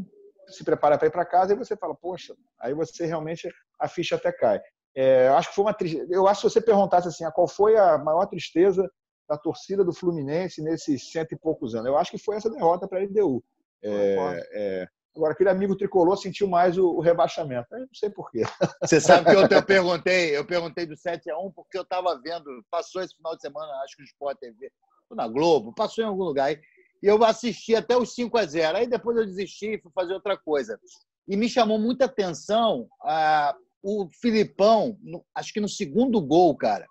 se 0.48 0.63
prepara 0.63 0.98
para 0.98 1.08
ir 1.08 1.12
para 1.12 1.26
casa, 1.26 1.54
e 1.54 1.58
você 1.58 1.76
fala, 1.76 1.96
poxa, 1.96 2.36
aí 2.60 2.74
você 2.74 3.06
realmente 3.06 3.50
a 3.80 3.88
ficha 3.88 4.15
até 4.15 4.32
cai. 4.32 4.60
É, 4.96 5.30
eu 5.30 5.36
acho 5.36 5.50
que 5.50 5.56
foi 5.56 5.65
uma 5.65 5.74
tristeza. 5.74 6.08
Eu 6.12 6.28
acho 6.28 6.41
que 6.41 6.50
se 6.50 6.54
você 6.54 6.62
perguntasse 6.62 7.08
assim, 7.08 7.24
ah, 7.24 7.32
qual 7.32 7.48
foi 7.48 7.78
a 7.78 7.98
maior 7.98 8.26
tristeza 8.26 8.89
da 9.28 9.38
torcida 9.38 9.84
do 9.84 9.94
Fluminense 9.94 10.62
nesses 10.62 11.12
cento 11.12 11.32
e 11.32 11.39
poucos 11.39 11.74
anos, 11.74 11.88
eu 11.88 11.98
acho 11.98 12.12
que 12.12 12.17
foi 12.17 12.36
essa 12.36 12.50
derrota 12.50 12.88
para 12.88 13.00
a 13.00 13.04
LDU. 13.04 13.44
É, 13.84 14.44
é, 14.54 14.88
agora, 15.15 15.34
aquele 15.34 15.50
amigo 15.50 15.76
tricolor 15.76 16.17
sentiu 16.17 16.47
mais 16.47 16.78
o, 16.78 16.88
o 16.88 17.00
rebaixamento. 17.02 17.67
Eu 17.71 17.80
não 17.82 17.88
sei 17.93 18.10
porquê. 18.10 18.43
Você 18.84 19.00
sabe 19.00 19.30
que 19.30 19.36
ontem 19.36 19.56
eu 19.56 19.65
perguntei, 19.65 20.38
eu 20.38 20.45
perguntei 20.45 20.86
do 20.86 20.95
7x1 20.95 21.54
porque 21.56 21.78
eu 21.78 21.84
estava 21.84 22.19
vendo, 22.21 22.45
passou 22.69 23.02
esse 23.02 23.15
final 23.15 23.36
de 23.36 23.41
semana, 23.41 23.71
acho 23.84 23.95
que 23.95 24.02
no 24.02 24.08
Sport 24.08 24.38
TV, 24.39 24.71
na 25.12 25.28
Globo, 25.28 25.74
passou 25.74 26.04
em 26.04 26.08
algum 26.08 26.24
lugar, 26.24 26.54
e 26.54 26.60
eu 27.04 27.21
assisti 27.24 27.76
até 27.76 27.97
os 27.97 28.13
5 28.13 28.38
a 28.38 28.45
0 28.45 28.78
Aí 28.78 28.88
depois 28.88 29.17
eu 29.17 29.26
desisti 29.26 29.74
e 29.74 29.82
fui 29.82 29.91
fazer 29.93 30.13
outra 30.13 30.38
coisa. 30.38 30.80
E 31.28 31.36
me 31.36 31.50
chamou 31.50 31.78
muita 31.80 32.06
atenção 32.06 32.88
ah, 33.04 33.56
o 33.84 34.08
Filipão, 34.21 34.97
no- 35.02 35.26
acho 35.36 35.52
que 35.54 35.60
no 35.60 35.67
segundo 35.67 36.21
gol, 36.21 36.56
cara. 36.56 36.86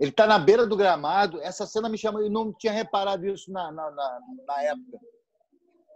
Ele 0.00 0.10
está 0.10 0.26
na 0.26 0.38
beira 0.38 0.66
do 0.66 0.76
gramado. 0.76 1.40
Essa 1.42 1.66
cena 1.66 1.88
me 1.88 1.96
chamou, 1.96 2.20
eu 2.22 2.30
não 2.30 2.52
tinha 2.52 2.72
reparado 2.72 3.26
isso 3.26 3.50
na, 3.52 3.70
na, 3.70 3.90
na, 3.90 4.20
na 4.46 4.62
época. 4.62 4.98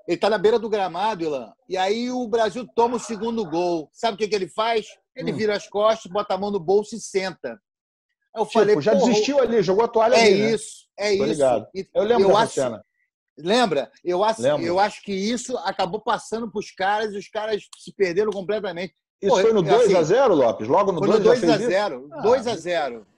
Ele 0.09 0.15
está 0.15 0.31
na 0.31 0.39
beira 0.39 0.59
do 0.59 0.71
gramado, 0.71 1.23
Ilan. 1.23 1.53
E 1.69 1.77
aí 1.77 2.11
o 2.11 2.27
Brasil 2.27 2.67
toma 2.75 2.97
o 2.97 2.99
segundo 2.99 3.45
gol. 3.45 3.91
Sabe 3.93 4.15
o 4.15 4.19
que, 4.19 4.27
que 4.27 4.35
ele 4.35 4.49
faz? 4.49 4.87
Ele 5.15 5.31
Hum. 5.31 5.37
vira 5.37 5.55
as 5.55 5.69
costas, 5.69 6.11
bota 6.11 6.33
a 6.33 6.39
mão 6.39 6.51
no 6.51 6.59
bolso 6.59 6.97
e 6.97 6.99
senta. 7.01 7.61
Eu 8.35 8.47
Tipo, 8.47 8.53
falei, 8.55 8.81
já 8.81 8.93
"Porra, 8.93 9.05
desistiu 9.07 9.39
ali, 9.39 9.63
jogou 9.63 9.85
a 9.85 9.89
toalha 9.89 10.17
É 10.17 10.23
ali, 10.23 10.39
né? 10.39 10.51
isso, 10.55 10.87
é 10.99 11.17
Tô 11.17 11.25
isso. 11.27 11.67
E- 11.75 11.89
Eu 11.95 12.05
lembro 12.05 12.29
dessa 12.29 12.41
acho, 12.41 12.53
cena. 12.55 12.85
Lembra? 13.37 13.91
Eu 14.03 14.25
acho, 14.25 14.41
Lembro. 14.41 14.65
eu 14.67 14.79
acho 14.81 15.03
que 15.03 15.13
isso 15.13 15.57
acabou 15.59 16.01
passando 16.01 16.51
para 16.51 16.59
os 16.59 16.71
caras 16.71 17.13
e 17.13 17.19
os 17.19 17.29
caras 17.29 17.63
se 17.79 17.93
perderam 17.93 18.31
completamente. 18.33 18.95
Isso 19.21 19.35
Pô, 19.37 19.43
foi 19.43 19.53
no 19.53 19.61
assim, 19.61 19.93
2x0, 19.93 20.29
Lopes? 20.35 20.69
Logo 20.69 20.91
no 20.91 20.99
Foi 21.01 21.09
no 21.09 21.21
2 21.21 21.41
2 21.43 21.53
a 21.53 21.59
0 21.59 22.09
Ah, 22.13 22.21
2 22.23 22.47
a 22.47 22.57
0 22.57 23.07
E 23.13 23.18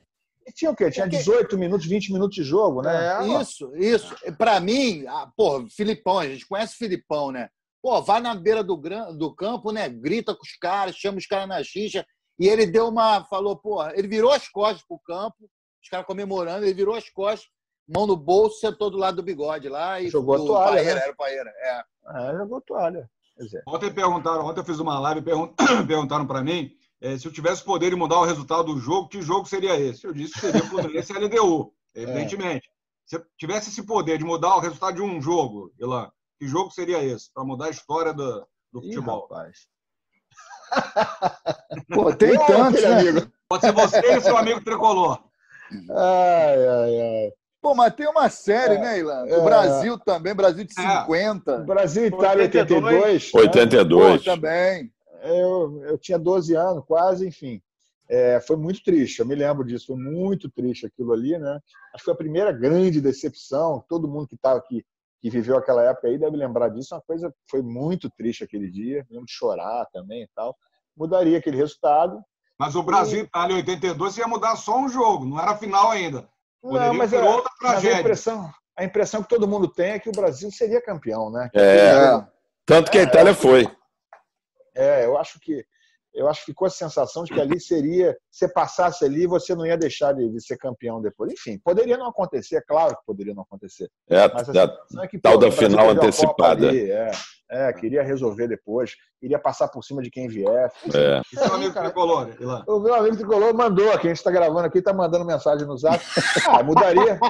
tinha 0.52 0.70
o 0.70 0.76
quê? 0.76 0.90
Tinha 0.90 1.04
Porque- 1.06 1.18
18 1.18 1.58
minutos, 1.58 1.86
20 1.86 2.12
minutos 2.12 2.34
de 2.34 2.42
jogo, 2.42 2.82
né? 2.82 3.40
Isso, 3.40 3.70
isso. 3.76 4.14
Para 4.38 4.60
mim, 4.60 5.04
ah, 5.08 5.28
porra, 5.36 5.66
Filipão, 5.68 6.18
a 6.18 6.26
gente 6.26 6.46
conhece 6.46 6.74
o 6.74 6.78
Filipão, 6.78 7.30
né? 7.30 7.48
Pô, 7.82 8.00
vai 8.02 8.20
na 8.20 8.34
beira 8.34 8.62
do, 8.62 8.76
gran- 8.76 9.12
do 9.14 9.34
campo, 9.34 9.72
né? 9.72 9.88
Grita 9.88 10.34
com 10.34 10.42
os 10.42 10.56
caras, 10.56 10.96
chama 10.96 11.18
os 11.18 11.26
caras 11.26 11.48
na 11.48 11.62
xixa. 11.62 12.04
E 12.38 12.46
ele 12.48 12.66
deu 12.66 12.88
uma. 12.88 13.24
Falou, 13.24 13.56
porra, 13.56 13.92
ele 13.96 14.08
virou 14.08 14.30
as 14.32 14.48
costas 14.48 14.82
pro 14.86 14.98
campo, 14.98 15.36
os 15.82 15.88
caras 15.88 16.06
comemorando, 16.06 16.64
ele 16.64 16.74
virou 16.74 16.94
as 16.94 17.08
costas, 17.10 17.48
mão 17.88 18.06
no 18.06 18.16
bolso, 18.16 18.60
sentou 18.60 18.90
do 18.90 18.98
lado 18.98 19.16
do 19.16 19.22
bigode 19.22 19.68
lá 19.68 20.00
e 20.00 20.08
Jogou 20.08 20.34
a 20.34 20.38
do 20.38 20.46
toalha, 20.46 20.72
Paeira, 20.76 20.94
né? 20.94 21.00
era 21.02 21.12
o 21.12 21.16
Paeira. 21.16 21.50
É. 21.58 21.82
É, 22.32 22.36
jogou 22.36 22.58
a 22.58 22.60
toalha. 22.60 23.10
Quer 23.36 23.44
dizer, 23.44 23.62
Ontem 23.66 23.92
perguntaram, 23.92 24.44
ontem 24.44 24.60
eu 24.60 24.64
fiz 24.64 24.78
uma 24.78 24.98
live 25.00 25.20
e 25.20 25.22
pergun- 25.24 25.54
perguntaram 25.88 26.26
para 26.26 26.42
mim 26.42 26.70
eh, 27.00 27.18
se 27.18 27.26
eu 27.26 27.32
tivesse 27.32 27.62
poder 27.64 27.90
de 27.90 27.96
mudar 27.96 28.18
o 28.18 28.24
resultado 28.24 28.72
do 28.74 28.80
jogo, 28.80 29.08
que 29.08 29.20
jogo 29.22 29.46
seria 29.46 29.78
esse? 29.78 30.06
Eu 30.06 30.12
disse 30.12 30.34
que 30.34 30.40
seria 30.40 30.62
Fluminense 30.64 31.12
LDU, 31.12 31.72
evidentemente. 31.94 32.68
Se 33.06 33.16
eu 33.16 33.24
tivesse 33.36 33.70
esse 33.70 33.82
poder 33.84 34.18
de 34.18 34.24
mudar 34.24 34.56
o 34.56 34.60
resultado 34.60 34.94
de 34.96 35.02
um 35.02 35.20
jogo, 35.20 35.72
Ilan, 35.80 36.10
que 36.38 36.46
jogo 36.46 36.70
seria 36.70 37.02
esse? 37.02 37.32
Para 37.32 37.44
mudar 37.44 37.66
a 37.66 37.70
história 37.70 38.12
do, 38.12 38.46
do 38.72 38.80
Ih, 38.80 38.94
futebol. 38.94 39.22
rapaz. 39.22 39.66
Pô, 41.92 42.14
tem 42.14 42.36
tantos, 42.46 42.84
aquele 42.84 43.12
né? 43.12 43.26
Pode 43.48 43.62
ser 43.66 43.72
você 43.72 44.16
e 44.16 44.20
seu 44.20 44.36
amigo 44.36 44.62
tricolor. 44.62 45.18
Ai, 45.90 46.66
ai, 46.68 47.00
ai. 47.00 47.32
Pô, 47.60 47.74
mas 47.74 47.92
tem 47.94 48.08
uma 48.08 48.28
série, 48.30 48.78
né, 48.78 49.00
Ilan? 49.00 49.26
é. 49.26 49.36
O 49.36 49.44
Brasil 49.44 49.98
também, 49.98 50.34
Brasil 50.34 50.64
de 50.64 50.72
É. 50.80 51.00
50. 51.02 51.58
Brasil 51.58 52.04
e 52.04 52.06
Itália 52.06 52.44
82. 52.44 53.34
82. 53.34 53.34
né? 53.34 53.40
82. 53.40 54.24
Pô, 54.24 54.30
também. 54.30 54.92
Eu, 55.22 55.82
eu 55.84 55.98
tinha 55.98 56.18
12 56.18 56.54
anos, 56.54 56.84
quase, 56.86 57.26
enfim. 57.26 57.60
É, 58.08 58.40
foi 58.40 58.56
muito 58.56 58.82
triste, 58.82 59.20
eu 59.20 59.26
me 59.26 59.36
lembro 59.36 59.64
disso, 59.64 59.86
foi 59.86 59.96
muito 59.96 60.50
triste 60.50 60.84
aquilo 60.84 61.12
ali, 61.12 61.38
né? 61.38 61.60
Acho 61.94 62.02
que 62.02 62.04
foi 62.06 62.14
a 62.14 62.16
primeira 62.16 62.50
grande 62.50 63.00
decepção, 63.00 63.84
todo 63.88 64.08
mundo 64.08 64.26
que 64.26 64.34
estava 64.34 64.58
aqui, 64.58 64.84
que 65.20 65.30
viveu 65.30 65.56
aquela 65.56 65.84
época 65.84 66.08
aí 66.08 66.18
deve 66.18 66.36
lembrar 66.36 66.70
disso, 66.70 66.94
uma 66.94 67.00
coisa 67.02 67.32
foi 67.48 67.62
muito 67.62 68.10
triste 68.10 68.42
aquele 68.42 68.68
dia, 68.68 69.06
lembro 69.08 69.26
de 69.26 69.32
chorar 69.32 69.86
também 69.92 70.22
e 70.22 70.28
tal. 70.34 70.56
Mudaria 70.96 71.38
aquele 71.38 71.56
resultado. 71.56 72.20
Mas 72.58 72.74
o 72.74 72.82
Brasil 72.82 73.20
e 73.20 73.22
Itália 73.22 73.56
82 73.56 74.18
ia 74.18 74.26
mudar 74.26 74.56
só 74.56 74.76
um 74.76 74.88
jogo, 74.88 75.24
não 75.24 75.40
era 75.40 75.52
a 75.52 75.56
final 75.56 75.90
ainda. 75.90 76.28
Poderia 76.60 76.88
Não, 76.88 76.94
mas, 76.94 77.10
ter 77.10 77.22
é, 77.22 77.28
outra 77.28 77.50
mas 77.62 77.70
a 77.70 77.72
tragédia. 77.74 78.00
impressão, 78.00 78.50
a 78.76 78.84
impressão 78.84 79.22
que 79.22 79.28
todo 79.28 79.48
mundo 79.48 79.68
tem 79.68 79.92
é 79.92 79.98
que 79.98 80.08
o 80.08 80.12
Brasil 80.12 80.50
seria 80.50 80.82
campeão, 80.82 81.30
né? 81.30 81.48
É. 81.54 82.26
Tanto 82.66 82.90
que 82.90 82.98
a 82.98 83.02
Itália 83.02 83.34
foi. 83.34 83.66
É, 84.74 85.04
eu 85.04 85.16
acho 85.18 85.38
que 85.40 85.64
eu 86.12 86.28
acho 86.28 86.40
que 86.40 86.46
ficou 86.46 86.66
a 86.66 86.70
sensação 86.70 87.22
de 87.22 87.32
que 87.32 87.40
ali 87.40 87.60
seria, 87.60 88.16
se 88.28 88.48
passasse 88.52 89.04
ali, 89.04 89.28
você 89.28 89.54
não 89.54 89.64
ia 89.64 89.76
deixar 89.76 90.12
de, 90.12 90.28
de 90.28 90.44
ser 90.44 90.56
campeão 90.56 91.00
depois. 91.00 91.32
Enfim, 91.32 91.56
poderia 91.62 91.96
não 91.96 92.08
acontecer, 92.08 92.56
é 92.56 92.60
claro 92.60 92.96
que 92.96 93.04
poderia 93.06 93.32
não 93.32 93.44
acontecer. 93.44 93.88
É, 94.08 94.26
Mas 94.32 94.48
a 94.48 94.52
da- 94.52 94.78
é 95.04 95.06
que, 95.06 95.20
tal 95.20 95.34
pô, 95.34 95.38
da 95.38 95.52
final 95.52 95.88
antecipada. 95.90 96.68
ali, 96.68 96.90
é, 96.90 97.10
é, 97.48 97.72
queria 97.72 98.02
resolver 98.02 98.48
depois, 98.48 98.96
queria 99.20 99.38
passar 99.38 99.68
por 99.68 99.84
cima 99.84 100.02
de 100.02 100.10
quem 100.10 100.26
vier. 100.26 100.72
É. 100.94 101.20
E 101.32 101.36
seu 101.36 101.54
amigo 101.54 101.74
tricolor, 101.74 102.30
Ilan? 102.40 102.64
O 102.66 102.80
meu 102.80 102.94
amigo 102.94 103.16
tricolor 103.16 103.54
mandou 103.54 103.92
aqui, 103.92 104.06
a 104.06 104.10
gente 104.10 104.16
está 104.16 104.30
gravando 104.30 104.66
aqui, 104.66 104.78
está 104.78 104.92
mandando 104.92 105.24
mensagem 105.24 105.66
no 105.66 105.76
zap. 105.76 106.02
Ah, 106.48 106.62
mudaria, 106.62 107.20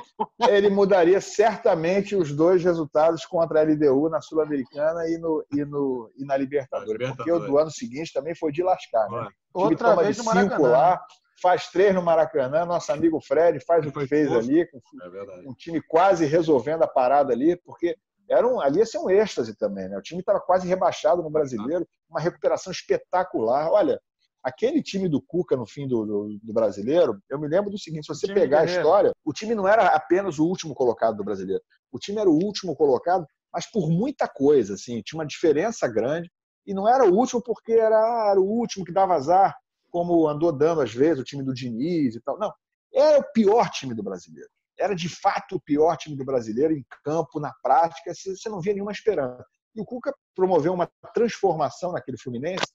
ele 0.48 0.70
mudaria 0.70 1.20
certamente 1.20 2.14
os 2.14 2.32
dois 2.32 2.62
resultados 2.62 3.26
contra 3.26 3.60
a 3.60 3.64
LDU 3.64 4.08
na 4.08 4.20
Sul-Americana 4.20 5.08
e, 5.08 5.18
no, 5.18 5.44
e, 5.52 5.64
no, 5.64 6.10
e 6.16 6.24
na 6.24 6.36
Libertadores, 6.36 7.10
Porque 7.16 7.32
o 7.32 7.40
do 7.40 7.58
ano 7.58 7.70
seguinte 7.70 8.12
também 8.12 8.34
foi 8.34 8.52
de 8.52 8.62
lascar, 8.62 9.08
né? 9.10 9.28
O 9.52 9.62
time 9.62 9.72
Outra 9.72 9.90
toma 9.90 10.02
vez 10.04 10.16
de 10.16 10.22
no 10.22 10.30
cinco 10.30 10.62
Maracanã. 10.62 10.68
lá, 10.68 11.00
faz 11.42 11.68
três 11.68 11.94
no 11.94 12.02
Maracanã, 12.02 12.64
nosso 12.64 12.92
amigo 12.92 13.20
Fred 13.20 13.58
faz 13.66 13.84
o 13.84 13.92
que 13.92 14.06
fez 14.06 14.30
ali, 14.32 14.66
com 14.70 14.78
É 14.78 15.48
um 15.48 15.54
time 15.54 15.80
quase 15.82 16.24
resolvendo 16.24 16.82
a 16.82 16.88
parada 16.88 17.32
ali, 17.32 17.56
porque 17.56 17.96
era 18.30 18.46
um, 18.46 18.60
ali 18.60 18.78
ia 18.78 18.86
ser 18.86 18.98
um 18.98 19.10
êxtase 19.10 19.56
também, 19.56 19.88
né? 19.88 19.98
O 19.98 20.02
time 20.02 20.20
estava 20.20 20.40
quase 20.40 20.66
rebaixado 20.66 21.22
no 21.22 21.30
brasileiro, 21.30 21.86
uma 22.08 22.20
recuperação 22.20 22.70
espetacular. 22.72 23.68
Olha, 23.70 24.00
aquele 24.42 24.82
time 24.82 25.08
do 25.08 25.20
Cuca 25.20 25.56
no 25.56 25.66
fim 25.66 25.88
do, 25.88 26.06
do, 26.06 26.38
do 26.40 26.52
brasileiro, 26.52 27.20
eu 27.28 27.40
me 27.40 27.48
lembro 27.48 27.70
do 27.70 27.78
seguinte: 27.78 28.06
se 28.06 28.14
você 28.14 28.32
pegar 28.32 28.60
a 28.60 28.64
história, 28.64 29.12
o 29.24 29.32
time 29.32 29.54
não 29.54 29.66
era 29.66 29.88
apenas 29.88 30.38
o 30.38 30.46
último 30.46 30.74
colocado 30.74 31.16
do 31.16 31.24
brasileiro. 31.24 31.62
O 31.90 31.98
time 31.98 32.20
era 32.20 32.30
o 32.30 32.34
último 32.34 32.76
colocado, 32.76 33.26
mas 33.52 33.68
por 33.68 33.90
muita 33.90 34.28
coisa, 34.28 34.74
assim, 34.74 35.02
tinha 35.02 35.18
uma 35.18 35.26
diferença 35.26 35.88
grande. 35.88 36.30
E 36.64 36.72
não 36.72 36.88
era 36.88 37.04
o 37.04 37.12
último 37.12 37.42
porque 37.42 37.72
era, 37.72 38.30
era 38.30 38.40
o 38.40 38.44
último 38.44 38.84
que 38.84 38.92
dava 38.92 39.14
azar, 39.14 39.56
como 39.90 40.28
andou 40.28 40.52
dando 40.52 40.82
às 40.82 40.94
vezes 40.94 41.20
o 41.20 41.24
time 41.24 41.42
do 41.42 41.52
Diniz 41.52 42.14
e 42.14 42.20
tal. 42.20 42.38
Não, 42.38 42.52
era 42.94 43.18
o 43.18 43.32
pior 43.32 43.68
time 43.70 43.92
do 43.92 44.04
brasileiro. 44.04 44.48
Era 44.80 44.94
de 44.94 45.08
fato 45.08 45.56
o 45.56 45.60
pior 45.60 45.96
time 45.96 46.16
do 46.16 46.24
brasileiro 46.24 46.72
em 46.72 46.84
campo, 47.04 47.38
na 47.38 47.52
prática, 47.62 48.12
você 48.14 48.48
não 48.48 48.60
via 48.60 48.72
nenhuma 48.72 48.92
esperança. 48.92 49.44
E 49.74 49.80
o 49.80 49.84
Cuca 49.84 50.12
promoveu 50.34 50.72
uma 50.72 50.90
transformação 51.14 51.92
naquele 51.92 52.18
Fluminense 52.18 52.66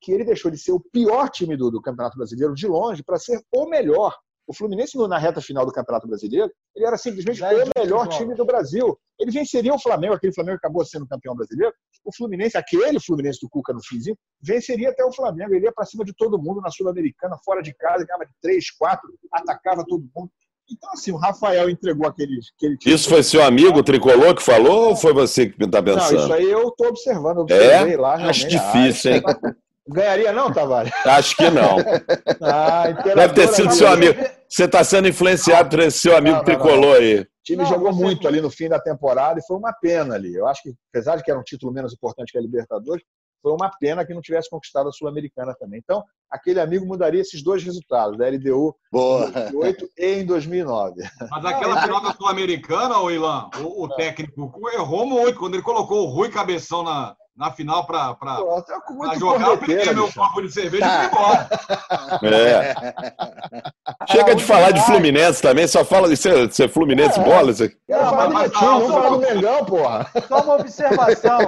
que 0.00 0.12
ele 0.12 0.24
deixou 0.24 0.50
de 0.50 0.58
ser 0.58 0.72
o 0.72 0.80
pior 0.80 1.28
time 1.28 1.56
do, 1.56 1.70
do 1.70 1.80
Campeonato 1.80 2.16
Brasileiro 2.16 2.54
de 2.54 2.66
longe 2.66 3.02
para 3.02 3.18
ser 3.18 3.40
o 3.52 3.68
melhor. 3.68 4.16
O 4.46 4.54
Fluminense, 4.54 4.98
na 5.06 5.18
reta 5.18 5.40
final 5.40 5.64
do 5.64 5.70
Campeonato 5.70 6.08
Brasileiro, 6.08 6.50
ele 6.74 6.84
era 6.84 6.96
simplesmente 6.96 7.40
é 7.44 7.64
o 7.64 7.68
melhor 7.78 8.08
time 8.08 8.34
do 8.34 8.44
Brasil. 8.44 8.98
Ele 9.16 9.30
venceria 9.30 9.72
o 9.72 9.78
Flamengo, 9.78 10.14
aquele 10.14 10.32
Flamengo 10.32 10.58
que 10.58 10.66
acabou 10.66 10.84
sendo 10.84 11.06
campeão 11.06 11.36
brasileiro. 11.36 11.72
O 12.04 12.12
Fluminense, 12.12 12.56
aquele 12.56 12.98
Fluminense 12.98 13.38
do 13.40 13.48
Cuca 13.48 13.72
no 13.72 13.80
finzinho, 13.80 14.16
venceria 14.42 14.90
até 14.90 15.04
o 15.04 15.12
Flamengo. 15.12 15.54
Ele 15.54 15.66
ia 15.66 15.72
para 15.72 15.84
cima 15.84 16.04
de 16.04 16.12
todo 16.14 16.40
mundo 16.42 16.60
na 16.60 16.70
Sul-Americana, 16.70 17.36
fora 17.44 17.62
de 17.62 17.72
casa, 17.74 18.04
ganhava 18.04 18.26
de 18.26 18.32
três, 18.42 18.72
quatro, 18.72 19.08
atacava 19.32 19.84
todo 19.86 20.08
mundo. 20.16 20.32
Então, 20.72 20.90
assim, 20.92 21.10
o 21.12 21.16
Rafael 21.16 21.68
entregou 21.68 22.06
aquele, 22.06 22.38
aquele 22.56 22.76
time. 22.78 22.94
Isso 22.94 23.08
foi 23.08 23.22
seu 23.22 23.42
amigo 23.42 23.82
tricolor 23.82 24.34
que 24.34 24.42
falou 24.42 24.90
ou 24.90 24.96
foi 24.96 25.12
você 25.12 25.48
que 25.48 25.62
está 25.64 25.78
Não, 25.82 25.94
pensando? 25.94 26.20
isso 26.22 26.32
aí 26.32 26.50
eu 26.50 26.68
estou 26.68 26.88
observando. 26.88 27.38
eu 27.38 27.42
observei 27.42 27.94
É? 27.94 27.96
lá, 27.96 28.14
Acho 28.28 28.46
difícil, 28.48 29.14
hein? 29.14 29.22
Ah, 29.26 29.36
Ganharia 29.92 30.30
não, 30.32 30.52
Tavares? 30.52 30.92
Acho 31.04 31.36
que 31.36 31.50
não. 31.50 31.76
Ah, 32.40 32.84
Deve 32.86 33.02
ter 33.02 33.10
imperador 33.10 33.48
sido 33.48 33.72
seu 33.72 33.88
amigo. 33.88 34.22
Você 34.48 34.64
está 34.64 34.84
sendo 34.84 35.08
influenciado 35.08 35.68
por 35.68 35.80
esse 35.80 35.98
seu 35.98 36.16
amigo 36.16 36.36
Não, 36.36 36.44
não, 36.44 36.52
não. 36.52 36.60
tricolor 36.60 36.96
aí. 36.98 37.20
O 37.20 37.26
time 37.44 37.62
Não, 37.62 37.66
jogou 37.68 37.92
muito 37.92 38.28
ali 38.28 38.40
no 38.40 38.50
fim 38.50 38.68
da 38.68 38.78
temporada 38.78 39.40
e 39.40 39.42
foi 39.46 39.56
uma 39.56 39.72
pena 39.72 40.14
ali. 40.14 40.32
Eu 40.34 40.46
acho 40.46 40.62
que, 40.62 40.72
apesar 40.94 41.16
de 41.16 41.24
que 41.24 41.30
era 41.30 41.40
um 41.40 41.42
título 41.42 41.72
menos 41.72 41.92
importante 41.92 42.30
que 42.30 42.38
a 42.38 42.40
Libertadores, 42.40 43.02
foi 43.42 43.52
uma 43.52 43.70
pena 43.78 44.04
que 44.04 44.14
não 44.14 44.20
tivesse 44.20 44.50
conquistado 44.50 44.88
a 44.88 44.92
Sul-Americana 44.92 45.54
também. 45.58 45.80
Então, 45.82 46.04
aquele 46.30 46.60
amigo 46.60 46.86
mudaria 46.86 47.20
esses 47.20 47.42
dois 47.42 47.62
resultados, 47.62 48.18
da 48.18 48.28
LDU 48.28 48.74
Boa. 48.92 49.26
em 49.26 49.32
2008 49.32 49.90
e 49.98 50.06
em 50.20 50.26
2009. 50.26 51.02
Mas 51.30 51.44
aquela 51.44 51.82
final 51.82 52.02
da 52.02 52.12
Sul-Americana, 52.12 52.98
ô 52.98 53.10
Ilan, 53.10 53.48
o, 53.62 53.84
o 53.84 53.88
técnico 53.88 54.52
errou 54.72 55.06
muito 55.06 55.38
quando 55.38 55.54
ele 55.54 55.62
colocou 55.62 56.06
o 56.06 56.10
Rui 56.10 56.30
Cabeção 56.30 56.82
na, 56.82 57.16
na 57.40 57.50
final 57.50 57.86
para 57.86 58.14
Pô, 58.14 58.60
tá 58.60 58.78
com 58.82 58.92
muito 58.92 59.18
jogar. 59.18 59.48
Eu 59.48 59.56
peguei 59.58 59.94
meu 59.94 60.12
copo 60.12 60.42
de 60.42 60.52
cerveja 60.52 60.84
e 60.86 60.90
fui 60.98 61.06
embora. 61.06 61.48
É. 62.22 62.74
Chega 64.12 64.34
de 64.34 64.44
falar 64.44 64.72
de 64.72 64.80
Fluminense 64.84 65.40
também, 65.40 65.66
só 65.66 65.82
fala 65.82 66.06
de 66.06 66.18
ser, 66.18 66.52
ser 66.52 66.68
Fluminense 66.68 67.18
É. 67.18 67.22
bola. 67.24 67.50
Isso 67.50 67.64
aqui. 67.64 67.76
Quero 67.86 68.02
Não, 68.04 68.10
falar 68.10 68.26
do 68.26 68.34
mas- 68.34 68.42
meu 68.42 68.50
time, 68.52 68.70
vamos 68.70 68.90
falar 68.92 69.08
do 69.08 69.18
Mengão, 69.20 69.64
porra. 69.64 70.06
Só 70.28 70.42
uma 70.42 70.54
observação. 70.56 71.40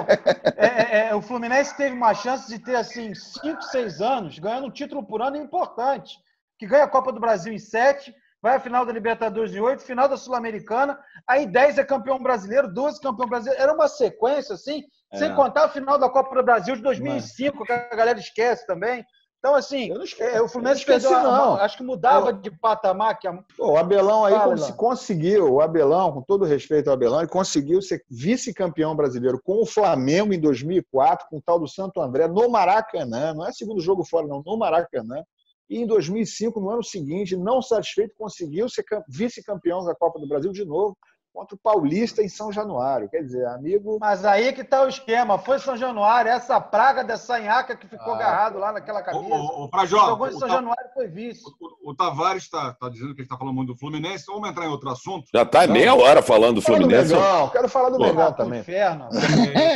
É, 0.57 0.65
é, 0.67 1.07
é, 1.09 1.15
o 1.15 1.21
Fluminense 1.21 1.77
teve 1.77 1.95
uma 1.95 2.15
chance 2.15 2.47
de 2.47 2.57
ter, 2.57 2.75
assim, 2.75 3.13
5, 3.13 3.61
6 3.61 4.01
anos, 4.01 4.39
ganhando 4.39 4.65
um 4.65 4.71
título 4.71 5.05
por 5.05 5.21
ano 5.21 5.37
importante. 5.37 6.17
Que 6.57 6.65
ganha 6.65 6.85
a 6.85 6.89
Copa 6.89 7.11
do 7.11 7.19
Brasil 7.19 7.53
em 7.53 7.59
7, 7.59 8.11
vai 8.41 8.55
à 8.55 8.59
final 8.59 8.83
da 8.83 8.91
Libertadores 8.91 9.53
em 9.53 9.59
8, 9.59 9.83
final 9.83 10.07
da 10.09 10.17
Sul-Americana, 10.17 10.97
aí 11.27 11.45
10 11.45 11.77
é 11.77 11.83
campeão 11.83 12.17
brasileiro, 12.17 12.67
12 12.73 12.99
campeão 12.99 13.27
brasileiro. 13.29 13.61
Era 13.61 13.73
uma 13.73 13.87
sequência, 13.87 14.55
assim, 14.55 14.83
É. 15.13 15.17
sem 15.17 15.33
contar 15.35 15.65
a 15.65 15.69
final 15.69 15.97
da 15.97 16.09
Copa 16.09 16.35
do 16.35 16.43
Brasil 16.43 16.75
de 16.75 16.81
2005, 16.81 17.63
que 17.65 17.71
a 17.71 17.95
galera 17.95 18.19
esquece 18.19 18.65
também. 18.65 19.03
Então, 19.39 19.55
assim, 19.55 19.89
Eu 19.89 19.97
não 19.97 20.03
esqueci- 20.05 20.35
é, 20.37 20.41
o 20.41 20.47
Fluminense 20.47 20.83
eu 20.83 20.87
não 20.89 20.95
esqueci, 20.97 21.13
perdeu 21.13 21.31
não. 21.31 21.55
acho 21.55 21.75
que 21.77 21.83
mudava 21.83 22.31
de 22.31 22.49
patamar, 22.49 23.19
que 23.19 23.27
a, 23.27 23.33
Pô, 23.57 23.71
o 23.73 23.77
Abelão 23.77 24.23
aí 24.23 24.33
Fala, 24.33 24.55
Ilan. 24.55 24.71
conseguiu, 24.71 25.53
o 25.55 25.59
Abelão, 25.61 26.13
com 26.13 26.21
todo 26.21 26.45
respeito 26.45 26.87
ao 26.87 26.93
Abelão, 26.93 27.19
ele 27.19 27.27
conseguiu 27.27 27.81
ser 27.81 28.01
vice-campeão 28.09 28.95
brasileiro 28.95 29.41
com 29.43 29.61
o 29.61 29.65
Flamengo 29.65 30.33
em 30.33 30.39
2004, 30.39 31.27
com 31.29 31.37
o 31.39 31.41
tal 31.45 31.59
do 31.59 31.67
Santo 31.67 31.99
André, 32.01 32.25
no 32.29 32.47
Maracanã. 32.49 33.33
Não 33.33 33.45
é 33.45 33.51
segundo 33.51 33.81
jogo 33.81 34.05
fora, 34.05 34.25
não, 34.25 34.41
no 34.45 34.57
Maracanã. 34.57 35.21
E 35.69 35.77
em 35.77 35.85
2005, 35.85 36.61
no 36.61 36.69
ano 36.69 36.83
seguinte, 36.83 37.35
não 37.35 37.61
satisfeito, 37.61 38.13
conseguiu 38.17 38.69
ser 38.69 38.83
cam- 38.83 39.03
vice-campeão 39.09 39.83
da 39.83 39.93
Copa 39.93 40.19
do 40.19 40.27
Brasil 40.27 40.53
de 40.53 40.63
novo 40.63 40.95
contra 41.33 41.55
o 41.55 41.57
Paulista 41.57 42.21
em 42.21 42.29
São 42.29 42.51
Januário. 42.51 43.09
Quer 43.09 43.23
dizer, 43.23 43.45
amigo. 43.47 43.97
Mas 43.99 44.23
aí 44.23 44.53
que 44.53 44.63
tá 44.63 44.83
o 44.83 44.87
esquema. 44.87 45.37
Foi 45.39 45.57
São 45.59 45.75
Januário, 45.75 46.29
essa 46.31 46.61
praga 46.61 47.03
dessa 47.03 47.39
nhaca 47.39 47.75
que 47.75 47.87
ficou 47.87 48.13
Ah, 48.13 48.15
agarrado 48.17 48.59
lá 48.59 48.71
naquela 48.71 49.01
camisa. 49.01 49.33
ô, 49.33 49.63
ô, 49.65 49.67
Frajó, 49.69 50.05
Jogou 50.05 50.27
em 50.27 50.35
o, 50.35 50.39
São 50.39 50.47
Ta- 50.47 50.53
Januário 50.55 50.89
foi 50.93 51.07
vice. 51.07 51.41
o- 51.59 51.89
o 51.89 51.95
Tavares 51.95 52.43
está 52.43 52.75
dizendo 52.91 53.13
que 53.15 53.21
ele 53.21 53.25
está 53.25 53.35
falando 53.37 53.55
muito 53.55 53.73
do 53.73 53.79
Fluminense. 53.79 54.25
Vamos 54.27 54.47
entrar 54.47 54.65
em 54.65 54.69
outro 54.69 54.89
assunto. 54.91 55.25
Já 55.33 55.43
tá 55.43 55.65
meia 55.65 55.95
hora 55.95 56.21
falando 56.21 56.55
do 56.55 56.61
Fluminense. 56.61 57.13
Mengão, 57.13 57.49
quero 57.49 57.67
falar 57.67 57.89
do. 57.89 57.99
Mengão 57.99 58.31
pro 58.31 58.43
também. 58.45 58.59
Inferno. 58.59 59.09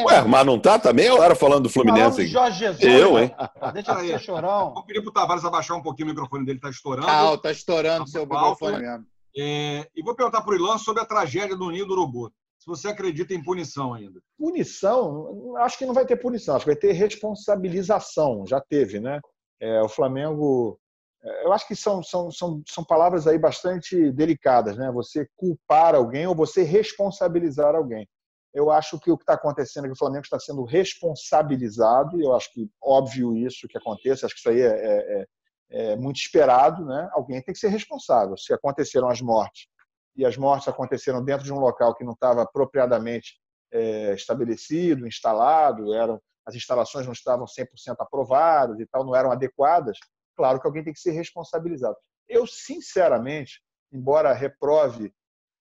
Ué, 0.05 0.21
mas 0.27 0.45
não 0.45 0.59
tá? 0.59 0.77
Tá 0.77 0.93
meia 0.93 1.13
hora 1.15 1.33
falando 1.35 1.63
do 1.63 1.69
Falando 1.69 1.87
Fluminense 1.87 2.21
aqui. 2.21 2.29
Jorge 2.29 2.59
Jesus. 2.59 2.83
Eu, 2.83 3.15
né? 3.15 3.23
hein? 3.23 3.35
Deixa 3.73 3.95
de 3.95 4.07
ser 4.07 4.19
chorão. 4.19 4.73
Vou 4.75 4.83
pedir 4.83 5.01
para 5.01 5.09
o 5.09 5.13
Tavares 5.13 5.43
abaixar 5.43 5.75
um 5.75 5.81
pouquinho 5.81 6.07
o 6.07 6.11
microfone 6.11 6.45
dele, 6.45 6.57
está 6.59 6.69
estourando. 6.69 7.07
Ah, 7.09 7.35
tá 7.41 7.51
estourando 7.51 8.07
seu 8.07 8.21
Alto, 8.21 8.33
microfone 8.33 8.77
mesmo. 8.79 9.05
É, 9.37 9.87
e 9.95 10.01
vou 10.01 10.15
perguntar 10.15 10.41
para 10.41 10.51
o 10.51 10.55
Ilan 10.55 10.77
sobre 10.79 11.01
a 11.01 11.05
tragédia 11.05 11.55
do 11.55 11.69
Ninho 11.69 11.85
do 11.85 11.93
Urubu. 11.93 12.31
Se 12.57 12.65
você 12.65 12.87
acredita 12.87 13.33
em 13.35 13.43
punição 13.43 13.93
ainda. 13.93 14.19
Punição, 14.37 15.55
acho 15.57 15.77
que 15.77 15.85
não 15.85 15.93
vai 15.93 16.05
ter 16.05 16.17
punição, 16.17 16.55
acho 16.55 16.65
que 16.65 16.71
vai 16.71 16.79
ter 16.79 16.91
responsabilização, 16.93 18.45
já 18.47 18.59
teve, 18.59 18.99
né? 18.99 19.19
É, 19.59 19.81
o 19.81 19.87
Flamengo. 19.89 20.79
é, 21.23 21.45
Eu 21.45 21.53
acho 21.53 21.67
que 21.67 21.75
são, 21.75 22.01
são, 22.01 22.31
são, 22.31 22.63
são 22.67 22.83
palavras 22.83 23.27
aí 23.27 23.37
bastante 23.37 24.11
delicadas, 24.11 24.75
né? 24.75 24.91
Você 24.91 25.27
culpar 25.35 25.93
alguém 25.93 26.25
ou 26.25 26.35
você 26.35 26.63
responsabilizar 26.63 27.75
alguém. 27.75 28.07
Eu 28.53 28.71
acho 28.71 28.99
que 28.99 29.11
o 29.11 29.17
que 29.17 29.23
está 29.23 29.33
acontecendo 29.33 29.85
é 29.85 29.87
que 29.89 29.93
o 29.93 29.97
Flamengo 29.97 30.23
está 30.23 30.39
sendo 30.39 30.63
responsabilizado, 30.63 32.19
e 32.19 32.23
eu 32.23 32.33
acho 32.33 32.51
que 32.51 32.67
óbvio 32.81 33.35
isso 33.37 33.67
que 33.67 33.77
aconteça, 33.77 34.25
acho 34.25 34.33
que 34.33 34.39
isso 34.39 34.49
aí 34.49 34.61
é, 34.61 35.21
é- 35.21 35.25
é- 35.69 35.95
muito 35.95 36.17
esperado, 36.17 36.85
né? 36.85 37.09
Alguém 37.13 37.41
tem 37.41 37.53
que 37.53 37.59
ser 37.59 37.69
responsável. 37.69 38.37
Se 38.37 38.53
aconteceram 38.53 39.09
as 39.09 39.21
mortes 39.21 39.67
e 40.15 40.25
as 40.25 40.37
mortes 40.37 40.67
aconteceram 40.67 41.23
dentro 41.23 41.45
de 41.45 41.53
um 41.53 41.59
local 41.59 41.95
que 41.95 42.03
não 42.03 42.13
estava 42.13 42.41
apropriadamente 42.41 43.39
é, 43.71 44.13
estabelecido, 44.13 45.07
instalado, 45.07 45.93
eram 45.93 46.21
as 46.47 46.55
instalações 46.55 47.05
não 47.05 47.11
estavam 47.11 47.45
100% 47.45 47.67
aprovadas 47.99 48.79
e 48.79 48.85
tal, 48.85 49.03
não 49.03 49.13
eram 49.13 49.31
adequadas, 49.31 49.97
claro 50.33 50.61
que 50.61 50.65
alguém 50.65 50.81
tem 50.81 50.93
que 50.93 50.99
ser 50.99 51.11
responsabilizado. 51.11 51.97
Eu, 52.27 52.47
sinceramente, 52.47 53.61
embora 53.91 54.33
reprove 54.33 55.13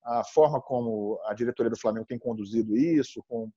a 0.04 0.22
forma 0.22 0.60
como 0.60 1.20
a 1.24 1.34
diretoria 1.34 1.70
do 1.70 1.78
Flamengo 1.78 2.06
tem 2.06 2.18
conduzido 2.18 2.76
isso, 2.76 3.20
com 3.26 3.50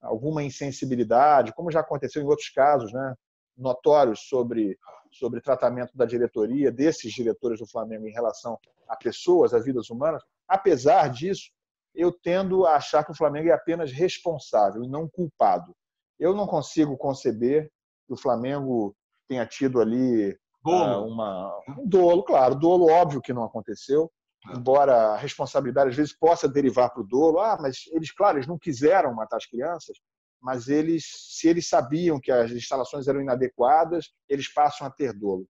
alguma 0.00 0.42
insensibilidade, 0.42 1.52
como 1.52 1.70
já 1.70 1.80
aconteceu 1.80 2.22
em 2.22 2.26
outros 2.26 2.48
casos, 2.48 2.90
né, 2.94 3.14
notórios 3.56 4.20
sobre 4.28 4.78
sobre 5.10 5.40
tratamento 5.40 5.96
da 5.96 6.04
diretoria 6.04 6.72
desses 6.72 7.12
diretores 7.12 7.60
do 7.60 7.66
Flamengo 7.68 8.08
em 8.08 8.12
relação 8.12 8.58
a 8.88 8.96
pessoas, 8.96 9.54
a 9.54 9.60
vidas 9.60 9.88
humanas. 9.88 10.24
Apesar 10.48 11.08
disso, 11.08 11.52
eu 11.94 12.10
tendo 12.10 12.66
a 12.66 12.74
achar 12.74 13.04
que 13.04 13.12
o 13.12 13.16
Flamengo 13.16 13.48
é 13.48 13.52
apenas 13.52 13.92
responsável 13.92 14.82
e 14.82 14.88
não 14.88 15.08
culpado. 15.08 15.72
Eu 16.18 16.34
não 16.34 16.48
consigo 16.48 16.96
conceber 16.96 17.70
que 18.08 18.12
o 18.12 18.16
Flamengo 18.16 18.94
tenha 19.28 19.46
tido 19.46 19.80
ali 19.80 20.36
Dolo. 20.64 20.84
ah, 20.84 21.00
uma, 21.00 21.62
um 21.78 21.86
dolo, 21.86 22.22
claro, 22.22 22.54
dolo 22.54 22.90
óbvio 22.90 23.20
que 23.20 23.34
não 23.34 23.44
aconteceu, 23.44 24.10
embora 24.48 25.12
a 25.12 25.16
responsabilidade 25.16 25.90
às 25.90 25.96
vezes 25.96 26.16
possa 26.16 26.48
derivar 26.48 26.90
para 26.90 27.02
o 27.02 27.06
dolo. 27.06 27.38
Ah, 27.38 27.58
mas 27.60 27.84
eles, 27.92 28.10
claro, 28.10 28.38
eles 28.38 28.48
não 28.48 28.58
quiseram 28.58 29.14
matar 29.14 29.36
as 29.36 29.46
crianças, 29.46 29.98
mas 30.44 30.68
eles, 30.68 31.06
se 31.30 31.48
eles 31.48 31.66
sabiam 31.66 32.20
que 32.20 32.30
as 32.30 32.50
instalações 32.50 33.08
eram 33.08 33.22
inadequadas, 33.22 34.12
eles 34.28 34.52
passam 34.52 34.86
a 34.86 34.90
ter 34.90 35.14
dolo. 35.14 35.46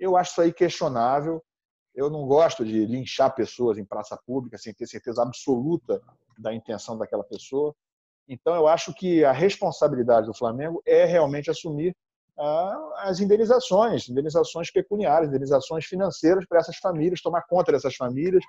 Eu 0.00 0.16
acho 0.16 0.30
isso 0.30 0.40
aí 0.40 0.50
questionável. 0.54 1.44
Eu 1.94 2.08
não 2.08 2.26
gosto 2.26 2.64
de 2.64 2.86
linchar 2.86 3.34
pessoas 3.34 3.76
em 3.76 3.84
praça 3.84 4.18
pública 4.26 4.56
sem 4.56 4.72
ter 4.72 4.86
certeza 4.86 5.22
absoluta 5.22 6.00
da 6.38 6.54
intenção 6.54 6.96
daquela 6.96 7.22
pessoa. 7.22 7.74
Então, 8.26 8.54
eu 8.54 8.66
acho 8.66 8.94
que 8.94 9.22
a 9.22 9.32
responsabilidade 9.32 10.26
do 10.26 10.34
Flamengo 10.34 10.80
é 10.86 11.04
realmente 11.04 11.50
assumir 11.50 11.94
ah, 12.38 12.92
as 13.00 13.20
indenizações, 13.20 14.08
indenizações 14.08 14.70
pecuniárias, 14.70 15.28
indenizações 15.28 15.84
financeiras 15.84 16.46
para 16.46 16.60
essas 16.60 16.78
famílias, 16.78 17.20
tomar 17.20 17.42
conta 17.42 17.70
dessas 17.70 17.94
famílias, 17.94 18.42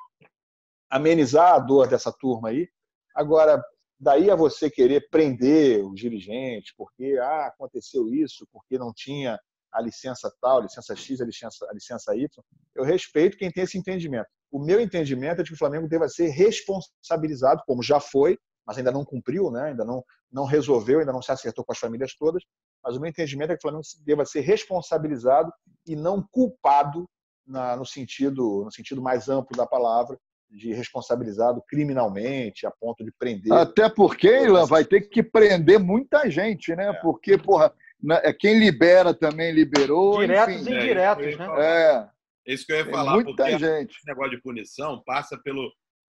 amenizar 0.90 1.56
a 1.56 1.60
dor 1.60 1.90
dessa 1.90 2.10
turma 2.10 2.50
aí. 2.50 2.70
Agora, 3.14 3.62
daí 4.04 4.30
a 4.30 4.36
você 4.36 4.70
querer 4.70 5.08
prender 5.10 5.84
os 5.86 6.00
dirigentes, 6.00 6.74
porque 6.78 7.18
ah, 7.22 7.48
aconteceu 7.48 8.10
isso, 8.10 8.46
porque 8.52 8.78
não 8.78 8.92
tinha 8.94 9.40
a 9.72 9.82
licença 9.82 10.32
tal, 10.42 10.60
a 10.60 10.64
licença 10.64 10.96
X, 10.96 11.22
a 11.22 11.26
licença, 11.26 11.66
a 11.70 11.74
licença 11.74 12.16
Y. 12.16 12.28
Eu 12.76 12.84
respeito 12.84 13.38
quem 13.38 13.50
tem 13.50 13.64
esse 13.64 13.78
entendimento. 13.78 14.28
O 14.52 14.60
meu 14.60 14.80
entendimento 14.80 15.42
é 15.42 15.44
de 15.44 15.50
que 15.50 15.56
o 15.56 15.58
Flamengo 15.58 15.88
deva 15.88 16.08
ser 16.08 16.28
responsabilizado, 16.28 17.64
como 17.66 17.82
já 17.82 18.00
foi, 18.00 18.38
mas 18.68 18.78
ainda 18.78 18.92
não 18.92 19.04
cumpriu, 19.04 19.50
né? 19.50 19.70
ainda 19.70 19.84
não, 19.84 20.04
não 20.32 20.46
resolveu, 20.46 21.00
ainda 21.00 21.12
não 21.12 21.22
se 21.22 21.32
acertou 21.32 21.66
com 21.66 21.72
as 21.72 21.80
famílias 21.80 22.14
todas. 22.16 22.44
Mas 22.84 22.96
o 22.96 23.00
meu 23.00 23.10
entendimento 23.10 23.52
é 23.52 23.56
que 23.56 23.60
o 23.60 23.62
Flamengo 23.62 23.84
deva 24.06 24.26
ser 24.26 24.42
responsabilizado 24.42 25.52
e 25.88 25.96
não 25.96 26.22
culpado 26.32 27.10
na, 27.46 27.76
no, 27.76 27.86
sentido, 27.86 28.64
no 28.64 28.72
sentido 28.72 29.02
mais 29.02 29.28
amplo 29.28 29.58
da 29.58 29.66
palavra, 29.66 30.18
de 30.54 30.72
responsabilizado 30.74 31.62
criminalmente, 31.68 32.66
a 32.66 32.72
ponto 32.72 33.04
de 33.04 33.12
prender. 33.12 33.52
Até 33.52 33.90
porque, 33.90 34.28
Ilan, 34.28 34.66
vai 34.66 34.86
ter 34.86 35.02
que 35.02 35.24
prender 35.24 35.80
muita 35.80 36.30
gente, 36.30 36.76
né? 36.76 36.90
É. 36.90 36.94
Porque, 36.94 37.38
porra, 37.38 37.74
é 38.24 38.32
quem 38.32 38.60
libera 38.60 39.14
também 39.14 39.52
liberou. 39.52 40.20
Diretos 40.20 40.62
enfim. 40.62 40.72
e 40.72 40.78
indiretos, 40.78 41.38
né? 41.38 41.48
É. 41.58 42.14
É 42.46 42.54
isso 42.54 42.66
que 42.66 42.74
eu 42.74 42.78
ia 42.78 42.86
falar. 42.86 43.14
Muita 43.14 43.58
gente. 43.58 43.96
Esse 43.96 44.08
negócio 44.08 44.32
de 44.32 44.42
punição 44.42 45.02
passa 45.06 45.38
pelo, 45.38 45.74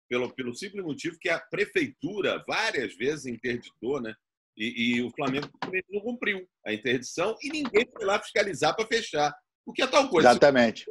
pelo, 0.08 0.30
pelo 0.34 0.54
simples 0.54 0.84
motivo 0.84 1.18
que 1.18 1.28
a 1.28 1.38
prefeitura 1.38 2.44
várias 2.46 2.94
vezes 2.96 3.26
interditou, 3.26 4.00
né? 4.00 4.14
E, 4.56 4.96
e 4.96 5.02
o 5.02 5.10
Flamengo 5.10 5.48
não 5.90 6.00
cumpriu 6.00 6.46
a 6.66 6.72
interdição 6.72 7.36
e 7.42 7.48
ninguém 7.48 7.88
foi 7.92 8.04
lá 8.04 8.20
fiscalizar 8.20 8.74
para 8.74 8.86
fechar. 8.86 9.34
O 9.64 9.72
que 9.72 9.82
é 9.82 9.86
tal 9.86 10.08
coisa? 10.08 10.30
Exatamente. 10.30 10.84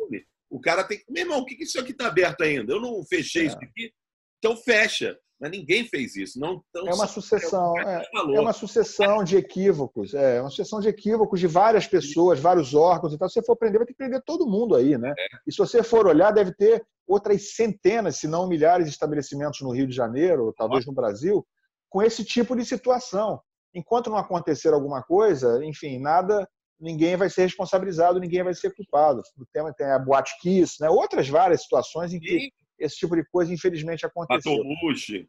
O 0.57 0.61
cara 0.61 0.83
tem. 0.83 1.01
Meu 1.09 1.23
irmão, 1.23 1.39
o 1.39 1.45
que 1.45 1.63
isso 1.63 1.79
aqui 1.79 1.91
está 1.91 2.07
aberto 2.07 2.41
ainda? 2.41 2.73
Eu 2.73 2.81
não 2.81 3.03
fechei 3.03 3.43
é. 3.43 3.45
isso 3.45 3.57
aqui. 3.57 3.91
Então 4.39 4.57
fecha. 4.57 5.17
Mas 5.39 5.51
ninguém 5.51 5.85
fez 5.87 6.15
isso. 6.15 6.39
Não, 6.39 6.63
então, 6.69 6.87
é 6.87 6.93
uma 6.95 7.05
sucessão, 7.05 7.77
é, 7.77 8.03
é, 8.11 8.39
uma 8.39 8.53
sucessão 8.53 9.23
de 9.23 9.37
equívocos. 9.37 10.15
É 10.15 10.41
uma 10.41 10.49
sucessão 10.49 10.79
de 10.79 10.87
equívocos 10.87 11.39
de 11.39 11.45
várias 11.45 11.85
pessoas, 11.85 12.39
vários 12.39 12.73
órgãos 12.73 13.13
e 13.13 13.19
tal. 13.19 13.29
Se 13.29 13.35
você 13.35 13.45
for 13.45 13.55
prender, 13.55 13.77
vai 13.77 13.85
ter 13.85 13.93
que 13.93 13.99
prender 13.99 14.23
todo 14.25 14.49
mundo 14.49 14.75
aí, 14.75 14.97
né? 14.97 15.13
É. 15.15 15.27
E 15.45 15.51
se 15.51 15.59
você 15.59 15.83
for 15.83 16.07
olhar, 16.07 16.31
deve 16.31 16.51
ter 16.55 16.83
outras 17.07 17.55
centenas, 17.55 18.17
se 18.17 18.27
não 18.27 18.47
milhares 18.47 18.87
de 18.87 18.91
estabelecimentos 18.91 19.61
no 19.61 19.71
Rio 19.71 19.85
de 19.85 19.95
Janeiro, 19.95 20.45
ou 20.45 20.53
talvez 20.53 20.87
no 20.87 20.93
Brasil, 20.93 21.45
com 21.87 22.01
esse 22.01 22.23
tipo 22.25 22.55
de 22.55 22.65
situação. 22.65 23.39
Enquanto 23.75 24.09
não 24.09 24.17
acontecer 24.17 24.73
alguma 24.73 25.03
coisa, 25.03 25.63
enfim, 25.63 25.99
nada 25.99 26.49
ninguém 26.79 27.15
vai 27.15 27.29
ser 27.29 27.43
responsabilizado, 27.43 28.19
ninguém 28.19 28.43
vai 28.43 28.53
ser 28.53 28.73
culpado. 28.73 29.21
O 29.37 29.45
tema 29.45 29.73
tem 29.73 29.87
a 29.87 29.99
Boate 29.99 30.37
Kiss, 30.41 30.81
né? 30.81 30.89
outras 30.89 31.27
várias 31.27 31.63
situações 31.63 32.13
em 32.13 32.19
que 32.19 32.51
esse 32.79 32.97
tipo 32.97 33.15
de 33.15 33.23
coisa, 33.25 33.53
infelizmente, 33.53 34.05
aconteceu. 34.05 34.57
Patoluche. 34.57 35.27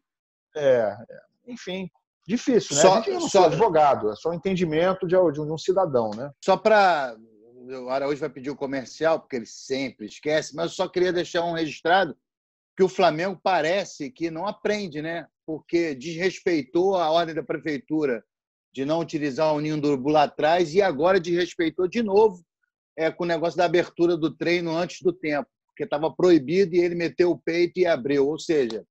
É, 0.55 0.96
é, 1.11 1.20
enfim, 1.46 1.90
difícil, 2.26 2.76
né? 2.76 2.82
Só, 2.82 2.92
a 2.92 2.96
gente 2.96 3.11
não 3.11 3.28
só 3.28 3.46
advogado, 3.46 4.11
é 4.11 4.16
só 4.16 4.30
o 4.30 4.34
entendimento 4.34 5.07
de, 5.07 5.16
de 5.32 5.40
um 5.40 5.59
cidadão, 5.59 6.11
né? 6.11 6.30
Só 6.44 6.57
para 6.57 7.16
o 7.76 7.88
Araújo 7.88 8.20
vai 8.20 8.30
pedir 8.30 8.51
o 8.51 8.57
comercial, 8.57 9.20
porque 9.20 9.36
ele 9.36 9.46
sempre 9.46 10.07
esquece, 10.07 10.55
mas 10.55 10.70
eu 10.70 10.76
só 10.76 10.88
queria 10.88 11.12
deixar 11.12 11.44
um 11.44 11.53
registrado 11.53 12.16
que 12.76 12.82
o 12.82 12.88
Flamengo 12.88 13.38
parece 13.42 14.11
que 14.11 14.30
não 14.30 14.46
aprende, 14.46 15.03
né? 15.03 15.26
Porque 15.44 15.94
desrespeitou 15.94 16.96
a 16.96 17.11
ordem 17.11 17.34
da 17.34 17.42
prefeitura 17.42 18.24
de 18.78 18.84
não 18.84 19.00
utilizar 19.00 19.52
o 19.52 19.60
ninho 19.60 19.80
do 19.80 19.88
urubu 19.88 20.10
lá 20.10 20.22
atrás 20.22 20.72
e 20.72 20.80
agora 20.80 21.18
desrespeitou 21.18 21.88
de 21.88 22.00
novo 22.00 22.44
é, 22.96 23.10
com 23.10 23.24
o 23.24 23.26
negócio 23.26 23.58
da 23.58 23.64
abertura 23.64 24.16
do 24.16 24.32
treino 24.32 24.70
antes 24.70 25.02
do 25.02 25.12
tempo, 25.12 25.48
porque 25.66 25.82
estava 25.82 26.08
proibido 26.14 26.76
e 26.76 26.78
ele 26.78 26.94
meteu 26.94 27.32
o 27.32 27.38
peito 27.38 27.80
e 27.80 27.86
abriu. 27.86 28.28
Ou 28.28 28.38
seja, 28.38 28.84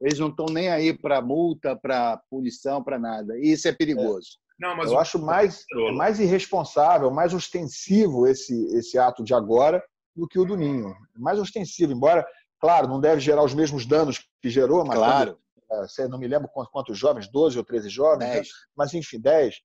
eles 0.00 0.18
não 0.18 0.28
estão 0.28 0.46
nem 0.46 0.70
aí 0.70 0.96
para 0.96 1.20
multa, 1.20 1.76
para 1.76 2.18
punição, 2.30 2.82
para 2.82 2.98
nada. 2.98 3.36
E 3.38 3.52
isso 3.52 3.68
é 3.68 3.72
perigoso. 3.72 4.38
É. 4.58 4.66
Não, 4.66 4.74
mas 4.74 4.90
eu 4.90 4.96
o... 4.96 5.00
acho 5.00 5.18
mais, 5.18 5.66
é 5.70 5.92
mais 5.92 6.18
irresponsável, 6.18 7.10
mais 7.10 7.34
ostensivo 7.34 8.26
esse, 8.26 8.54
esse 8.74 8.98
ato 8.98 9.22
de 9.22 9.34
agora 9.34 9.84
do 10.16 10.26
que 10.26 10.38
o 10.38 10.46
do 10.46 10.56
Ninho. 10.56 10.94
Mais 11.14 11.38
ostensivo, 11.38 11.92
embora, 11.92 12.26
claro, 12.58 12.88
não 12.88 13.02
deve 13.02 13.20
gerar 13.20 13.44
os 13.44 13.52
mesmos 13.52 13.84
danos 13.84 14.18
que 14.40 14.48
gerou, 14.48 14.82
mas 14.82 14.96
claro. 14.96 15.38
Quando, 15.66 16.10
não 16.10 16.18
me 16.18 16.28
lembro 16.28 16.48
quantos 16.48 16.98
jovens, 16.98 17.28
12 17.30 17.58
ou 17.58 17.64
13 17.64 17.88
jovens, 17.88 18.28
né? 18.28 18.42
mas 18.76 18.94
enfim, 18.94 19.20
10 19.20 19.56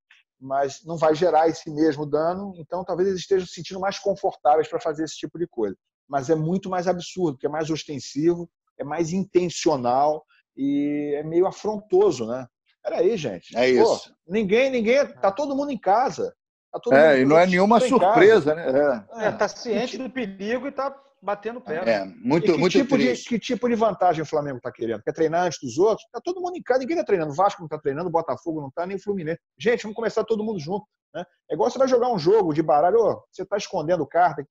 mas 0.41 0.83
não 0.83 0.97
vai 0.97 1.13
gerar 1.13 1.47
esse 1.47 1.69
mesmo 1.69 2.03
dano, 2.03 2.53
então 2.57 2.83
talvez 2.83 3.07
eles 3.07 3.21
estejam 3.21 3.45
se 3.45 3.53
sentindo 3.53 3.79
mais 3.79 3.99
confortáveis 3.99 4.67
para 4.67 4.81
fazer 4.81 5.03
esse 5.03 5.15
tipo 5.15 5.37
de 5.37 5.45
coisa. 5.47 5.77
Mas 6.09 6.31
é 6.31 6.35
muito 6.35 6.67
mais 6.67 6.87
absurdo, 6.87 7.33
porque 7.33 7.45
é 7.45 7.49
mais 7.49 7.69
ostensivo, 7.69 8.49
é 8.79 8.83
mais 8.83 9.13
intencional 9.13 10.25
e 10.57 11.13
é 11.15 11.23
meio 11.23 11.45
afrontoso, 11.45 12.25
né? 12.25 12.47
Peraí, 12.83 13.15
gente. 13.15 13.55
É 13.55 13.71
Pô, 13.71 13.93
isso. 13.93 14.11
Ninguém, 14.27 14.71
ninguém, 14.71 15.05
tá 15.19 15.31
todo 15.31 15.55
mundo 15.55 15.71
em 15.71 15.77
casa. 15.77 16.33
Tá 16.71 16.95
é, 16.95 17.19
e 17.19 17.25
não 17.25 17.37
é 17.37 17.45
nenhuma 17.45 17.79
surpresa, 17.79 18.55
né? 18.55 19.05
É. 19.13 19.27
é, 19.27 19.31
tá 19.31 19.47
ciente 19.47 19.97
do 19.97 20.09
perigo 20.09 20.67
e 20.67 20.71
tá 20.71 20.89
batendo 21.21 21.61
pé. 21.61 21.77
É, 21.89 22.05
muito, 22.05 22.51
que 22.51 22.57
muito 22.57 22.71
tipo 22.71 22.95
triste. 22.95 23.23
De, 23.23 23.29
que 23.29 23.39
tipo 23.39 23.69
de 23.69 23.75
vantagem 23.75 24.21
o 24.21 24.25
Flamengo 24.25 24.57
está 24.57 24.71
querendo? 24.71 25.03
Quer 25.03 25.13
treinar 25.13 25.45
antes 25.45 25.59
dos 25.61 25.77
outros? 25.77 26.07
Tá 26.11 26.19
todo 26.23 26.41
mundo 26.41 26.57
em 26.57 26.63
casa, 26.63 26.79
ninguém 26.79 26.95
está 26.95 27.05
treinando. 27.05 27.31
O 27.31 27.35
Vasco 27.35 27.61
não 27.61 27.67
está 27.67 27.77
treinando, 27.77 28.09
o 28.09 28.11
Botafogo 28.11 28.61
não 28.61 28.69
está, 28.69 28.85
nem 28.85 28.97
o 28.97 29.01
Fluminense. 29.01 29.39
Gente, 29.59 29.83
vamos 29.83 29.95
começar 29.95 30.23
todo 30.23 30.43
mundo 30.43 30.59
junto. 30.59 30.85
Né? 31.13 31.23
É 31.49 31.53
igual 31.53 31.69
você 31.69 31.77
vai 31.77 31.87
jogar 31.87 32.09
um 32.09 32.17
jogo 32.17 32.53
de 32.53 32.63
baralho, 32.63 32.97
oh, 32.99 33.21
você 33.31 33.43
está 33.43 33.57
escondendo 33.57 34.07
carta, 34.07 34.45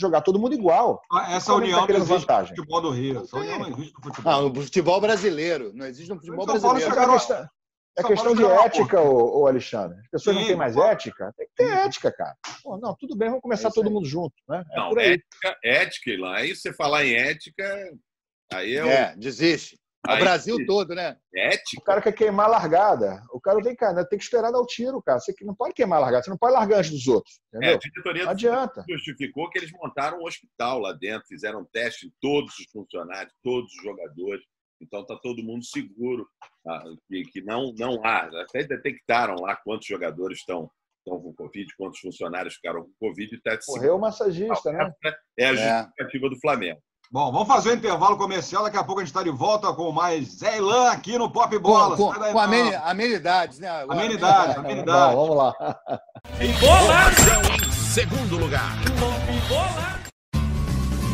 jogar 0.00 0.20
todo 0.20 0.38
mundo 0.38 0.54
igual. 0.54 1.00
Ah, 1.10 1.32
essa 1.32 1.54
união 1.54 1.86
tá 1.86 1.92
não 1.92 2.00
existe 2.00 2.20
vantagem. 2.20 2.50
no 2.50 2.56
futebol 2.56 2.80
do 2.80 2.90
Rio. 2.90 3.20
Essa 3.22 3.36
união 3.36 3.58
não 3.58 3.68
existe 3.68 3.94
no 3.94 4.02
futebol. 4.02 4.32
Ah, 4.32 4.42
no 4.42 4.62
futebol 4.62 5.00
brasileiro. 5.00 5.72
Não 5.74 5.86
existe 5.86 6.10
no 6.10 6.16
futebol 6.16 6.46
brasileiro. 6.46 6.78
É 6.78 7.12
questão, 7.12 7.48
é 7.98 8.02
questão 8.02 8.34
de 8.34 8.44
ética, 8.44 9.00
ô, 9.00 9.40
ô, 9.40 9.46
Alexandre. 9.46 9.98
As 9.98 10.08
pessoas 10.08 10.36
Sim, 10.36 10.42
não 10.42 10.48
têm 10.48 10.56
mais 10.56 10.76
ética? 10.76 11.32
Tem 11.36 11.46
que 11.46 11.54
ter 11.54 11.70
ética, 11.70 12.12
cara. 12.12 12.36
Pô, 12.62 12.78
não, 12.78 12.94
tudo 12.94 13.16
bem, 13.16 13.28
vamos 13.28 13.42
começar 13.42 13.68
é 13.68 13.72
todo 13.72 13.90
mundo 13.90 14.06
junto. 14.06 14.34
Né? 14.48 14.64
É 14.72 14.76
não, 14.76 14.98
ética, 14.98 15.58
ética, 15.64 16.20
lá. 16.20 16.36
Aí 16.36 16.54
você 16.54 16.72
falar 16.72 17.04
em 17.04 17.14
ética, 17.14 17.90
aí 18.52 18.76
é. 18.76 18.88
É, 18.88 19.14
o... 19.14 19.18
desiste. 19.18 19.78
O 20.06 20.16
Brasil 20.16 20.64
todo, 20.64 20.94
né? 20.94 21.16
Ética. 21.34 21.82
O 21.82 21.84
cara 21.84 22.00
quer 22.00 22.12
queimar 22.12 22.46
a 22.46 22.50
largada. 22.50 23.22
O 23.30 23.40
cara 23.40 23.60
vem 23.60 23.74
cá, 23.74 23.92
né? 23.92 24.04
tem 24.04 24.18
que 24.18 24.24
esperar 24.24 24.50
dar 24.50 24.60
o 24.60 24.66
tiro, 24.66 25.02
cara. 25.02 25.18
Você 25.18 25.34
não 25.42 25.54
pode 25.54 25.74
queimar 25.74 25.98
a 25.98 26.02
largada, 26.02 26.24
você 26.24 26.30
não 26.30 26.38
pode 26.38 26.54
largar 26.54 26.78
antes 26.78 26.92
dos 26.92 27.08
outros. 27.08 27.40
Entendeu? 27.48 27.72
É, 27.72 27.74
a 27.74 27.78
diretoria 27.78 28.24
não 28.24 28.30
adianta. 28.30 28.84
justificou 28.88 29.50
que 29.50 29.58
eles 29.58 29.70
montaram 29.72 30.20
um 30.20 30.24
hospital 30.24 30.78
lá 30.78 30.92
dentro, 30.92 31.26
fizeram 31.26 31.60
um 31.60 31.64
teste 31.64 32.06
em 32.06 32.12
todos 32.20 32.54
os 32.58 32.66
funcionários, 32.72 33.34
todos 33.42 33.70
os 33.74 33.82
jogadores. 33.82 34.44
Então 34.80 35.00
está 35.00 35.16
todo 35.16 35.42
mundo 35.42 35.64
seguro 35.64 36.28
tá? 36.64 36.82
que, 37.08 37.22
que 37.24 37.42
não, 37.42 37.72
não 37.78 38.04
há. 38.04 38.28
Até 38.42 38.64
detectaram 38.64 39.36
lá 39.36 39.56
quantos 39.56 39.86
jogadores 39.86 40.38
estão 40.38 40.70
estão 40.98 41.20
com 41.20 41.32
Covid, 41.34 41.74
quantos 41.76 42.00
funcionários 42.00 42.54
ficaram 42.54 42.82
com 42.82 42.90
Covid. 43.00 43.40
Tá 43.40 43.58
Morreu 43.68 43.96
o 43.96 44.00
massagista, 44.00 44.72
né? 44.72 44.92
É 45.38 45.46
a 45.46 45.52
é. 45.52 45.56
justificativa 45.56 46.26
é. 46.26 46.30
do 46.30 46.40
Flamengo. 46.40 46.80
Bom, 47.10 47.32
vamos 47.32 47.48
fazer 47.48 47.70
um 47.70 47.74
intervalo 47.74 48.18
comercial. 48.18 48.64
Daqui 48.64 48.76
a 48.76 48.84
pouco 48.84 49.00
a 49.00 49.04
gente 49.04 49.10
está 49.10 49.22
de 49.22 49.30
volta 49.30 49.72
com 49.72 49.90
mais 49.90 50.40
Zé 50.40 50.58
Ilan 50.58 50.90
aqui 50.90 51.16
no 51.16 51.32
Pop 51.32 51.58
Bola. 51.58 51.96
Com, 51.96 52.12
com, 52.12 52.32
com 52.32 52.38
amenidades, 52.38 53.58
né? 53.58 53.68
Agora, 53.68 53.98
amenidades, 53.98 54.56
amenidades. 54.58 55.14
vamos 55.14 55.36
lá. 55.36 55.54
Em 56.38 56.52
segundo 57.72 58.36
lugar. 58.36 58.74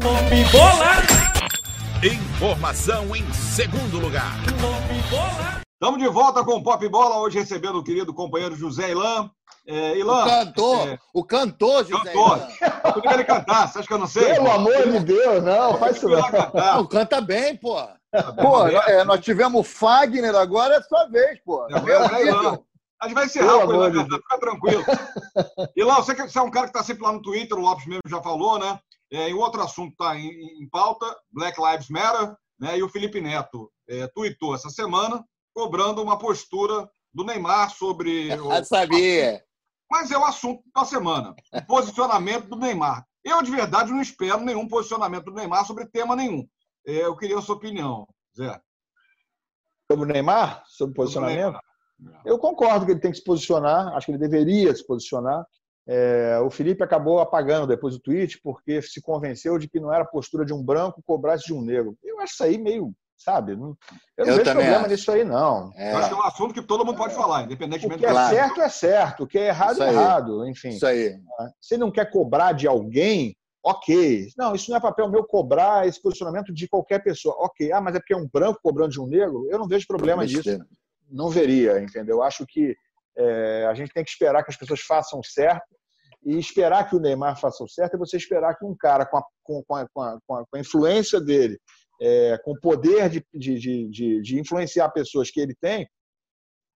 Pop 0.00 0.44
Bola. 0.52 0.92
Informação 2.04 3.16
em 3.16 3.32
segundo 3.32 3.98
lugar. 3.98 4.32
Pop 4.60 5.10
Bola. 5.10 5.60
Estamos 5.72 6.00
de 6.00 6.08
volta 6.08 6.44
com 6.44 6.52
o 6.52 6.62
Pop 6.62 6.88
Bola, 6.88 7.18
hoje 7.18 7.38
recebendo 7.38 7.78
o 7.78 7.82
querido 7.82 8.12
companheiro 8.12 8.54
José 8.54 8.90
Ilan. 8.90 9.30
É, 9.66 9.98
Ilan, 9.98 10.22
o 10.22 10.28
cantor, 10.28 10.88
é... 10.88 10.98
o 11.14 11.24
cantor 11.24 11.84
José 11.86 12.12
cantor. 12.12 12.36
Ilan. 12.36 13.02
Eu 13.04 13.12
ele 13.12 13.24
cantar, 13.24 13.68
você 13.68 13.78
acha 13.78 13.88
que 13.88 13.94
eu 13.94 13.98
não 13.98 14.06
sei? 14.06 14.34
Pelo 14.34 14.44
pô? 14.44 14.50
amor 14.52 14.92
de 14.92 15.00
Deus, 15.00 15.42
não, 15.42 15.78
faz 15.78 15.96
isso 15.96 16.08
não. 16.08 16.22
Não, 16.54 16.86
canta 16.86 17.20
bem, 17.20 17.56
pô. 17.56 17.76
Pô, 18.40 18.66
é, 18.66 19.02
nós 19.04 19.20
tivemos 19.20 19.66
Fagner, 19.66 20.34
agora 20.34 20.76
é 20.76 20.82
sua 20.82 21.06
vez, 21.06 21.40
pô. 21.44 21.66
É, 21.70 21.74
é, 21.74 22.28
é, 22.28 22.58
a 23.00 23.08
gente 23.08 23.14
vai 23.14 23.26
encerrar 23.26 23.66
o 23.66 23.74
Ilan, 23.74 24.04
fica 24.04 24.38
tranquilo. 24.38 24.84
Ilan, 25.76 25.96
você, 25.96 26.14
você 26.14 26.38
é 26.38 26.42
um 26.42 26.50
cara 26.50 26.66
que 26.66 26.70
está 26.70 26.82
sempre 26.82 27.02
lá 27.02 27.12
no 27.12 27.22
Twitter, 27.22 27.56
o 27.56 27.60
Lopes 27.60 27.86
mesmo 27.86 28.02
já 28.08 28.22
falou, 28.22 28.58
né? 28.58 28.78
É, 29.10 29.30
e 29.30 29.34
outro 29.34 29.62
assunto 29.62 29.92
está 29.92 30.16
em, 30.18 30.62
em, 30.62 30.68
pauta, 30.68 31.06
Black 31.30 31.60
Lives 31.60 31.88
Matter, 31.88 32.34
né? 32.58 32.78
E 32.78 32.82
o 32.82 32.88
Felipe 32.88 33.20
Neto 33.20 33.70
é, 33.88 34.06
tweetou 34.08 34.54
essa 34.54 34.68
semana 34.68 35.24
cobrando 35.54 36.02
uma 36.02 36.18
postura 36.18 36.88
do 37.14 37.24
Neymar 37.24 37.70
sobre. 37.70 38.28
Eu 38.32 38.64
sabia. 38.64 39.42
Mas 39.90 40.10
é 40.10 40.18
o 40.18 40.24
assunto 40.24 40.62
da 40.74 40.84
semana. 40.84 41.34
O 41.52 41.66
posicionamento 41.66 42.48
do 42.48 42.56
Neymar. 42.56 43.06
Eu, 43.24 43.40
de 43.42 43.50
verdade, 43.50 43.92
não 43.92 44.00
espero 44.00 44.40
nenhum 44.40 44.66
posicionamento 44.68 45.26
do 45.26 45.34
Neymar 45.34 45.64
sobre 45.64 45.86
tema 45.86 46.16
nenhum. 46.16 46.46
É, 46.86 47.04
eu 47.04 47.16
queria 47.16 47.38
a 47.38 47.42
sua 47.42 47.56
opinião, 47.56 48.06
Zé. 48.36 48.60
Sobre 49.90 50.04
o 50.04 50.12
Neymar? 50.12 50.64
Sobre 50.66 50.92
o 50.92 50.94
posicionamento? 50.94 51.58
Eu 52.24 52.38
concordo 52.38 52.84
que 52.84 52.92
ele 52.92 53.00
tem 53.00 53.10
que 53.10 53.18
se 53.18 53.24
posicionar, 53.24 53.88
acho 53.94 54.06
que 54.06 54.12
ele 54.12 54.18
deveria 54.18 54.74
se 54.74 54.86
posicionar. 54.86 55.46
É, 55.88 56.38
o 56.40 56.50
Felipe 56.50 56.82
acabou 56.82 57.20
apagando 57.20 57.66
depois 57.66 57.94
do 57.94 58.00
tweet 58.00 58.40
porque 58.42 58.82
se 58.82 59.00
convenceu 59.00 59.56
de 59.56 59.68
que 59.68 59.78
não 59.78 59.92
era 59.92 60.02
a 60.02 60.08
postura 60.08 60.44
de 60.44 60.52
um 60.52 60.62
branco 60.62 61.02
cobrar 61.06 61.36
de 61.36 61.54
um 61.54 61.62
negro. 61.62 61.96
Eu 62.02 62.18
acho 62.20 62.32
isso 62.34 62.42
aí 62.42 62.58
meio, 62.58 62.92
sabe? 63.16 63.52
Eu 63.52 63.56
não 63.56 63.76
eu 64.16 64.26
vejo 64.26 64.42
problema 64.42 64.80
acho. 64.80 64.88
nisso 64.88 65.12
aí, 65.12 65.22
não. 65.22 65.70
É. 65.76 65.92
Eu 65.92 65.98
acho 65.98 66.08
que 66.08 66.14
é 66.14 66.18
um 66.18 66.22
assunto 66.22 66.54
que 66.54 66.62
todo 66.62 66.84
mundo 66.84 66.96
pode 66.96 67.14
falar, 67.14 67.44
independentemente 67.44 67.98
O 67.98 68.00
que 68.00 68.06
é 68.06 68.10
claro. 68.10 68.34
certo 68.34 68.60
é 68.60 68.68
certo, 68.68 69.22
o 69.22 69.26
que 69.28 69.38
é 69.38 69.46
errado 69.46 69.80
é 69.80 69.88
errado, 69.88 70.48
enfim. 70.48 70.70
Isso 70.70 70.86
aí. 70.86 71.14
Se 71.60 71.76
não 71.76 71.92
quer 71.92 72.10
cobrar 72.10 72.50
de 72.50 72.66
alguém, 72.66 73.36
ok. 73.64 74.26
Não, 74.36 74.56
isso 74.56 74.68
não 74.70 74.78
é 74.78 74.80
papel 74.80 75.08
meu 75.08 75.22
cobrar 75.22 75.86
esse 75.86 76.02
posicionamento 76.02 76.52
de 76.52 76.66
qualquer 76.66 76.98
pessoa. 76.98 77.36
Ok. 77.38 77.70
Ah, 77.70 77.80
mas 77.80 77.94
é 77.94 78.00
porque 78.00 78.14
é 78.14 78.16
um 78.16 78.28
branco 78.28 78.58
cobrando 78.60 78.90
de 78.90 79.00
um 79.00 79.06
negro? 79.06 79.46
Eu 79.52 79.58
não 79.60 79.68
vejo 79.68 79.86
problema 79.86 80.26
disso. 80.26 80.58
Não 81.08 81.28
veria, 81.28 81.80
entendeu? 81.80 82.24
Acho 82.24 82.44
que 82.44 82.74
é, 83.16 83.66
a 83.70 83.74
gente 83.74 83.92
tem 83.92 84.02
que 84.02 84.10
esperar 84.10 84.42
que 84.42 84.50
as 84.50 84.56
pessoas 84.56 84.80
façam 84.80 85.22
certo 85.22 85.75
e 86.26 86.36
esperar 86.36 86.88
que 86.90 86.96
o 86.96 86.98
Neymar 86.98 87.38
faça 87.40 87.62
o 87.62 87.68
certo 87.68 87.94
é 87.94 87.98
você 87.98 88.16
esperar 88.16 88.56
que 88.56 88.64
um 88.64 88.76
cara 88.76 89.06
com 89.06 89.16
a, 89.16 89.24
com, 89.44 89.62
com 89.64 89.76
a, 89.76 89.88
com 89.88 90.02
a, 90.02 90.18
com 90.20 90.56
a 90.56 90.58
influência 90.58 91.20
dele, 91.20 91.56
é, 92.02 92.36
com 92.44 92.50
o 92.50 92.60
poder 92.60 93.08
de, 93.08 93.24
de, 93.32 93.88
de, 93.88 94.20
de, 94.20 94.40
influenciar 94.40 94.90
pessoas 94.90 95.30
que 95.30 95.40
ele 95.40 95.54
tem, 95.60 95.88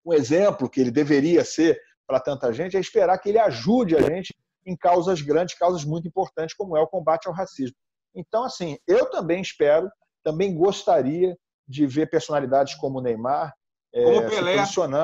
um 0.07 0.14
exemplo 0.14 0.70
que 0.70 0.80
ele 0.80 0.92
deveria 0.92 1.44
ser 1.44 1.78
para 2.07 2.20
tanta 2.20 2.53
gente, 2.53 2.76
é 2.76 2.80
esperar 2.80 3.18
que 3.18 3.28
ele 3.28 3.40
ajude 3.40 3.96
a 3.96 4.01
gente 4.01 4.32
em 4.64 4.76
causas 4.76 5.20
grandes, 5.20 5.59
causas 5.59 5.84
muito 5.84 6.07
importantes, 6.07 6.55
como 6.55 6.76
é 6.76 6.80
o 6.80 6.86
combate 6.86 7.26
ao 7.26 7.34
racismo. 7.34 7.76
Então, 8.14 8.44
assim, 8.44 8.78
eu 8.86 9.11
também 9.11 9.42
espero, 9.42 9.90
também 10.22 10.55
gostaria 10.55 11.36
de 11.66 11.86
ver 11.86 12.09
personalidades 12.09 12.74
como 12.76 12.98
o 12.98 13.03
Neymar. 13.03 13.53
Como 13.92 14.18
o 14.18 14.28
Pelé. 14.28 14.57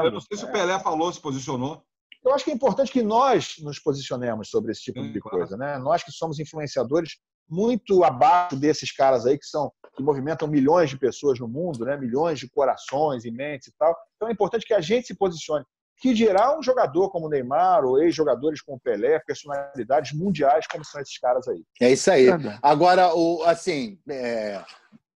Eu 0.05 0.13
não 0.13 0.21
sei 0.21 0.37
se 0.37 0.45
o 0.45 0.53
Pelé 0.53 0.79
falou, 0.79 1.13
se 1.13 1.21
posicionou. 1.21 1.83
Eu 2.27 2.35
acho 2.35 2.45
que 2.45 2.51
é 2.51 2.55
importante 2.55 2.91
que 2.91 3.03
nós 3.03 3.55
nos 3.61 3.79
posicionemos 3.79 4.51
sobre 4.51 4.73
esse 4.73 4.83
tipo 4.83 5.01
de 5.01 5.21
claro. 5.21 5.39
coisa, 5.39 5.57
né? 5.57 5.79
Nós 5.79 6.03
que 6.03 6.11
somos 6.11 6.41
influenciadores 6.41 7.19
muito 7.49 8.03
abaixo 8.03 8.57
desses 8.57 8.91
caras 8.91 9.25
aí 9.25 9.39
que 9.39 9.47
são 9.47 9.71
que 9.97 10.03
movimentam 10.03 10.49
milhões 10.49 10.91
de 10.91 10.99
pessoas 10.99 11.39
no 11.39 11.47
mundo, 11.47 11.85
né? 11.85 11.97
Milhões 11.97 12.41
de 12.41 12.51
corações 12.51 13.25
e 13.25 13.31
mentes 13.31 13.69
e 13.69 13.73
tal. 13.79 13.97
Então 14.17 14.29
é 14.29 14.33
importante 14.33 14.67
que 14.67 14.75
a 14.75 14.81
gente 14.81 15.07
se 15.07 15.15
posicione. 15.15 15.65
Que 15.99 16.13
dirá 16.13 16.59
um 16.59 16.63
jogador 16.63 17.11
como 17.11 17.27
o 17.27 17.29
Neymar 17.31 17.85
ou 17.85 18.03
ex-jogadores 18.03 18.61
como 18.61 18.77
o 18.77 18.81
Pelé, 18.81 19.21
personalidades 19.21 20.13
mundiais 20.13 20.67
como 20.67 20.85
são 20.85 21.01
esses 21.01 21.17
caras 21.19 21.47
aí. 21.47 21.63
É 21.81 21.93
isso 21.93 22.11
aí. 22.11 22.27
Agora, 22.61 23.15
o 23.15 23.45
assim, 23.45 23.99
é, 24.11 24.63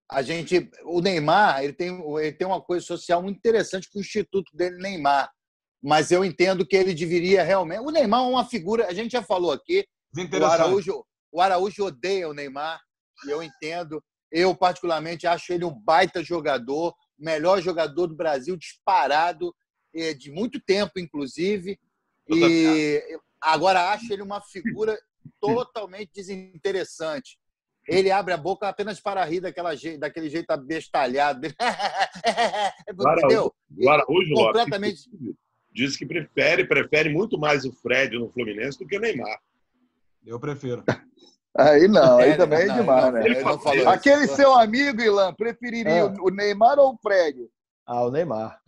a 0.08 0.22
gente, 0.22 0.70
o 0.84 1.00
Neymar, 1.00 1.64
ele 1.64 1.72
tem, 1.72 1.88
ele 2.20 2.32
tem 2.32 2.46
uma 2.46 2.62
coisa 2.62 2.86
social 2.86 3.20
muito 3.20 3.36
interessante 3.36 3.90
com 3.92 3.98
o 3.98 4.00
instituto 4.00 4.56
dele 4.56 4.76
Neymar 4.76 5.28
mas 5.83 6.11
eu 6.11 6.24
entendo 6.24 6.66
que 6.66 6.76
ele 6.76 6.95
deveria 6.95 7.43
realmente. 7.43 7.81
O 7.81 7.91
Neymar 7.91 8.20
é 8.20 8.28
uma 8.28 8.45
figura, 8.45 8.87
a 8.87 8.93
gente 8.93 9.12
já 9.12 9.22
falou 9.22 9.53
aqui. 9.53 9.87
O 10.16 10.45
Araújo, 10.45 11.07
o 11.33 11.41
Araújo 11.41 11.85
odeia 11.85 12.28
o 12.28 12.35
Neymar, 12.35 12.81
e 13.26 13.31
eu 13.31 13.43
entendo. 13.43 14.03
Eu, 14.31 14.55
particularmente, 14.55 15.26
acho 15.26 15.53
ele 15.53 15.64
um 15.64 15.74
baita 15.74 16.22
jogador, 16.22 16.95
melhor 17.18 17.61
jogador 17.61 18.07
do 18.07 18.14
Brasil, 18.14 18.57
disparado, 18.57 19.55
eh, 19.95 20.14
de 20.14 20.31
muito 20.31 20.61
tempo, 20.61 21.01
inclusive. 21.01 21.78
E 22.28 23.03
agora 23.41 23.91
acho 23.91 24.12
ele 24.12 24.22
uma 24.22 24.41
figura 24.41 24.97
totalmente 25.41 26.11
desinteressante. 26.14 27.39
Ele 27.89 28.11
abre 28.11 28.35
a 28.35 28.37
boca 28.37 28.68
apenas 28.68 29.01
para 29.01 29.24
rir 29.24 29.41
daquela, 29.41 29.72
daquele 29.99 30.28
jeito 30.28 30.51
abestalhado. 30.51 31.49
Entendeu? 32.89 33.53
O 33.76 33.91
Araújo, 33.91 34.35
completamente 34.35 35.11
diz 35.73 35.97
que 35.97 36.07
prefere, 36.07 36.64
prefere 36.64 37.09
muito 37.09 37.39
mais 37.39 37.64
o 37.64 37.73
Fred 37.73 38.18
no 38.18 38.31
Fluminense 38.31 38.79
do 38.79 38.87
que 38.87 38.97
o 38.97 39.01
Neymar. 39.01 39.39
Eu 40.27 40.39
prefiro. 40.39 40.85
Aí 41.57 41.89
não, 41.89 42.18
aí 42.18 42.31
é, 42.31 42.37
também 42.37 42.66
não, 42.66 42.75
é 42.75 42.79
demais, 42.79 43.05
não, 43.05 43.12
né? 43.12 43.35
Falou, 43.43 43.89
Aquele 43.89 44.27
seu 44.29 44.55
amigo, 44.55 45.01
Ilan, 45.01 45.35
preferiria 45.35 46.05
ah. 46.05 46.14
o 46.21 46.31
Neymar 46.31 46.79
ou 46.79 46.95
o 46.95 46.99
Fred? 46.99 47.49
Ah, 47.87 48.05
o 48.05 48.11
Neymar. 48.11 48.61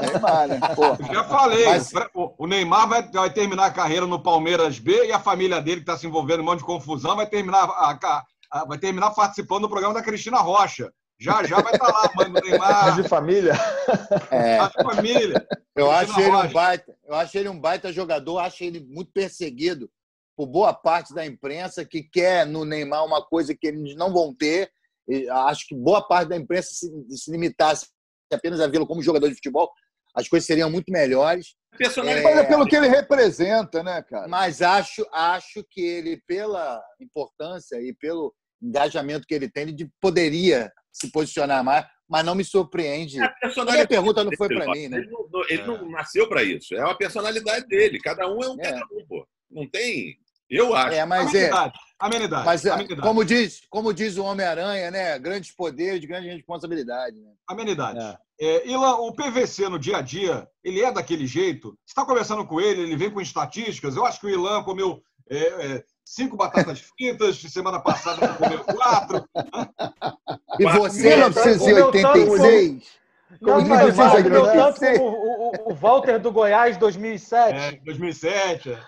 Neymar, 0.00 0.46
né? 0.46 0.60
Pô. 0.76 1.12
Já 1.12 1.24
falei, 1.24 1.66
Mas... 1.66 1.90
o 2.14 2.46
Neymar 2.46 2.88
vai, 2.88 3.10
vai, 3.10 3.32
terminar 3.32 3.66
a 3.66 3.72
carreira 3.72 4.06
no 4.06 4.22
Palmeiras 4.22 4.78
B 4.78 5.06
e 5.06 5.12
a 5.12 5.18
família 5.18 5.60
dele, 5.60 5.78
que 5.78 5.82
está 5.82 5.98
se 5.98 6.06
envolvendo 6.06 6.40
em 6.40 6.42
um 6.42 6.46
monte 6.46 6.60
de 6.60 6.64
confusão, 6.64 7.16
vai 7.16 7.26
terminar, 7.26 7.64
a, 7.64 8.24
a, 8.52 8.64
vai 8.64 8.78
terminar 8.78 9.10
participando 9.10 9.62
do 9.62 9.68
programa 9.68 9.94
da 9.94 10.02
Cristina 10.02 10.38
Rocha. 10.38 10.92
Já, 11.20 11.42
já 11.42 11.60
vai 11.60 11.72
estar 11.72 11.86
tá 11.86 11.92
lá, 11.92 12.12
mano, 12.14 12.40
Neymar. 12.40 12.96
De 13.02 13.08
família. 13.08 13.52
É. 14.30 14.58
De 14.68 14.72
família. 14.84 15.46
Eu 15.74 15.90
acho, 15.90 16.20
ele 16.20 16.30
um 16.30 16.52
baita, 16.52 16.96
eu 17.06 17.14
acho 17.14 17.38
ele 17.38 17.48
um 17.48 17.60
baita 17.60 17.92
jogador, 17.92 18.38
acho 18.38 18.62
ele 18.62 18.80
muito 18.80 19.12
perseguido 19.12 19.90
por 20.36 20.46
boa 20.46 20.72
parte 20.72 21.12
da 21.12 21.26
imprensa 21.26 21.84
que 21.84 22.02
quer 22.02 22.46
no 22.46 22.64
Neymar 22.64 23.04
uma 23.04 23.24
coisa 23.24 23.54
que 23.54 23.66
eles 23.66 23.96
não 23.96 24.12
vão 24.12 24.32
ter. 24.32 24.70
E 25.08 25.28
acho 25.28 25.66
que 25.66 25.74
boa 25.74 26.06
parte 26.06 26.28
da 26.28 26.36
imprensa, 26.36 26.68
se, 26.72 26.88
se 27.16 27.30
limitasse 27.30 27.86
apenas 28.32 28.60
a 28.60 28.68
vê-lo 28.68 28.86
como 28.86 29.02
jogador 29.02 29.28
de 29.28 29.34
futebol, 29.34 29.70
as 30.14 30.28
coisas 30.28 30.46
seriam 30.46 30.70
muito 30.70 30.92
melhores. 30.92 31.56
É, 31.80 32.44
pelo 32.44 32.66
que 32.66 32.76
ele 32.76 32.88
representa, 32.88 33.82
né, 33.82 34.02
cara? 34.02 34.28
Mas 34.28 34.62
acho, 34.62 35.06
acho 35.12 35.64
que 35.70 35.80
ele, 35.80 36.22
pela 36.26 36.80
importância 37.00 37.76
e 37.80 37.92
pelo 37.94 38.34
engajamento 38.60 39.26
que 39.26 39.34
ele 39.34 39.48
tem, 39.48 39.64
ele 39.64 39.90
poderia 40.00 40.72
se 41.00 41.10
posicionar 41.10 41.62
mais, 41.64 41.86
mas 42.08 42.24
não 42.24 42.34
me 42.34 42.44
surpreende. 42.44 43.20
A, 43.20 43.26
a 43.26 43.86
pergunta 43.86 44.24
não 44.24 44.32
foi 44.36 44.48
para 44.48 44.66
mim, 44.72 44.88
né? 44.88 44.98
Ele 44.98 45.10
não, 45.10 45.44
ele 45.48 45.62
é. 45.62 45.66
não 45.66 45.90
nasceu 45.90 46.28
para 46.28 46.42
isso. 46.42 46.74
É 46.74 46.84
uma 46.84 46.96
personalidade 46.96 47.66
dele. 47.66 47.98
Cada 48.00 48.26
um 48.26 48.42
é 48.42 48.48
um 48.48 48.60
é. 48.60 48.72
cada 48.72 48.84
um, 48.92 49.06
pô. 49.06 49.26
Não 49.50 49.68
tem. 49.68 50.16
Eu 50.48 50.74
acho. 50.74 50.94
É, 50.94 51.04
mas 51.04 51.34
é. 51.34 51.50
Amenidade. 51.98 52.46
Mas, 52.46 52.64
é, 52.64 52.70
Amenidade. 52.70 53.02
Como, 53.02 53.24
diz, 53.24 53.62
como 53.68 53.92
diz 53.92 54.16
o 54.16 54.24
Homem-Aranha, 54.24 54.90
né? 54.90 55.18
Grandes 55.18 55.50
poderes, 55.50 56.04
grande 56.04 56.28
responsabilidade. 56.28 57.16
Né? 57.20 57.32
Amenidade. 57.46 57.98
É. 57.98 58.16
É, 58.40 58.68
Ilan, 58.68 58.94
o 58.98 59.12
PVC 59.12 59.68
no 59.68 59.80
dia 59.80 59.96
a 59.96 60.00
dia, 60.00 60.46
ele 60.62 60.80
é 60.80 60.92
daquele 60.92 61.26
jeito? 61.26 61.70
Você 61.84 61.90
está 61.90 62.06
conversando 62.06 62.46
com 62.46 62.60
ele, 62.60 62.82
ele 62.82 62.96
vem 62.96 63.10
com 63.10 63.20
estatísticas. 63.20 63.96
Eu 63.96 64.06
acho 64.06 64.20
que 64.20 64.26
o 64.26 64.30
Ilan 64.30 64.62
comeu 64.62 65.02
é, 65.28 65.36
é, 65.36 65.84
cinco 66.08 66.36
batatas 66.36 66.80
fritas, 66.80 67.40
semana 67.40 67.80
passada 67.80 68.28
comeu 68.28 68.64
quatro. 68.64 69.24
E 70.58 70.64
você, 70.64 71.16
1986? 71.16 72.98
Como 73.44 73.60
não, 73.60 73.68
mas 73.68 73.94
Magno, 73.94 74.44
tanto 74.44 74.80
como 74.80 75.04
o, 75.04 75.50
o, 75.50 75.72
o, 75.72 75.74
Walter 75.74 76.18
do 76.18 76.32
Goiás 76.32 76.78
2007. 76.78 77.76
É, 77.76 77.80
2007. 77.84 78.70
É. 78.70 78.78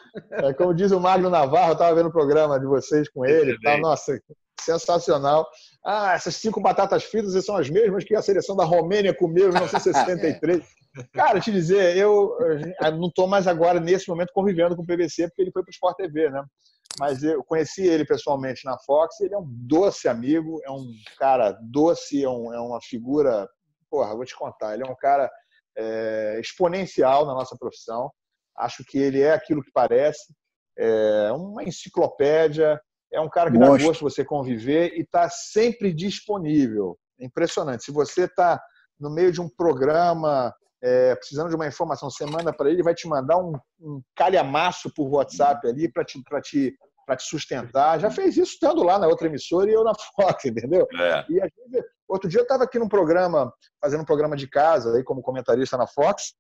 é. 0.47 0.55
como 0.55 0.75
diz 0.75 0.91
o 0.93 0.99
Magno 0.99 1.29
Navarro, 1.29 1.69
eu 1.69 1.73
estava 1.75 1.95
vendo 1.95 2.09
o 2.09 2.13
programa 2.13 2.59
de 2.59 2.67
vocês 2.67 3.09
com 3.11 3.25
ele. 3.25 3.57
Tá, 3.61 3.77
nossa, 3.77 4.19
sensacional. 4.59 5.47
Ah, 5.85 6.15
essas 6.15 6.37
cinco 6.37 6.61
batatas 6.61 7.05
fritas 7.05 7.45
são 7.45 7.57
as 7.57 7.69
mesmas 7.69 8.03
que 8.03 8.17
a 8.17 8.23
seleção 8.23 8.57
da 8.57 8.65
Romênia 8.65 9.15
comeu 9.15 9.51
em 9.51 9.53
1963. 9.53 10.65
Cara, 11.13 11.39
te 11.39 11.53
dizer, 11.53 11.97
eu, 11.97 12.37
eu 12.83 12.93
não 12.97 13.09
estou 13.09 13.29
mais 13.29 13.47
agora, 13.47 13.79
nesse 13.79 14.09
momento, 14.09 14.33
convivendo 14.33 14.75
com 14.75 14.83
o 14.83 14.87
PVC, 14.87 15.29
porque 15.29 15.43
ele 15.43 15.53
foi 15.53 15.63
para 15.63 15.71
o 15.71 15.73
Sport 15.73 15.97
TV, 15.97 16.31
né? 16.31 16.43
Mas 16.99 17.23
eu 17.23 17.43
conheci 17.45 17.87
ele 17.87 18.05
pessoalmente 18.05 18.65
na 18.65 18.79
Fox, 18.79 19.21
ele 19.21 19.35
é 19.35 19.39
um 19.39 19.47
doce 19.47 20.09
amigo, 20.09 20.61
é 20.65 20.71
um 20.71 20.87
cara 21.19 21.53
doce, 21.63 22.23
é, 22.23 22.29
um, 22.29 22.53
é 22.53 22.61
uma 22.61 22.81
figura. 22.83 23.49
Porra, 23.89 24.15
vou 24.15 24.25
te 24.25 24.37
contar, 24.37 24.75
ele 24.75 24.87
é 24.87 24.91
um 24.91 24.97
cara 24.97 25.31
é, 25.77 26.39
exponencial 26.41 27.27
na 27.27 27.35
nossa 27.35 27.57
profissão. 27.57 28.11
Acho 28.57 28.85
que 28.85 28.99
ele 28.99 29.21
é 29.21 29.33
aquilo 29.33 29.63
que 29.63 29.73
parece, 29.73 30.35
é 30.79 31.33
uma 31.33 31.65
enciclopédia, 31.65 32.81
é 33.13 33.21
um 33.21 33.29
cara 33.29 33.51
que 33.51 33.59
Monstro. 33.59 33.79
dá 33.79 33.85
gosto 33.85 34.03
você 34.03 34.25
conviver 34.25 34.93
e 34.97 35.03
está 35.03 35.29
sempre 35.29 35.93
disponível. 35.93 36.99
Impressionante. 37.19 37.85
Se 37.85 37.93
você 37.93 38.25
está 38.25 38.61
no 38.99 39.11
meio 39.11 39.33
de 39.33 39.41
um 39.41 39.49
programa 39.49 40.55
é, 40.83 41.15
precisando 41.15 41.49
de 41.49 41.55
uma 41.55 41.67
informação, 41.67 42.11
você 42.11 42.25
manda 42.25 42.53
para 42.53 42.71
ele, 42.71 42.83
vai 42.83 42.95
te 42.95 43.07
mandar 43.07 43.39
um, 43.39 43.59
um 43.81 44.03
calhamaço 44.15 44.93
por 44.95 45.09
WhatsApp 45.09 45.67
ali 45.69 45.91
para 45.91 46.05
te, 46.05 46.23
te, 46.43 46.75
te 47.17 47.23
sustentar. 47.23 48.01
Já 48.01 48.11
fez 48.11 48.37
isso 48.37 48.55
estando 48.55 48.83
lá 48.83 48.99
na 48.99 49.07
outra 49.07 49.27
emissora 49.27 49.71
e 49.71 49.75
eu 49.75 49.85
na 49.85 49.93
Fox, 50.17 50.45
entendeu? 50.45 50.87
É. 50.95 51.25
E 51.29 51.35
vezes, 51.35 51.87
outro 52.09 52.29
dia 52.29 52.41
eu 52.41 52.45
estava 52.45 52.65
aqui 52.65 52.79
num 52.79 52.89
programa, 52.89 53.53
fazendo 53.81 54.01
um 54.01 54.07
programa 54.07 54.37
de 54.37 54.49
casa, 54.49 54.97
aí 54.97 55.05
como 55.05 55.23
comentarista 55.23 55.77
na 55.77 55.87
Fox, 55.87 56.35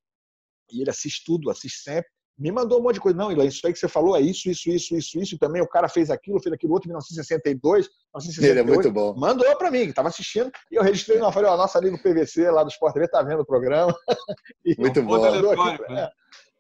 e 0.73 0.81
ele 0.81 0.91
assiste 0.91 1.25
tudo, 1.25 1.51
assiste 1.51 1.83
sempre 1.83 2.11
me 2.41 2.51
mandou 2.51 2.81
um 2.81 2.83
monte 2.83 2.95
de 2.95 3.01
coisa. 3.01 3.19
Não, 3.19 3.31
Ilan, 3.31 3.45
isso 3.45 3.67
aí 3.67 3.73
que 3.73 3.79
você 3.79 3.87
falou 3.87 4.17
é 4.17 4.21
isso, 4.21 4.49
isso, 4.49 4.71
isso, 4.71 4.97
isso, 4.97 5.19
isso. 5.21 5.35
E 5.35 5.39
também 5.39 5.61
o 5.61 5.69
cara 5.69 5.89
fez 5.89 6.11
aquilo, 6.11 6.41
fez 6.41 6.55
aquilo 6.55 6.73
outro 6.73 6.89
em 6.89 6.93
1962, 6.93 7.87
1968. 7.87 8.51
Ele 8.51 8.61
é 8.61 8.63
muito 8.63 8.91
bom. 8.91 9.15
Mandou 9.15 9.55
para 9.57 9.71
mim, 9.71 9.85
que 9.85 9.91
estava 9.91 10.09
assistindo. 10.09 10.51
E 10.73 10.77
eu 10.77 10.83
registrei, 10.83 11.19
não, 11.19 11.31
falei, 11.31 11.51
ó, 11.51 11.57
nosso 11.57 11.77
amigo 11.77 12.03
PVC 12.03 12.51
lá 12.51 12.65
do 12.65 12.71
Sport 12.71 12.95
TV 12.95 13.09
tá 13.09 13.23
vendo 13.23 13.41
o 13.41 13.47
programa. 13.47 13.95
E 14.65 14.75
muito 14.79 15.03
bom. 15.03 15.21
Mandou 15.21 15.53
aqui, 15.53 15.93
né? 15.93 16.09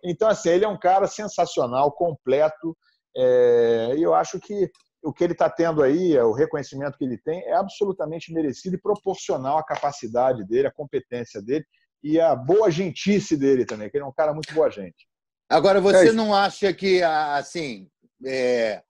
Então, 0.04 0.28
assim, 0.28 0.50
ele 0.50 0.64
é 0.64 0.68
um 0.68 0.78
cara 0.78 1.06
sensacional, 1.06 1.92
completo, 1.92 2.76
é, 3.16 3.94
e 3.96 4.02
eu 4.02 4.14
acho 4.14 4.38
que 4.40 4.70
o 5.02 5.12
que 5.12 5.24
ele 5.24 5.32
está 5.32 5.48
tendo 5.48 5.82
aí, 5.82 6.18
o 6.18 6.32
reconhecimento 6.32 6.96
que 6.96 7.04
ele 7.04 7.18
tem, 7.18 7.42
é 7.44 7.54
absolutamente 7.54 8.32
merecido 8.32 8.76
e 8.76 8.80
proporcional 8.80 9.58
à 9.58 9.64
capacidade 9.64 10.44
dele, 10.44 10.68
à 10.68 10.70
competência 10.70 11.40
dele 11.40 11.64
e 12.02 12.20
à 12.20 12.34
boa 12.34 12.70
gentice 12.70 13.36
dele 13.36 13.64
também, 13.64 13.90
que 13.90 13.96
ele 13.96 14.04
é 14.04 14.06
um 14.06 14.12
cara 14.12 14.32
muito 14.32 14.52
boa 14.54 14.70
gente. 14.70 15.09
Agora, 15.50 15.80
você 15.80 16.10
é 16.10 16.12
não 16.12 16.32
acha 16.32 16.72
que, 16.72 17.02
assim, 17.02 17.88
é, 18.24 18.80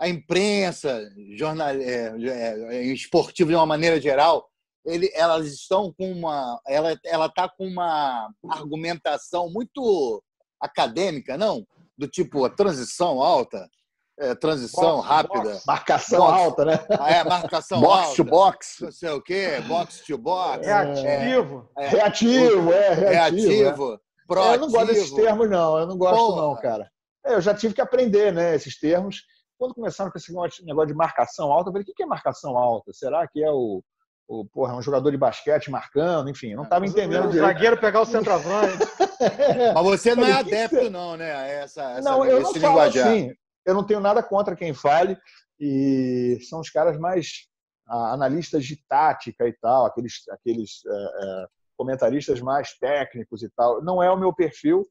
a 0.00 0.08
imprensa, 0.08 1.12
jornal, 1.36 1.68
é, 1.68 2.14
é, 2.18 2.82
esportivo 2.84 3.50
de 3.50 3.56
uma 3.56 3.66
maneira 3.66 4.00
geral, 4.00 4.48
ele, 4.82 5.10
elas 5.14 5.46
estão 5.46 5.92
com 5.92 6.10
uma, 6.10 6.58
ela, 6.66 6.98
ela 7.04 7.26
está 7.26 7.50
com 7.50 7.66
uma 7.66 8.30
argumentação 8.48 9.50
muito 9.50 10.22
acadêmica, 10.58 11.36
não? 11.36 11.66
Do 11.98 12.08
tipo 12.08 12.46
a 12.46 12.50
transição 12.50 13.20
alta, 13.20 13.68
é, 14.18 14.34
transição 14.34 14.96
box, 14.96 15.08
rápida, 15.08 15.50
box, 15.50 15.66
marcação 15.66 16.18
box, 16.18 16.42
alta, 16.42 16.64
né? 16.64 16.86
Ah, 16.98 17.10
é 17.10 17.24
marcação 17.24 17.80
box 17.82 18.02
alta, 18.04 18.16
to 18.16 18.24
box, 18.24 18.76
não 18.80 18.92
sei 18.92 19.10
o 19.10 19.22
quê, 19.22 19.60
box 19.68 20.02
to 20.06 20.16
box, 20.16 20.66
reativo, 20.66 21.70
é, 21.76 21.88
reativo, 21.88 22.72
é, 22.72 22.94
reativo, 22.94 23.50
reativo 23.50 24.03
proativo. 24.26 24.52
É, 24.52 24.56
eu 24.56 24.60
não 24.60 24.70
gosto 24.70 24.86
desses 24.86 25.12
termos, 25.12 25.50
não. 25.50 25.78
Eu 25.78 25.86
não 25.86 25.96
gosto, 25.96 26.16
Porra. 26.16 26.42
não, 26.42 26.56
cara. 26.56 26.90
É, 27.24 27.34
eu 27.34 27.40
já 27.40 27.54
tive 27.54 27.74
que 27.74 27.80
aprender, 27.80 28.32
né, 28.32 28.54
esses 28.54 28.78
termos. 28.78 29.22
Quando 29.58 29.74
começaram 29.74 30.10
com 30.10 30.18
esse 30.18 30.32
negócio 30.64 30.86
de 30.86 30.94
marcação 30.94 31.50
alta, 31.50 31.68
eu 31.68 31.72
falei, 31.72 31.86
o 31.88 31.94
que 31.94 32.02
é 32.02 32.06
marcação 32.06 32.56
alta? 32.56 32.92
Será 32.92 33.26
que 33.26 33.42
é 33.42 33.50
o, 33.50 33.82
o 34.28 34.44
porra, 34.46 34.74
um 34.74 34.82
jogador 34.82 35.10
de 35.10 35.16
basquete 35.16 35.70
marcando? 35.70 36.28
Enfim, 36.28 36.50
eu 36.50 36.56
não 36.56 36.64
estava 36.64 36.86
entendendo. 36.86 37.28
O 37.28 37.32
zagueiro 37.32 37.80
pegar 37.80 38.02
o 38.02 38.06
centroavante. 38.06 38.78
Mas 39.74 39.84
você 39.84 40.14
não 40.14 40.24
é 40.24 40.32
adepto, 40.32 40.90
não, 40.90 41.16
né? 41.16 41.62
Essa, 41.62 41.82
essa, 41.92 42.10
não, 42.10 42.24
eu 42.24 42.40
não 42.40 42.54
falo 42.54 42.80
assim. 42.80 43.32
Eu 43.64 43.74
não 43.74 43.84
tenho 43.84 44.00
nada 44.00 44.22
contra 44.22 44.56
quem 44.56 44.74
fale. 44.74 45.16
E 45.58 46.38
são 46.48 46.60
os 46.60 46.68
caras 46.68 46.98
mais 46.98 47.48
analistas 47.88 48.64
de 48.64 48.76
tática 48.88 49.46
e 49.46 49.52
tal, 49.60 49.86
aqueles, 49.86 50.22
aqueles 50.30 50.82
é, 50.86 50.92
é, 50.92 51.46
comentaristas 51.76 52.40
mais 52.40 52.76
técnicos 52.78 53.42
e 53.42 53.50
tal. 53.50 53.82
Não 53.82 54.02
é 54.02 54.10
o 54.10 54.16
meu 54.16 54.32
perfil, 54.32 54.86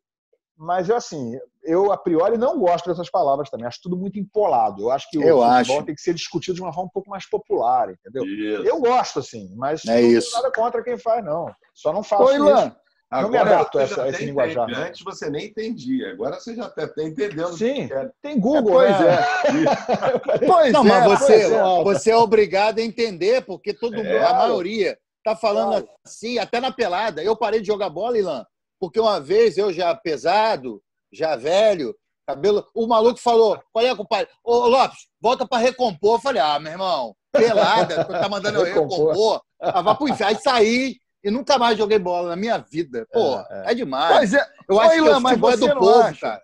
mas 0.58 0.90
eu 0.90 0.96
assim, 0.96 1.38
eu 1.64 1.92
a 1.92 1.98
priori 1.98 2.38
não 2.38 2.60
gosto 2.60 2.90
dessas 2.90 3.10
palavras 3.10 3.50
também. 3.50 3.66
Acho 3.66 3.82
tudo 3.84 3.98
muito 3.98 4.20
empolado. 4.20 4.84
Eu 4.84 4.92
acho 4.92 5.10
que 5.10 5.18
o 5.18 5.24
eu 5.24 5.38
futebol 5.42 5.78
acho. 5.78 5.86
tem 5.86 5.96
que 5.96 6.02
ser 6.02 6.14
discutido 6.14 6.56
de 6.56 6.62
uma 6.62 6.74
forma 6.74 6.88
um 6.88 6.94
pouco 6.94 7.10
mais 7.10 7.28
popular, 7.28 7.90
entendeu? 7.90 8.24
Isso. 8.26 8.64
Eu 8.64 8.80
gosto 8.80 9.20
assim, 9.20 9.54
mas 9.56 9.84
é 9.86 10.02
não 10.02 10.10
isso. 10.10 10.36
nada 10.36 10.52
contra 10.52 10.84
quem 10.84 10.98
faz 10.98 11.24
não. 11.24 11.48
Só 11.74 11.92
não 11.92 12.04
faço 12.04 12.24
Oi, 12.24 12.36
isso. 12.36 12.76
Não 13.22 13.30
me 13.30 13.38
adapto 13.38 13.78
a, 13.78 13.84
essa, 13.84 14.04
a 14.04 14.10
esse 14.10 14.26
linguajar. 14.26 14.68
Entende. 14.68 14.88
Antes 14.88 15.02
você 15.04 15.30
nem 15.30 15.46
entendia, 15.46 16.12
agora 16.12 16.40
você 16.40 16.56
já 16.56 16.66
está 16.66 16.84
entendendo. 17.04 17.56
Sim, 17.56 17.88
tem 18.22 18.40
Google, 18.40 18.74
pois 18.74 19.00
né? 19.00 19.16
é. 19.16 20.40
pois 20.48 20.74
não, 20.74 20.82
é, 20.82 20.88
mas 20.88 21.06
você, 21.06 21.54
é. 21.54 21.84
você 21.84 22.12
é 22.12 22.18
obrigado 22.18 22.80
a 22.80 22.82
entender, 22.82 23.46
porque 23.46 23.74
todo 23.74 23.96
mundo, 23.98 24.08
É. 24.08 24.24
a 24.24 24.34
maioria 24.34 24.98
tá 25.24 25.36
falando 25.36 25.88
assim, 26.06 26.38
até 26.38 26.60
na 26.60 26.72
pelada. 26.72 27.24
Eu 27.24 27.36
parei 27.36 27.62
de 27.62 27.68
jogar 27.68 27.90
bola, 27.90 28.18
Ilan, 28.18 28.46
porque 28.80 29.00
uma 29.00 29.20
vez 29.20 29.58
eu 29.58 29.72
já 29.72 29.96
pesado, 29.96 30.82
já 31.12 31.36
velho, 31.36 31.96
cabelo, 32.28 32.66
o 32.74 32.88
maluco 32.88 33.20
falou: 33.20 33.62
"Qual 33.72 33.86
é, 33.86 33.96
compadre? 33.96 34.30
Ô 34.44 34.68
Lopes, 34.68 35.08
volta 35.22 35.48
para 35.48 35.60
recompor". 35.62 36.16
Eu 36.16 36.22
falei: 36.22 36.42
"Ah, 36.42 36.60
meu 36.60 36.72
irmão, 36.72 37.16
pelada, 37.32 38.06
tá 38.06 38.28
mandando 38.30 38.60
eu 38.60 38.64
Recompor. 38.66 38.98
recompor". 38.98 39.42
Ah, 39.62 39.82
vai 39.82 39.96
pro 39.96 40.08
inferno. 40.10 40.36
Aí 40.36 40.42
saí 40.42 40.96
e 41.24 41.32
nunca 41.32 41.58
mais 41.58 41.78
joguei 41.78 41.98
bola 41.98 42.30
na 42.30 42.36
minha 42.36 42.58
vida. 42.58 43.08
Pô, 43.12 43.40
é, 43.50 43.74
demais. 43.74 44.18
Pois 44.18 44.34
é. 44.34 44.46
Eu 44.70 44.80
acho 44.80 44.90
Ô, 44.90 44.92
que 44.92 44.98
Ilan, 44.98 45.18
o 45.18 45.22
mas 45.22 45.32
futebol 45.32 45.50
é 45.52 45.58
você 45.58 45.68
do 45.68 45.76
não 45.76 45.82
povo, 45.82 46.00
acha? 46.02 46.20
cara. 46.20 46.44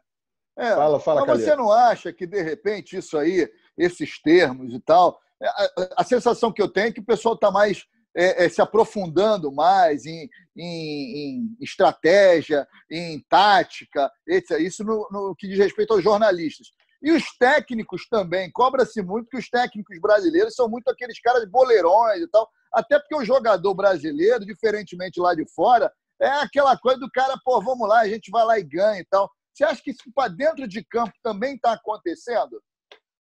É, 0.58 0.76
Fala, 0.76 1.00
fala, 1.00 1.26
Mas 1.26 1.42
você 1.42 1.56
não 1.56 1.72
acha 1.72 2.12
que, 2.12 2.28
de 2.28 2.42
repente, 2.42 2.98
isso 2.98 3.18
aí, 3.18 3.50
esses 3.78 4.22
termos 4.22 4.74
e 4.74 4.80
tal, 4.82 5.18
é, 5.42 5.48
a, 5.48 5.70
a 5.98 6.04
sensação 6.04 6.52
que 6.52 6.62
eu 6.62 6.68
tenho 6.68 6.88
é 6.88 6.92
que 6.92 7.00
o 7.00 7.06
pessoal 7.06 7.34
está 7.36 7.50
mais 7.50 7.86
é, 8.20 8.46
é, 8.46 8.50
se 8.50 8.62
aprofundando 8.62 9.52
mais 9.52 10.06
em, 10.06 10.30
em- 10.56 11.18
em 11.18 11.58
estratégia, 11.62 12.68
em 12.92 13.20
tática, 13.30 14.12
etc. 14.28 14.60
Isso 14.60 14.84
no, 14.84 15.08
no 15.12 15.36
que 15.36 15.48
diz 15.48 15.58
respeito 15.58 15.94
aos 15.94 16.04
jornalistas. 16.04 16.68
E 17.02 17.12
os 17.12 17.24
técnicos 17.38 18.08
também. 18.10 18.52
Cobra-se 18.52 19.02
muito 19.02 19.30
que 19.30 19.38
os 19.38 19.50
técnicos 19.50 19.98
brasileiros 20.02 20.54
são 20.54 20.68
muito 20.68 20.90
aqueles 20.90 21.20
caras 21.22 21.46
boleirões 21.50 22.22
e 22.22 22.28
tal. 22.28 22.50
Até 22.74 23.00
porque 23.00 23.16
o 23.16 23.24
jogador 23.24 23.74
brasileiro, 23.74 24.46
diferentemente 24.46 25.20
lá 25.20 25.34
de 25.34 25.46
fora, 25.54 25.92
é 26.22 26.28
aquela 26.28 26.78
coisa 26.78 27.00
do 27.00 27.10
cara, 27.10 27.40
pô, 27.44 27.62
vamos 27.62 27.88
lá, 27.88 28.02
a 28.02 28.08
gente 28.10 28.30
vai 28.30 28.46
lá 28.46 28.60
e 28.60 28.64
ganha 28.64 29.00
e 29.00 29.06
tal. 29.06 29.32
Você 29.54 29.64
acha 29.64 29.82
que 29.82 29.92
isso 29.92 30.04
para 30.14 30.28
dentro 30.30 30.68
de 30.68 30.84
campo 30.84 31.14
também 31.24 31.56
está 31.56 31.74
acontecendo? 31.74 32.62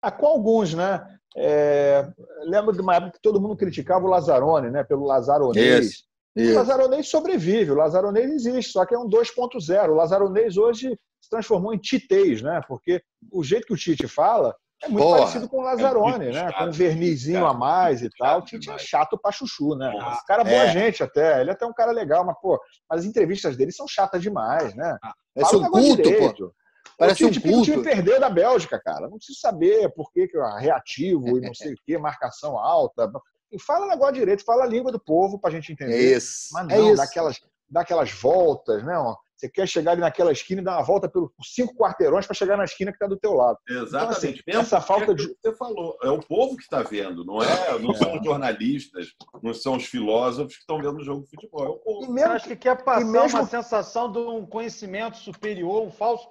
Ah, 0.01 0.11
com 0.11 0.25
alguns, 0.25 0.73
né? 0.73 1.05
É, 1.35 2.07
lembro 2.43 2.73
de 2.73 2.81
uma 2.81 2.95
época 2.95 3.13
que 3.13 3.21
todo 3.21 3.39
mundo 3.39 3.55
criticava 3.55 4.05
o 4.05 4.09
Lazzaroni, 4.09 4.69
né? 4.69 4.83
Pelo 4.83 5.05
Lazaronês. 5.05 5.85
Isso, 5.85 6.03
O 6.35 6.41
isso. 6.41 6.55
Lazaronês 6.55 7.09
sobrevive, 7.09 7.71
o 7.71 7.75
Lazaronês 7.75 8.29
existe, 8.31 8.71
só 8.71 8.85
que 8.85 8.93
é 8.95 8.99
um 8.99 9.07
2.0. 9.07 9.89
O 9.89 9.95
Lazaronês 9.95 10.57
hoje 10.57 10.97
se 11.21 11.29
transformou 11.29 11.73
em 11.73 11.77
titês, 11.77 12.41
né? 12.41 12.61
Porque 12.67 13.01
o 13.31 13.43
jeito 13.43 13.67
que 13.67 13.73
o 13.73 13.77
Tite 13.77 14.07
fala 14.07 14.55
é 14.83 14.89
muito 14.89 15.03
Porra, 15.05 15.19
parecido 15.19 15.47
com 15.47 15.59
o 15.59 15.61
Lazzaroni, 15.61 16.25
é 16.29 16.31
né? 16.31 16.49
chato, 16.49 16.57
Com 16.57 16.63
um 16.65 16.71
vernizinho 16.71 17.41
chato, 17.41 17.49
a 17.49 17.53
mais 17.53 18.01
e 18.01 18.09
tal. 18.17 18.39
O 18.39 18.41
Tite 18.43 18.69
é 18.71 18.77
chato 18.79 19.17
pra 19.21 19.31
chuchu, 19.31 19.75
né? 19.75 19.93
Nossa, 19.93 20.21
O 20.21 20.25
cara 20.25 20.41
é 20.41 20.45
boa 20.45 20.63
é. 20.63 20.69
gente 20.71 21.03
até. 21.03 21.39
Ele 21.39 21.51
é 21.51 21.53
até 21.53 21.65
um 21.65 21.73
cara 21.73 21.91
legal, 21.91 22.25
mas, 22.25 22.35
pô, 22.41 22.59
as 22.89 23.05
entrevistas 23.05 23.55
dele 23.55 23.71
são 23.71 23.87
chatas 23.87 24.21
demais, 24.21 24.73
né? 24.75 24.97
Parece 25.35 25.51
Fala 25.53 25.67
um 25.67 25.71
culto, 25.71 26.09
pô. 26.35 26.51
Parece 26.97 27.23
o 27.23 27.27
um 27.27 27.31
Tite, 27.31 27.47
o 27.47 27.61
time 27.63 27.75
culto. 27.77 27.89
perdeu 27.89 28.19
da 28.19 28.29
Bélgica, 28.29 28.79
cara. 28.79 29.09
Não 29.09 29.17
preciso 29.17 29.39
saber 29.39 29.89
por 29.93 30.11
que, 30.11 30.27
que 30.27 30.37
ah, 30.37 30.57
reativo 30.59 31.37
e 31.37 31.41
não 31.41 31.53
sei 31.53 31.73
o 31.73 31.77
que, 31.85 31.97
marcação 31.97 32.57
alta. 32.57 33.11
E 33.51 33.59
fala 33.59 33.85
o 33.85 33.89
negócio 33.89 34.13
direito, 34.13 34.43
fala 34.45 34.63
a 34.63 34.67
língua 34.67 34.91
do 34.91 34.99
povo 34.99 35.39
pra 35.39 35.49
gente 35.51 35.71
É 35.71 35.73
entender. 35.73 36.15
isso. 36.17 36.49
Mas 36.53 36.69
é 36.69 36.77
não, 36.77 36.87
isso. 36.87 36.97
dá 36.97 37.03
aquelas, 37.03 37.39
dá 37.69 37.81
aquelas 37.81 38.11
voltas, 38.11 38.83
né? 38.83 38.97
ó. 38.97 39.15
Você 39.35 39.49
quer 39.49 39.67
chegar 39.67 39.93
ali 39.93 40.01
naquela 40.01 40.31
esquina 40.31 40.61
e 40.61 40.63
dar 40.63 40.77
uma 40.77 40.83
volta 40.83 41.09
pelos 41.09 41.31
cinco 41.41 41.73
quarteirões 41.75 42.27
para 42.27 42.35
chegar 42.35 42.55
na 42.55 42.63
esquina 42.63 42.91
que 42.91 42.95
está 42.97 43.07
do 43.07 43.17
teu 43.17 43.33
lado. 43.33 43.57
Exatamente. 43.67 44.43
Então, 44.47 44.61
assim, 44.61 44.67
essa 44.67 44.79
falta 44.79 45.11
é 45.11 45.15
de- 45.15 45.35
Você 45.41 45.51
falou, 45.55 45.97
é 46.03 46.09
o 46.11 46.19
povo 46.19 46.55
que 46.55 46.61
está 46.61 46.83
vendo, 46.83 47.25
não 47.25 47.41
é? 47.41 47.79
Não 47.79 47.91
são 47.95 48.19
os 48.19 48.23
jornalistas, 48.23 49.07
não 49.41 49.51
são 49.51 49.77
os 49.77 49.85
filósofos 49.85 50.53
que 50.53 50.59
estão 50.59 50.77
vendo 50.77 50.99
o 50.99 51.03
jogo 51.03 51.23
de 51.23 51.31
futebol, 51.31 51.65
é 51.65 51.69
o 51.69 51.77
povo. 51.77 52.05
E 52.05 52.09
mesmo 52.09 52.33
acho 52.33 52.47
que 52.49 52.55
quer 52.55 52.83
passar 52.83 53.01
e 53.01 53.05
mesmo- 53.05 53.39
uma 53.39 53.47
sensação 53.47 54.11
de 54.11 54.19
um 54.19 54.45
conhecimento 54.45 55.17
superior, 55.17 55.81
um 55.81 55.91
falso 55.91 56.29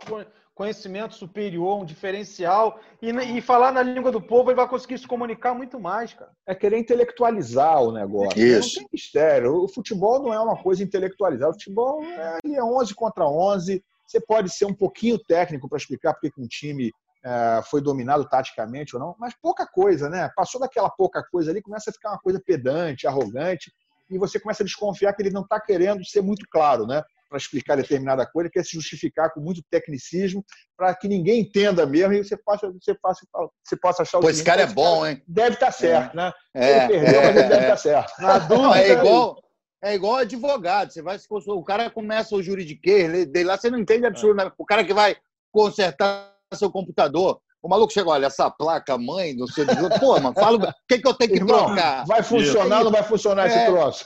conhecimento 0.60 1.14
superior, 1.14 1.80
um 1.80 1.86
diferencial. 1.86 2.78
E, 3.00 3.08
e 3.08 3.40
falar 3.40 3.72
na 3.72 3.82
língua 3.82 4.12
do 4.12 4.20
povo, 4.20 4.50
ele 4.50 4.56
vai 4.56 4.68
conseguir 4.68 4.98
se 4.98 5.06
comunicar 5.06 5.54
muito 5.54 5.80
mais, 5.80 6.12
cara. 6.12 6.30
é 6.46 6.54
querer 6.54 6.78
intelectualizar 6.78 7.82
o 7.82 7.90
negócio. 7.90 8.38
né? 8.38 8.44
Isso. 8.44 8.74
Não 8.74 8.82
tem 8.82 8.88
mistério. 8.92 9.54
O 9.54 9.68
futebol 9.68 10.20
não 10.20 10.34
é 10.34 10.38
uma 10.38 10.62
coisa 10.62 10.82
intelectualizada. 10.82 11.52
O 11.52 11.54
futebol 11.54 12.04
é, 12.04 12.38
ali 12.44 12.56
é 12.56 12.62
11 12.62 12.94
contra 12.94 13.26
11. 13.26 13.82
Você 14.06 14.20
pode 14.20 14.50
ser 14.50 14.66
um 14.66 14.74
pouquinho 14.74 15.18
técnico 15.18 15.66
para 15.66 15.78
explicar 15.78 16.12
porque 16.12 16.30
que 16.30 16.42
um 16.42 16.46
time 16.46 16.92
é, 17.24 17.62
foi 17.64 17.80
dominado 17.80 18.28
taticamente 18.28 18.94
ou 18.94 19.00
não, 19.00 19.16
mas 19.18 19.32
pouca 19.40 19.66
coisa, 19.66 20.10
né? 20.10 20.30
Passou 20.36 20.60
daquela 20.60 20.90
pouca 20.90 21.22
coisa 21.32 21.50
ali, 21.50 21.62
começa 21.62 21.88
a 21.88 21.92
ficar 21.92 22.10
uma 22.10 22.20
coisa 22.20 22.38
pedante, 22.38 23.06
arrogante, 23.06 23.72
e 24.10 24.18
você 24.18 24.38
começa 24.38 24.62
a 24.62 24.66
desconfiar 24.66 25.14
que 25.14 25.22
ele 25.22 25.30
não 25.30 25.42
está 25.42 25.58
querendo 25.58 26.04
ser 26.04 26.20
muito 26.20 26.46
claro, 26.50 26.86
né? 26.86 27.02
Para 27.30 27.38
explicar 27.38 27.76
determinada 27.76 28.26
coisa, 28.26 28.50
quer 28.50 28.64
se 28.64 28.72
justificar 28.72 29.32
com 29.32 29.40
muito 29.40 29.62
tecnicismo, 29.70 30.44
para 30.76 30.92
que 30.96 31.06
ninguém 31.06 31.42
entenda 31.42 31.86
mesmo 31.86 32.12
e 32.12 32.24
você 32.24 32.36
possa, 32.36 32.68
você 32.72 32.92
possa, 32.94 33.24
você 33.64 33.76
possa 33.76 34.02
achar 34.02 34.18
o 34.18 34.20
Pô, 34.20 34.28
esse 34.28 34.42
cara 34.42 34.62
é 34.62 34.66
bom, 34.66 35.06
hein? 35.06 35.22
Deve 35.28 35.54
estar 35.54 35.70
certo, 35.70 36.16
né? 36.16 36.32
É, 36.52 36.84
ele 36.84 36.88
perdeu, 36.88 37.20
é, 37.20 37.26
mas 37.26 37.36
ele 37.36 37.48
deve 37.48 37.54
é. 37.54 37.62
estar 37.62 37.76
certo. 37.76 38.20
Na 38.20 38.38
dúvida, 38.38 38.82
é 38.82 38.90
igual, 38.90 39.42
é 39.82 39.94
igual 39.94 40.16
advogado. 40.16 40.92
Você 40.92 41.00
vai 41.00 41.18
se 41.18 41.26
o 41.30 41.62
cara 41.62 41.88
começa 41.88 42.34
o 42.34 42.42
juridiquês 42.42 43.26
dele 43.28 43.44
lá, 43.44 43.56
você 43.56 43.70
não 43.70 43.78
entende 43.78 44.06
absolutamente. 44.06 44.54
O 44.58 44.66
cara 44.66 44.84
que 44.84 44.92
vai 44.92 45.16
consertar 45.52 46.34
seu 46.52 46.70
computador, 46.70 47.40
o 47.62 47.68
maluco 47.68 47.92
chega, 47.92 48.08
olha, 48.10 48.26
essa 48.26 48.50
placa 48.50 48.96
mãe 48.96 49.36
do 49.36 49.46
seu 49.46 49.66
pô, 50.00 50.18
mano, 50.20 50.32
fala 50.34 50.56
o 50.70 50.74
que, 50.88 50.98
que 50.98 51.06
eu 51.06 51.14
tenho 51.14 51.30
que 51.32 51.36
Irmão, 51.38 51.66
trocar. 51.66 52.06
vai 52.06 52.22
funcionar 52.22 52.78
ou 52.78 52.84
não 52.84 52.90
vai 52.90 53.02
funcionar 53.02 53.46
esse 53.46 53.58
É. 53.58 53.66
troço? 53.66 54.04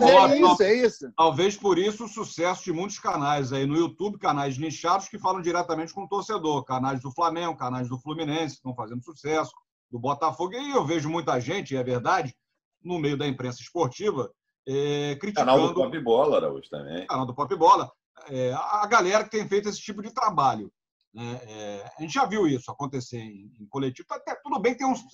Mas 0.00 0.32
é 0.32 0.38
isso, 0.40 0.62
é 0.62 0.74
isso. 0.74 1.12
Talvez 1.16 1.56
por 1.56 1.78
isso 1.78 2.04
o 2.04 2.08
sucesso 2.08 2.64
de 2.64 2.72
muitos 2.72 2.98
canais 2.98 3.52
aí 3.52 3.66
no 3.66 3.76
YouTube, 3.76 4.18
canais 4.18 4.56
nichados 4.56 5.08
que 5.08 5.18
falam 5.18 5.42
diretamente 5.42 5.92
com 5.92 6.04
o 6.04 6.08
torcedor, 6.08 6.64
canais 6.64 7.00
do 7.02 7.12
Flamengo, 7.12 7.56
canais 7.56 7.88
do 7.88 7.98
Fluminense, 7.98 8.54
que 8.54 8.60
estão 8.60 8.74
fazendo 8.74 9.02
sucesso, 9.04 9.52
do 9.90 9.98
Botafogo. 9.98 10.54
E 10.54 10.70
eu 10.70 10.84
vejo 10.84 11.08
muita 11.10 11.38
gente, 11.38 11.74
e 11.74 11.76
é 11.76 11.82
verdade, 11.84 12.34
no 12.82 12.98
meio 12.98 13.16
da 13.18 13.26
imprensa 13.26 13.60
esportiva, 13.60 14.30
eh, 14.66 15.18
Canal 15.34 15.58
do 15.58 15.62
criticando 15.68 15.74
Pop 15.74 16.00
Bola, 16.00 16.36
Araújo, 16.38 16.68
também. 16.70 17.06
canal 17.06 17.26
do 17.26 17.34
Pop 17.34 17.54
Bola, 17.54 17.90
é, 18.30 18.52
a 18.54 18.86
galera 18.86 19.24
que 19.24 19.30
tem 19.30 19.46
feito 19.46 19.68
esse 19.68 19.78
tipo 19.80 20.00
de 20.02 20.10
trabalho. 20.12 20.70
Né? 21.14 21.40
É, 21.46 21.92
a 21.98 22.02
gente 22.02 22.12
já 22.14 22.26
viu 22.26 22.46
isso 22.46 22.70
acontecer 22.70 23.18
em, 23.18 23.52
em 23.60 23.66
coletivo. 23.68 24.06
Tá 24.08 24.16
Até, 24.16 24.34
tudo 24.42 24.58
bem 24.60 24.72
que 24.72 24.78
tem 24.78 24.86
uns- 24.86 25.04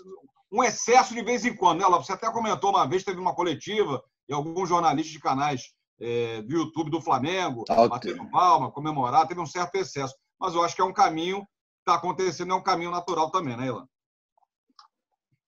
um 0.50 0.64
excesso 0.64 1.14
de 1.14 1.22
vez 1.22 1.44
em 1.44 1.54
quando, 1.54 1.80
né, 1.80 1.86
Lopes? 1.86 2.06
Você 2.06 2.12
até 2.12 2.30
comentou 2.32 2.70
uma 2.70 2.88
vez, 2.88 3.04
teve 3.04 3.20
uma 3.20 3.34
coletiva 3.34 4.02
e 4.28 4.32
alguns 4.32 4.68
jornalistas 4.68 5.12
de 5.12 5.20
canais 5.20 5.72
é, 6.00 6.40
do 6.42 6.52
YouTube 6.54 6.90
do 6.90 7.00
Flamengo, 7.00 7.64
Ah, 7.68 7.86
batendo 7.86 8.28
palma, 8.30 8.70
comemorar, 8.72 9.28
teve 9.28 9.40
um 9.40 9.46
certo 9.46 9.74
excesso. 9.76 10.14
Mas 10.40 10.54
eu 10.54 10.62
acho 10.64 10.74
que 10.74 10.80
é 10.80 10.84
um 10.84 10.92
caminho, 10.94 11.46
está 11.80 11.94
acontecendo, 11.96 12.52
é 12.52 12.56
um 12.56 12.62
caminho 12.62 12.90
natural 12.90 13.30
também, 13.30 13.56
né, 13.56 13.66
Ilan? 13.66 13.86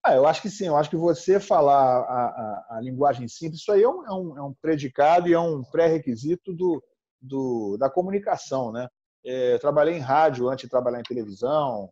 Ah, 0.05 0.13
eu 0.15 0.27
acho 0.27 0.41
que 0.41 0.49
sim, 0.49 0.65
eu 0.67 0.75
acho 0.75 0.89
que 0.89 0.97
você 0.97 1.39
falar 1.39 1.75
a, 2.01 2.25
a, 2.25 2.77
a 2.77 2.81
linguagem 2.81 3.27
simples, 3.27 3.61
isso 3.61 3.71
aí 3.71 3.83
é 3.83 3.87
um, 3.89 4.05
é 4.05 4.11
um, 4.13 4.37
é 4.37 4.41
um 4.43 4.53
predicado 4.61 5.27
e 5.29 5.33
é 5.33 5.39
um 5.39 5.63
pré-requisito 5.63 6.53
do, 6.53 6.83
do, 7.21 7.77
da 7.79 7.89
comunicação. 7.89 8.71
Né? 8.71 8.87
É, 9.25 9.57
trabalhei 9.57 9.95
em 9.95 9.99
rádio 9.99 10.49
antes 10.49 10.63
de 10.63 10.69
trabalhar 10.69 10.99
em 10.99 11.03
televisão, 11.03 11.89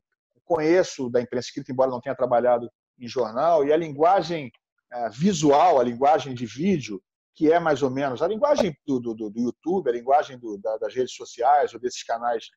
conheço 0.51 1.09
da 1.09 1.21
imprensa 1.21 1.47
escrita, 1.47 1.71
embora 1.71 1.89
não 1.89 2.01
tenha 2.01 2.15
trabalhado 2.15 2.69
em 2.99 3.07
jornal, 3.07 3.63
e 3.65 3.71
a 3.71 3.77
linguagem 3.77 4.51
é, 4.91 5.09
visual, 5.09 5.79
a 5.79 5.84
linguagem 5.84 6.36
de 6.36 6.45
vídeo, 6.45 7.01
que 7.34 7.49
é 7.49 7.57
mais 7.57 7.82
ou 7.82 7.89
menos 7.89 8.21
a 8.21 8.27
linguagem 8.27 8.75
do, 8.86 8.99
do, 8.99 9.13
do 9.29 9.39
YouTube, 9.39 9.89
a 9.89 9.93
linguagem 9.93 10.38
do, 10.38 10.57
da, 10.57 10.77
das 10.77 10.93
redes 10.93 11.15
sociais 11.15 11.73
ou 11.73 11.79
desses 11.79 12.03
canais 12.03 12.49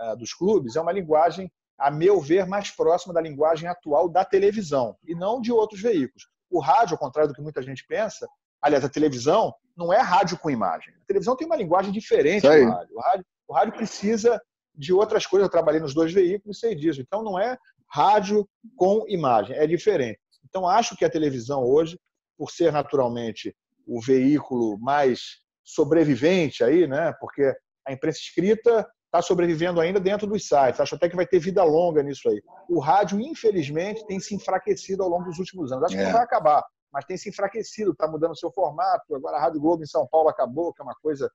é, 0.00 0.16
dos 0.16 0.32
clubes, 0.32 0.76
é 0.76 0.80
uma 0.80 0.92
linguagem 0.92 1.52
a 1.78 1.90
meu 1.90 2.20
ver, 2.20 2.46
mais 2.46 2.70
próxima 2.70 3.12
da 3.12 3.20
linguagem 3.20 3.68
atual 3.68 4.08
da 4.08 4.24
televisão 4.24 4.96
e 5.04 5.14
não 5.14 5.40
de 5.40 5.52
outros 5.52 5.82
veículos. 5.82 6.28
O 6.50 6.60
rádio, 6.60 6.94
ao 6.94 6.98
contrário 6.98 7.28
do 7.30 7.34
que 7.34 7.42
muita 7.42 7.60
gente 7.60 7.84
pensa, 7.86 8.26
aliás, 8.62 8.84
a 8.84 8.88
televisão 8.88 9.54
não 9.76 9.92
é 9.92 9.98
rádio 9.98 10.38
com 10.38 10.50
imagem. 10.50 10.94
A 11.02 11.06
televisão 11.06 11.36
tem 11.36 11.46
uma 11.46 11.56
linguagem 11.56 11.92
diferente 11.92 12.42
do 12.42 12.48
rádio. 12.48 12.96
O, 12.96 13.00
rádio. 13.00 13.26
O 13.52 13.54
rádio 13.54 13.74
precisa 13.74 14.40
de 14.74 14.94
outras 14.94 15.26
coisas. 15.26 15.46
Eu 15.46 15.50
trabalhei 15.50 15.78
nos 15.80 15.92
dois 15.92 16.10
veículos 16.10 16.56
e 16.56 16.60
sei 16.60 16.74
disso. 16.74 17.02
Então, 17.02 17.22
não 17.22 17.38
é 17.38 17.58
rádio 17.86 18.48
com 18.76 19.04
imagem, 19.06 19.54
é 19.54 19.66
diferente. 19.66 20.18
Então, 20.48 20.66
acho 20.66 20.96
que 20.96 21.04
a 21.04 21.10
televisão 21.10 21.62
hoje, 21.62 21.98
por 22.38 22.50
ser 22.50 22.72
naturalmente 22.72 23.54
o 23.86 24.00
veículo 24.00 24.78
mais 24.78 25.20
sobrevivente 25.62 26.64
aí, 26.64 26.86
né? 26.86 27.12
Porque 27.20 27.54
a 27.86 27.92
imprensa 27.92 28.18
escrita 28.20 28.88
está 29.04 29.20
sobrevivendo 29.20 29.78
ainda 29.80 30.00
dentro 30.00 30.26
dos 30.26 30.48
sites. 30.48 30.80
Acho 30.80 30.94
até 30.94 31.10
que 31.10 31.16
vai 31.16 31.26
ter 31.26 31.38
vida 31.38 31.62
longa 31.62 32.02
nisso 32.02 32.30
aí. 32.30 32.40
O 32.70 32.80
rádio, 32.80 33.20
infelizmente, 33.20 34.06
tem 34.06 34.18
se 34.18 34.34
enfraquecido 34.34 35.02
ao 35.02 35.10
longo 35.10 35.24
dos 35.24 35.38
últimos 35.38 35.70
anos. 35.70 35.84
Acho 35.84 35.94
que 35.96 36.00
É. 36.00 36.06
não 36.06 36.12
vai 36.12 36.22
acabar, 36.22 36.64
mas 36.90 37.04
tem 37.04 37.18
se 37.18 37.28
enfraquecido, 37.28 37.90
está 37.90 38.08
mudando 38.08 38.38
seu 38.38 38.50
formato. 38.50 39.14
Agora 39.14 39.36
a 39.36 39.40
Rádio 39.40 39.60
Globo 39.60 39.82
em 39.82 39.86
São 39.86 40.06
Paulo 40.10 40.30
acabou, 40.30 40.72
que 40.72 40.80
é 40.80 40.84
uma 40.84 40.96
coisa 41.02 41.30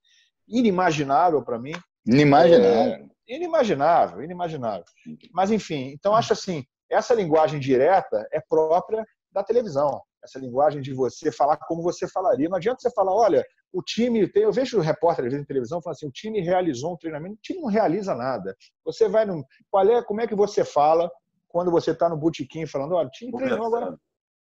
inimaginável 0.47 1.43
para 1.43 1.59
mim. 1.59 1.73
Inimaginável. 2.05 2.93
É, 2.93 3.05
inimaginável, 3.27 4.23
inimaginável. 4.23 4.85
Mas, 5.33 5.51
enfim, 5.51 5.91
então 5.93 6.15
acho 6.15 6.33
assim, 6.33 6.63
essa 6.89 7.13
linguagem 7.13 7.59
direta 7.59 8.27
é 8.31 8.39
própria 8.39 9.05
da 9.31 9.43
televisão. 9.43 10.01
Essa 10.23 10.39
linguagem 10.39 10.81
de 10.81 10.93
você 10.93 11.31
falar 11.31 11.57
como 11.57 11.81
você 11.81 12.07
falaria. 12.07 12.49
Não 12.49 12.57
adianta 12.57 12.81
você 12.81 12.91
falar, 12.91 13.13
olha, 13.13 13.45
o 13.71 13.81
time 13.81 14.27
tem. 14.27 14.43
Eu 14.43 14.51
vejo 14.51 14.77
o 14.77 14.81
repórter 14.81 15.25
às 15.25 15.31
vezes 15.31 15.47
televisão 15.47 15.81
falando 15.81 15.95
assim: 15.95 16.07
o 16.07 16.11
time 16.11 16.41
realizou 16.41 16.93
um 16.93 16.97
treinamento. 16.97 17.35
O 17.35 17.41
time 17.41 17.61
não 17.61 17.69
realiza 17.69 18.15
nada. 18.15 18.55
Você 18.83 19.07
vai 19.07 19.25
no. 19.25 19.45
Qual 19.69 19.87
é, 19.87 20.01
como 20.03 20.21
é 20.21 20.27
que 20.27 20.35
você 20.35 20.65
fala 20.65 21.09
quando 21.47 21.71
você 21.71 21.91
está 21.91 22.09
no 22.09 22.17
botequim 22.17 22.65
falando, 22.65 22.95
olha, 22.95 23.07
o 23.07 23.11
time 23.11 23.31
treinou 23.31 23.67
agora. 23.67 23.97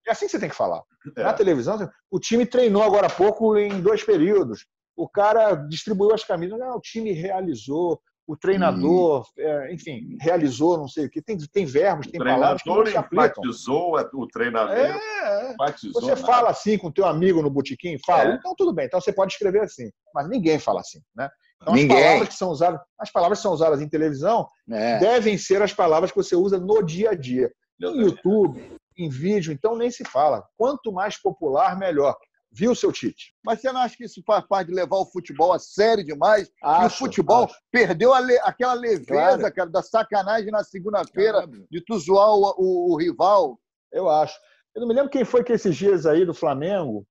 É 0.06 0.12
assim 0.12 0.26
que 0.26 0.32
você 0.32 0.38
tem 0.38 0.48
que 0.48 0.56
falar. 0.56 0.82
Na 1.16 1.32
televisão, 1.32 1.76
o 2.10 2.18
time 2.18 2.46
treinou 2.46 2.82
agora 2.82 3.06
há 3.06 3.10
pouco 3.10 3.56
em 3.56 3.80
dois 3.80 4.02
períodos. 4.04 4.66
O 4.96 5.08
cara 5.08 5.54
distribuiu 5.54 6.14
as 6.14 6.24
camisas. 6.24 6.58
Não, 6.58 6.76
o 6.76 6.80
time 6.80 7.12
realizou. 7.12 8.00
O 8.26 8.36
treinador, 8.36 9.26
é, 9.36 9.74
enfim, 9.74 10.16
realizou, 10.20 10.78
não 10.78 10.86
sei 10.86 11.06
o 11.06 11.10
que. 11.10 11.20
Tem, 11.20 11.36
tem 11.52 11.66
verbos, 11.66 12.06
tem 12.06 12.20
palavras 12.22 12.62
que 12.62 12.68
não 12.68 12.86
se 12.86 12.96
aplicam. 12.96 13.26
enfatizou 13.42 13.96
o 14.14 14.26
treinamento. 14.28 15.00
É, 15.00 15.52
enfatizou 15.52 16.00
Você 16.00 16.14
fala 16.14 16.48
assim 16.50 16.78
com 16.78 16.86
o 16.86 16.92
teu 16.92 17.06
amigo 17.06 17.42
no 17.42 17.50
botequim? 17.50 17.98
Fala. 18.06 18.30
É. 18.30 18.34
Então, 18.36 18.54
tudo 18.56 18.72
bem. 18.72 18.86
Então, 18.86 19.00
você 19.00 19.12
pode 19.12 19.32
escrever 19.32 19.62
assim. 19.62 19.90
Mas 20.14 20.28
ninguém 20.28 20.60
fala 20.60 20.78
assim, 20.78 21.00
né? 21.16 21.28
Então, 21.60 21.74
Ninguém. 21.74 21.96
as 21.96 22.02
palavras 22.04 22.28
que 22.28 22.34
são 22.34 22.50
usadas, 22.50 22.80
as 23.00 23.10
palavras 23.10 23.38
que 23.38 23.42
são 23.42 23.52
usadas 23.52 23.80
em 23.82 23.88
televisão 23.88 24.46
É. 24.70 24.98
devem 24.98 25.36
ser 25.36 25.60
as 25.60 25.72
palavras 25.74 26.12
que 26.12 26.16
você 26.16 26.36
usa 26.36 26.56
no 26.58 26.82
dia 26.84 27.10
a 27.10 27.14
dia. 27.14 27.50
Em 27.82 28.00
YouTube, 28.00 28.78
em 28.96 29.08
vídeo, 29.08 29.52
então 29.52 29.74
nem 29.76 29.90
se 29.90 30.04
fala. 30.04 30.44
Quanto 30.56 30.92
mais 30.92 31.20
popular, 31.20 31.76
melhor. 31.76 32.14
Viu, 32.52 32.74
seu 32.74 32.90
Tite? 32.92 33.32
Mas 33.44 33.60
você 33.60 33.70
não 33.70 33.80
acha 33.80 33.96
que 33.96 34.04
isso 34.04 34.20
faz 34.26 34.44
parte 34.46 34.68
de 34.68 34.74
levar 34.74 34.96
o 34.96 35.06
futebol 35.06 35.52
a 35.52 35.58
sério 35.58 36.04
demais? 36.04 36.48
e 36.48 36.52
o 36.64 36.68
Acho, 36.68 36.98
futebol 36.98 37.44
acho. 37.44 37.54
perdeu 37.70 38.12
a 38.12 38.18
le- 38.18 38.40
aquela 38.42 38.74
leveza, 38.74 39.06
Claro. 39.06 39.54
cara, 39.54 39.70
da 39.70 39.82
sacanagem 39.82 40.50
na 40.50 40.64
segunda-feira, 40.64 41.46
de 41.70 41.80
tu 41.84 41.96
zoar 41.98 42.30
o, 42.34 42.54
o- 42.58 42.92
o 42.92 42.96
rival. 42.98 43.58
Eu 43.92 44.08
acho. 44.08 44.36
Eu 44.74 44.80
não 44.80 44.88
me 44.88 44.94
lembro 44.94 45.10
quem 45.10 45.24
foi 45.24 45.44
que 45.44 45.52
esses 45.52 45.76
dias 45.76 46.06
aí 46.06 46.24
do 46.26 46.34
Flamengo 46.34 47.06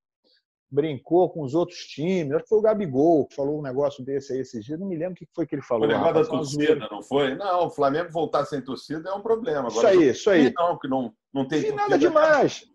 brincou 0.72 1.30
com 1.32 1.42
os 1.44 1.56
outros 1.56 1.80
times. 1.80 2.34
Acho 2.34 2.44
que 2.44 2.50
foi 2.50 2.60
o 2.60 2.62
Gabigol 2.62 3.26
que 3.26 3.36
falou 3.36 3.60
um 3.60 3.62
negócio 3.62 4.04
desse 4.04 4.34
aí 4.34 4.40
esses 4.40 4.64
dias. 4.64 4.80
Não 4.80 4.88
me 4.88 4.96
lembro 4.98 5.14
o 5.14 5.16
que 5.16 5.28
foi 5.34 5.48
que 5.48 5.56
ele 5.56 5.62
falou. 5.64 5.88
Foi 5.88 5.98
negócio 5.98 6.14
da 6.14 6.24
zoeira. 6.44 6.80
torcida, 6.80 6.88
não 6.92 7.02
foi? 7.02 7.36
Não, 7.36 7.66
o 7.68 7.70
Flamengo 7.72 8.12
voltar 8.12 8.46
sem 8.46 8.62
torcida 8.62 9.10
é 9.10 9.14
um 9.14 9.22
problema. 9.22 9.68
Isso 9.70 9.80
Agora, 9.80 9.98
aí, 9.98 10.10
isso 10.10 10.30
aí. 10.30 10.54
Não, 10.56 10.78
que 10.78 10.88
não, 10.88 11.14
não 11.34 11.48
tem 11.48 11.72
nada 11.74 11.98
demais. 11.98 12.66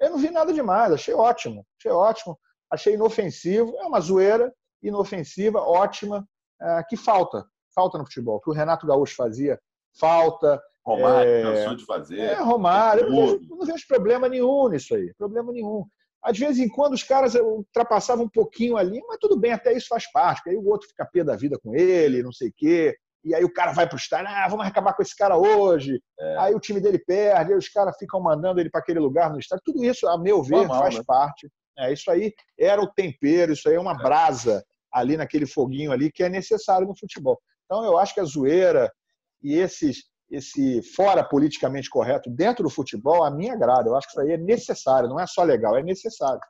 Eu 0.00 0.10
não 0.10 0.18
vi 0.18 0.30
nada 0.30 0.52
demais. 0.52 0.92
Achei 0.92 1.14
ótimo. 1.14 1.66
Achei 1.78 1.90
ótimo. 1.90 2.38
Achei 2.70 2.94
inofensivo. 2.94 3.74
É 3.78 3.86
uma 3.86 4.00
zoeira 4.00 4.52
inofensiva, 4.82 5.60
ótima, 5.60 6.26
é, 6.60 6.82
que 6.88 6.96
falta. 6.96 7.44
Falta 7.74 7.98
no 7.98 8.04
futebol. 8.04 8.40
Que 8.40 8.50
o 8.50 8.52
Renato 8.52 8.86
Gaúcho 8.86 9.14
fazia. 9.14 9.58
Falta. 9.98 10.60
Romário 10.84 11.30
é, 11.30 11.42
cansou 11.42 11.76
de 11.76 11.84
fazer. 11.84 12.20
É, 12.20 12.34
Romário. 12.34 13.04
Eu 13.04 13.10
não, 13.10 13.26
vejo, 13.26 13.40
não 13.50 13.66
vejo 13.66 13.86
problema 13.86 14.28
nenhum 14.28 14.68
nisso 14.68 14.94
aí. 14.94 15.12
Problema 15.18 15.52
nenhum. 15.52 15.84
Às 16.22 16.38
vezes, 16.38 16.58
em 16.58 16.68
quando 16.68 16.94
os 16.94 17.02
caras 17.02 17.34
ultrapassavam 17.34 18.24
um 18.24 18.28
pouquinho 18.28 18.76
ali, 18.76 19.02
mas 19.06 19.18
tudo 19.20 19.38
bem, 19.38 19.52
até 19.52 19.72
isso 19.72 19.86
faz 19.88 20.10
parte. 20.10 20.48
Aí 20.48 20.56
o 20.56 20.66
outro 20.66 20.88
fica 20.88 21.06
pé 21.06 21.22
da 21.22 21.36
vida 21.36 21.58
com 21.62 21.74
ele, 21.74 22.22
não 22.22 22.32
sei 22.32 22.48
o 22.48 22.54
quê. 22.56 22.96
E 23.24 23.34
aí 23.34 23.44
o 23.44 23.52
cara 23.52 23.72
vai 23.72 23.86
para 23.86 23.96
o 23.96 23.98
estádio, 23.98 24.28
ah, 24.28 24.46
vamos 24.48 24.66
acabar 24.66 24.94
com 24.94 25.02
esse 25.02 25.16
cara 25.16 25.36
hoje. 25.36 26.00
É. 26.18 26.36
Aí 26.38 26.54
o 26.54 26.60
time 26.60 26.80
dele 26.80 26.98
perde, 26.98 27.52
aí 27.52 27.58
os 27.58 27.68
caras 27.68 27.96
ficam 27.98 28.20
mandando 28.20 28.60
ele 28.60 28.70
para 28.70 28.80
aquele 28.80 29.00
lugar 29.00 29.30
no 29.30 29.38
estádio. 29.38 29.62
Tudo 29.64 29.84
isso, 29.84 30.06
a 30.08 30.16
meu 30.18 30.42
ver, 30.42 30.56
Normal, 30.56 30.80
faz 30.80 30.96
né? 30.96 31.02
parte. 31.06 31.48
É, 31.78 31.92
isso 31.92 32.10
aí 32.10 32.32
era 32.58 32.80
o 32.82 32.90
tempero, 32.92 33.52
isso 33.52 33.68
aí 33.68 33.74
é 33.74 33.80
uma 33.80 33.94
brasa 33.94 34.64
ali 34.92 35.16
naquele 35.16 35.46
foguinho 35.46 35.92
ali 35.92 36.10
que 36.10 36.22
é 36.22 36.28
necessário 36.28 36.86
no 36.86 36.96
futebol. 36.96 37.38
Então 37.64 37.84
eu 37.84 37.98
acho 37.98 38.14
que 38.14 38.20
a 38.20 38.24
zoeira 38.24 38.90
e 39.42 39.54
esses 39.54 40.08
esse 40.30 40.82
fora 40.94 41.24
politicamente 41.24 41.88
correto 41.88 42.28
dentro 42.30 42.62
do 42.64 42.70
futebol, 42.70 43.24
a 43.24 43.30
mim 43.30 43.48
agrada. 43.48 43.88
Eu 43.88 43.96
acho 43.96 44.06
que 44.06 44.12
isso 44.12 44.20
aí 44.20 44.32
é 44.32 44.36
necessário, 44.36 45.08
não 45.08 45.18
é 45.18 45.26
só 45.26 45.42
legal, 45.42 45.76
é 45.76 45.82
necessário. 45.82 46.40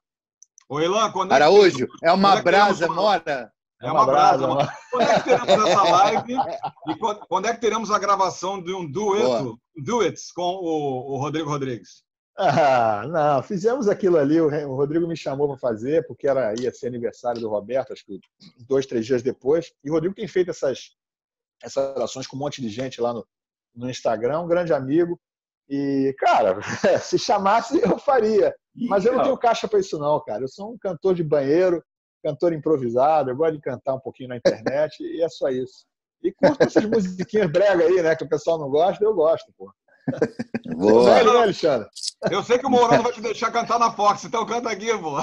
Ô, 0.68 0.80
Elan, 0.80 1.10
quando 1.12 1.32
é 1.32 1.36
que 1.36 1.42
Araújo, 1.42 1.86
é 2.02 2.12
uma 2.12 2.32
quando 2.32 2.38
é 2.38 2.42
brasa, 2.42 2.86
uma- 2.86 2.94
mora. 2.94 3.52
É 3.80 3.90
uma 3.92 4.04
brasa. 4.06 4.46
uma- 4.46 4.54
mano. 4.56 4.70
Quando 4.90 5.08
é 5.08 5.14
que 5.14 5.24
teremos 5.24 5.48
essa 5.48 5.82
live? 5.82 6.32
E 6.88 6.96
quando, 7.28 7.46
é 7.46 7.54
que 7.54 7.60
teremos 7.60 7.90
a 7.90 7.98
gravação 7.98 8.62
de 8.62 8.72
um 8.72 8.90
dueto, 8.90 9.58
duets 9.76 10.32
com 10.32 10.42
o, 10.42 11.14
o 11.14 11.16
Rodrigo 11.18 11.48
Rodrigues? 11.48 12.02
Ah, 12.40 13.02
não, 13.08 13.42
fizemos 13.42 13.88
aquilo 13.88 14.16
ali, 14.16 14.40
o 14.40 14.74
Rodrigo 14.76 15.08
me 15.08 15.16
chamou 15.16 15.48
para 15.48 15.58
fazer, 15.58 16.06
porque 16.06 16.28
era, 16.28 16.54
ia 16.60 16.72
ser 16.72 16.86
aniversário 16.86 17.40
do 17.40 17.48
Roberto, 17.48 17.92
acho 17.92 18.04
que 18.04 18.20
dois, 18.68 18.86
três 18.86 19.04
dias 19.04 19.24
depois. 19.24 19.72
E 19.82 19.90
o 19.90 19.94
Rodrigo 19.94 20.14
tem 20.14 20.28
feito 20.28 20.50
essas, 20.50 20.90
essas 21.60 21.94
relações 21.94 22.28
com 22.28 22.36
um 22.36 22.38
monte 22.38 22.62
de 22.62 22.68
gente 22.68 23.00
lá 23.00 23.12
no, 23.12 23.26
no 23.74 23.90
Instagram, 23.90 24.40
um 24.40 24.46
grande 24.46 24.72
amigo. 24.72 25.18
E, 25.68 26.14
cara, 26.18 26.60
se 27.02 27.18
chamasse, 27.18 27.80
eu 27.82 27.98
faria. 27.98 28.54
Mas 28.72 29.04
eu 29.04 29.14
não 29.14 29.24
tenho 29.24 29.36
caixa 29.36 29.66
para 29.66 29.80
isso, 29.80 29.98
não, 29.98 30.22
cara. 30.24 30.42
Eu 30.42 30.48
sou 30.48 30.72
um 30.72 30.78
cantor 30.78 31.14
de 31.16 31.24
banheiro, 31.24 31.82
cantor 32.28 32.52
improvisado, 32.52 33.30
eu 33.30 33.36
gosto 33.36 33.54
de 33.54 33.60
cantar 33.60 33.94
um 33.94 34.00
pouquinho 34.00 34.30
na 34.30 34.36
internet, 34.36 35.02
e 35.02 35.22
é 35.22 35.28
só 35.28 35.48
isso. 35.48 35.86
E 36.22 36.32
curto 36.32 36.62
essas 36.62 36.84
musiquinhas 36.84 37.50
brega 37.50 37.84
aí, 37.84 38.02
né? 38.02 38.14
Que 38.14 38.24
o 38.24 38.28
pessoal 38.28 38.58
não 38.58 38.68
gosta, 38.68 39.02
eu 39.02 39.14
gosto, 39.14 39.52
pô. 39.56 39.72
Boa. 40.74 41.04
Sério, 41.04 41.32
né, 41.34 41.38
Alexandre? 41.40 41.88
Eu 42.30 42.42
sei 42.42 42.58
que 42.58 42.66
o 42.66 42.70
Mourão 42.70 42.96
não 42.96 43.04
vai 43.04 43.12
te 43.12 43.20
deixar 43.20 43.52
cantar 43.52 43.78
na 43.78 43.92
Fox, 43.92 44.24
então 44.24 44.46
canta 44.46 44.70
aqui, 44.70 44.86
pô. 44.98 45.16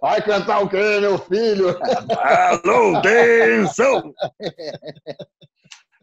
Vai 0.00 0.22
cantar 0.22 0.60
o 0.62 0.68
quê, 0.68 1.00
meu 1.00 1.18
filho? 1.18 1.76
Alô, 2.18 3.00
Denson! 3.00 4.14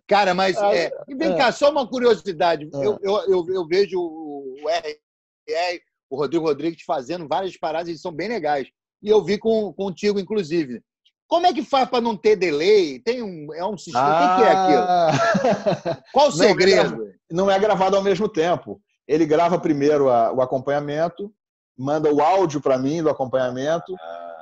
Cara, 0.06 0.34
mas 0.34 0.58
Ah, 0.58 0.76
é, 0.76 0.92
e 1.08 1.16
vem 1.16 1.38
cá, 1.38 1.52
só 1.52 1.72
uma 1.72 1.88
curiosidade. 1.88 2.68
Eu, 2.74 3.00
eu, 3.02 3.18
eu, 3.28 3.46
eu 3.50 3.68
vejo 3.68 4.00
o 4.00 4.30
o 4.62 4.70
RR, 4.70 5.82
o 6.10 6.18
Rodrigo 6.18 6.46
Rodrigues 6.46 6.84
fazendo 6.86 7.28
várias 7.28 7.56
paradas, 7.58 7.88
eles 7.90 8.02
são 8.02 8.12
bem 8.12 8.28
legais. 8.28 8.68
E 9.02 9.10
eu 9.10 9.24
vi 9.24 9.38
com, 9.38 9.72
contigo, 9.74 10.20
inclusive. 10.20 10.82
Como 11.28 11.46
é 11.46 11.54
que 11.54 11.64
faz 11.64 11.88
para 11.88 12.02
não 12.02 12.18
ter 12.18 12.36
delay? 12.36 13.00
Tem 13.00 13.22
um, 13.22 13.54
é 13.54 13.64
um 13.64 13.78
sistema. 13.78 14.34
O 14.34 14.38
que, 14.38 14.44
é 14.44 14.52
aquilo? 14.52 14.82
aquilo? 14.82 16.04
Qual 16.12 16.30
o 16.30 16.32
Não, 16.36 16.44
é 16.44 16.48
segredo? 16.48 16.98
Não 17.32 17.52
é 17.52 17.60
gravado 17.60 17.96
ao 17.96 18.02
mesmo 18.04 18.28
tempo. 18.28 18.82
Ele 19.08 19.26
grava 19.26 19.60
primeiro 19.60 20.10
a- 20.10 20.32
o 20.34 20.42
acompanhamento, 20.42 21.32
manda 21.78 22.12
o 22.12 22.22
áudio 22.22 22.60
para 22.60 22.78
mim 22.80 23.02
do 23.04 23.10
acompanhamento, 23.10 23.94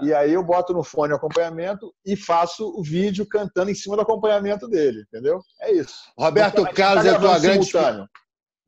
e 0.02 0.14
aí 0.14 0.34
eu 0.34 0.44
boto 0.44 0.74
no 0.74 0.84
fone 0.84 1.12
o 1.14 1.18
acompanhamento 1.18 1.94
e 2.06 2.16
faço 2.16 2.66
o 2.76 2.82
vídeo 2.84 3.26
cantando 3.28 3.70
em 3.70 3.76
cima 3.76 3.96
do 3.96 4.02
acompanhamento 4.02 4.68
dele, 4.68 5.04
entendeu? 5.08 5.40
É 5.62 5.72
isso. 5.74 5.96
Roberto 6.18 6.64
tá- 6.64 6.74
Carlos 6.74 7.06
é 7.06 7.12
tá 7.12 7.18
a 7.18 7.20
tua 7.20 7.40
grande 7.40 7.66
simultâneo. 7.66 8.08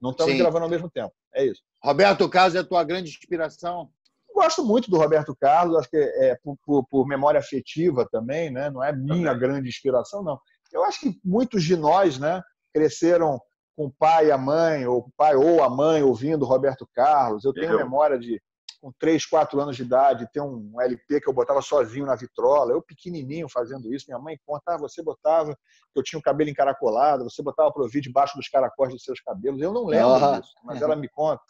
Não 0.01 0.11
estamos 0.11 0.33
Sim. 0.33 0.39
gravando 0.39 0.65
ao 0.65 0.69
mesmo 0.69 0.89
tempo. 0.89 1.13
É 1.33 1.45
isso. 1.45 1.61
Roberto 1.83 2.27
Carlos 2.29 2.55
é 2.55 2.59
a 2.59 2.63
tua 2.63 2.83
grande 2.83 3.09
inspiração. 3.09 3.89
gosto 4.33 4.63
muito 4.63 4.89
do 4.89 4.97
Roberto 4.97 5.35
Carlos, 5.35 5.77
acho 5.77 5.89
que 5.89 5.97
é 5.97 6.37
por, 6.43 6.57
por, 6.65 6.85
por 6.87 7.07
memória 7.07 7.39
afetiva 7.39 8.07
também, 8.11 8.51
né? 8.51 8.69
Não 8.69 8.83
é 8.83 8.91
minha 8.91 9.33
grande 9.33 9.69
inspiração, 9.69 10.23
não. 10.23 10.39
Eu 10.71 10.83
acho 10.83 10.99
que 10.99 11.19
muitos 11.23 11.63
de 11.63 11.75
nós, 11.75 12.19
né, 12.19 12.41
cresceram 12.73 13.39
com 13.75 13.85
o 13.85 13.93
pai 13.97 14.27
e 14.27 14.31
a 14.31 14.37
mãe, 14.37 14.85
ou 14.85 14.99
o 14.99 15.11
pai 15.15 15.35
ou 15.35 15.63
a 15.63 15.69
mãe 15.69 16.03
ouvindo 16.03 16.45
Roberto 16.45 16.87
Carlos. 16.93 17.45
Eu 17.45 17.53
tenho 17.53 17.71
Eu. 17.71 17.77
memória 17.77 18.19
de, 18.19 18.41
com 18.81 18.91
3, 18.93 19.25
4 19.25 19.59
anos 19.59 19.75
de 19.75 19.83
idade, 19.83 20.29
ter 20.31 20.41
um 20.41 20.79
LP 20.79 21.19
que 21.21 21.27
eu 21.27 21.33
botava 21.33 21.61
sozinho 21.61 22.05
na 22.05 22.15
vitrola, 22.15 22.71
eu 22.71 22.81
pequenininho 22.81 23.49
fazendo 23.49 23.93
isso. 23.93 24.05
Minha 24.07 24.19
mãe 24.19 24.39
conta, 24.45 24.73
ah, 24.73 24.77
você 24.77 25.03
botava, 25.03 25.57
eu 25.95 26.01
tinha 26.03 26.19
o 26.19 26.23
cabelo 26.23 26.49
encaracolado, 26.49 27.23
você 27.29 27.41
botava 27.43 27.71
para 27.71 27.83
ouvir 27.83 28.01
debaixo 28.01 28.37
dos 28.37 28.47
caracóis 28.47 28.93
dos 28.93 29.03
seus 29.03 29.19
cabelos. 29.19 29.61
Eu 29.61 29.73
não 29.73 29.85
lembro 29.85 30.13
Ah. 30.13 30.39
disso, 30.39 30.53
mas 30.63 30.81
ela 30.81 30.95
me 30.95 31.09
conta 31.09 31.43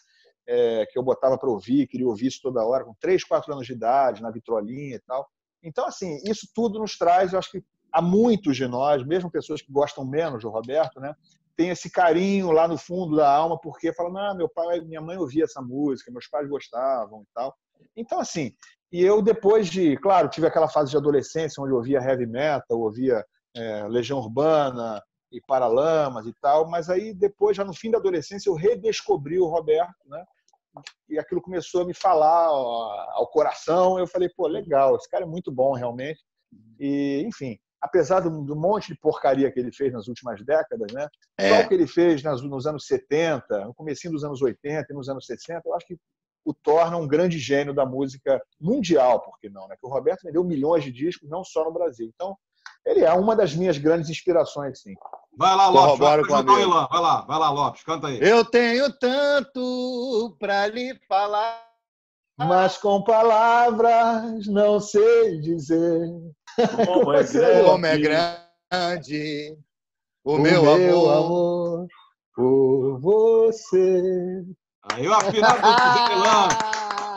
é, 0.48 0.88
que 0.88 0.98
eu 0.98 1.04
botava 1.04 1.38
para 1.38 1.50
ouvir, 1.50 1.86
queria 1.86 2.08
ouvir 2.08 2.26
isso 2.28 2.40
toda 2.42 2.66
hora, 2.66 2.84
com 2.84 2.96
3, 3.00 3.24
4 3.24 3.54
anos 3.54 3.68
de 3.68 3.74
idade, 3.74 4.22
na 4.24 4.32
vitrolinha 4.32 4.96
e 4.96 5.00
tal. 5.00 5.30
Então, 5.62 5.86
assim, 5.86 6.20
isso 6.26 6.48
tudo 6.56 6.80
nos 6.80 6.98
traz, 6.98 7.34
eu 7.34 7.40
acho 7.40 7.52
que 7.52 7.64
há 7.92 8.02
muitos 8.02 8.58
de 8.58 8.68
nós, 8.68 9.06
mesmo 9.06 9.30
pessoas 9.30 9.62
que 9.62 9.72
gostam 9.72 10.04
menos 10.04 10.42
do 10.42 10.50
Roberto, 10.50 11.00
né, 11.00 11.14
tem 11.60 11.72
esse 11.72 11.92
carinho 11.92 12.52
lá 12.52 12.70
no 12.70 12.78
fundo 12.78 13.18
da 13.18 13.30
alma, 13.30 13.60
porque 13.60 13.92
falam, 13.92 14.16
ah, 14.16 14.34
meu 14.34 14.48
pai, 14.48 14.80
minha 14.80 15.02
mãe 15.02 15.18
ouvia 15.18 15.44
essa 15.44 15.62
música, 15.62 16.10
meus 16.10 16.26
pais 16.26 16.48
gostavam 16.48 17.24
e 17.24 17.26
tal. 17.36 17.54
Então, 17.98 18.18
assim, 18.18 18.54
e 18.90 19.04
eu 19.04 19.22
depois 19.22 19.68
de, 19.68 19.98
claro, 19.98 20.30
tive 20.30 20.48
aquela 20.48 20.70
fase 20.70 20.92
de 20.92 20.96
adolescência 20.96 21.62
onde 21.62 21.74
eu 21.74 21.76
ouvia 21.76 22.00
heavy 22.00 22.26
metal, 22.26 22.80
ouvia 22.80 23.26
é, 23.54 23.86
Legião 23.90 24.20
Urbana 24.20 25.04
e 25.34 25.42
Paralamas 25.42 26.26
e 26.28 26.34
tal, 26.42 26.70
mas 26.70 26.90
aí 26.90 27.14
depois, 27.14 27.58
já 27.58 27.66
no 27.66 27.74
fim 27.74 27.92
da 27.92 27.98
adolescência, 27.98 28.50
eu 28.50 28.56
redescobri 28.56 29.38
o 29.38 29.48
Roberto, 29.48 29.94
né? 30.06 30.24
E 31.10 31.20
aquilo 31.20 31.42
começou 31.42 31.82
a 31.82 31.86
me 31.86 31.94
falar 31.94 32.54
ó, 32.54 33.06
ao 33.16 33.28
coração. 33.28 34.00
Eu 34.00 34.08
falei, 34.08 34.30
pô, 34.30 34.48
legal, 34.48 34.96
esse 34.96 35.10
cara 35.10 35.26
é 35.26 35.28
muito 35.28 35.52
bom 35.52 35.74
realmente. 35.74 36.24
E, 36.80 37.22
enfim, 37.28 37.60
apesar 37.82 38.20
do, 38.22 38.30
do 38.44 38.56
monte 38.56 38.88
de 38.94 39.00
porcaria 39.00 39.52
que 39.52 39.60
ele 39.60 39.72
fez 39.72 39.92
nas 39.94 40.08
últimas 40.08 40.44
décadas, 40.44 40.92
né? 40.94 41.08
É. 41.38 41.50
Só 41.50 41.66
o 41.66 41.68
que 41.68 41.74
ele 41.74 41.88
fez 41.88 42.22
nas- 42.24 42.42
nos 42.42 42.66
anos 42.68 42.86
70, 42.86 43.66
no 43.66 43.74
comecinho 43.74 44.14
dos 44.14 44.24
anos 44.24 44.42
80 44.42 44.88
e 44.92 44.96
nos 44.96 45.08
anos 45.10 45.26
60, 45.26 45.62
eu 45.66 45.74
acho 45.76 45.86
que 45.88 45.98
o 46.46 46.54
torna 46.54 46.98
um 46.98 47.08
grande 47.08 47.38
gênio 47.38 47.74
da 47.74 47.86
música 47.86 48.42
mundial, 48.60 49.22
por 49.22 49.38
que 49.40 49.50
não? 49.50 49.68
Né? 49.68 49.76
Que 49.80 49.86
o 49.86 49.90
Roberto 49.90 50.24
vendeu 50.24 50.44
milhões 50.44 50.84
de 50.84 50.92
discos, 50.92 51.30
não 51.30 51.44
só 51.44 51.64
no 51.66 51.72
Brasil. 51.72 52.10
Então, 52.16 52.36
ele 52.86 53.02
é 53.02 53.14
uma 53.14 53.36
das 53.36 53.54
minhas 53.54 53.78
grandes 53.78 54.10
inspirações, 54.10 54.82
sim. 54.82 54.94
Vai 55.38 55.56
lá, 55.56 55.68
Lopes, 55.70 56.00
vai 56.00 56.20
ajudar 56.20 56.40
o 56.42 56.44
minha. 56.44 56.62
Ilan. 56.62 56.88
Vai 56.90 57.02
lá, 57.02 57.22
vai 57.22 57.40
lá, 57.40 57.50
Lopes, 57.52 57.84
canta 57.84 58.08
aí. 58.08 58.20
Eu 58.22 58.44
tenho 58.44 58.92
tanto 58.98 60.36
pra 60.40 60.66
lhe 60.68 60.96
falar. 61.08 61.68
Mas 62.38 62.78
com 62.78 63.04
palavras 63.04 64.48
não 64.48 64.80
sei 64.80 65.40
dizer. 65.42 66.08
Como 66.68 67.14
é 67.14 67.24
grande, 67.24 67.58
como 67.66 67.86
é 67.86 67.98
grande 67.98 69.58
o, 70.24 70.38
meu, 70.38 71.10
amor. 71.10 71.88
por 72.36 73.00
você. 73.00 74.44
Aí 74.92 75.08
o 75.08 75.14
afinado 75.14 75.62
do 75.62 75.68
Zé 75.68 76.14
Ilan, 76.16 76.48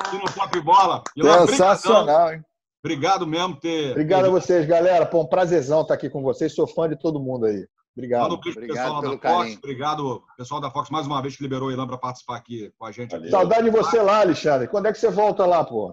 aqui 0.00 0.18
no 0.18 0.32
Pop 0.32 0.60
Bola. 0.60 1.02
Sensacional, 1.46 2.04
brigadão. 2.06 2.32
hein? 2.32 2.44
Obrigado 2.84 3.26
mesmo 3.26 3.56
ter. 3.56 3.92
Obrigado 3.92 4.26
a 4.26 4.30
vocês, 4.30 4.66
galera. 4.66 5.06
Pô, 5.06 5.22
um 5.22 5.26
prazerzão 5.26 5.82
estar 5.82 5.94
aqui 5.94 6.10
com 6.10 6.22
vocês. 6.22 6.54
Sou 6.54 6.66
fã 6.66 6.88
de 6.88 6.96
todo 6.96 7.20
mundo 7.20 7.46
aí. 7.46 7.66
Obrigado. 7.96 8.38
Pro 8.40 8.54
pessoal 8.54 9.02
da 9.02 9.18
Fox. 9.18 9.56
Obrigado, 9.58 10.22
pessoal 10.36 10.60
da 10.60 10.70
Fox, 10.70 10.90
mais 10.90 11.06
uma 11.06 11.20
vez 11.22 11.36
que 11.36 11.42
liberou 11.42 11.68
o 11.68 11.72
Ilan 11.72 11.86
para 11.86 11.98
participar 11.98 12.36
aqui 12.36 12.72
com 12.78 12.86
a 12.86 12.90
gente. 12.90 13.30
Saudade 13.30 13.64
de 13.64 13.70
você 13.70 14.00
lá, 14.00 14.20
Alexandre. 14.20 14.66
Quando 14.66 14.86
é 14.86 14.92
que 14.92 14.98
você 14.98 15.10
volta 15.10 15.46
lá, 15.46 15.62
pô? 15.62 15.92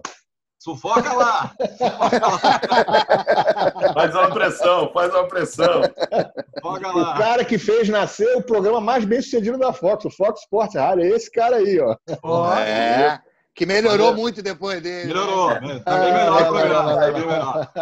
Sufoca 0.60 1.12
lá! 1.14 1.54
Faz 3.94 4.14
uma 4.14 4.30
pressão, 4.30 4.90
faz 4.92 5.10
uma 5.14 5.26
pressão. 5.26 5.80
Sufoca 6.54 6.88
O 6.90 6.98
lá! 6.98 7.16
cara 7.16 7.44
que 7.46 7.56
fez 7.56 7.88
nascer 7.88 8.36
o 8.36 8.42
programa 8.42 8.78
mais 8.78 9.06
bem 9.06 9.22
sucedido 9.22 9.56
da 9.58 9.72
Fox, 9.72 10.04
o 10.04 10.10
Fox 10.10 10.40
Sports 10.42 10.74
Rádio. 10.76 11.04
É 11.04 11.08
esse 11.08 11.30
cara 11.30 11.56
aí, 11.56 11.80
ó. 11.80 11.96
É, 12.58 13.18
que 13.54 13.64
melhorou 13.64 14.08
Valeu. 14.08 14.20
muito 14.20 14.42
depois 14.42 14.82
dele. 14.82 15.06
Melhorou, 15.08 15.48
né? 15.48 15.60
né? 15.60 15.80
Tá 15.82 15.98
bem 15.98 16.12
melhor 16.12 16.42
o 16.42 16.46
programa. 16.46 16.94
Tá 16.94 17.10
bem 17.10 17.26
melhor. 17.26 17.72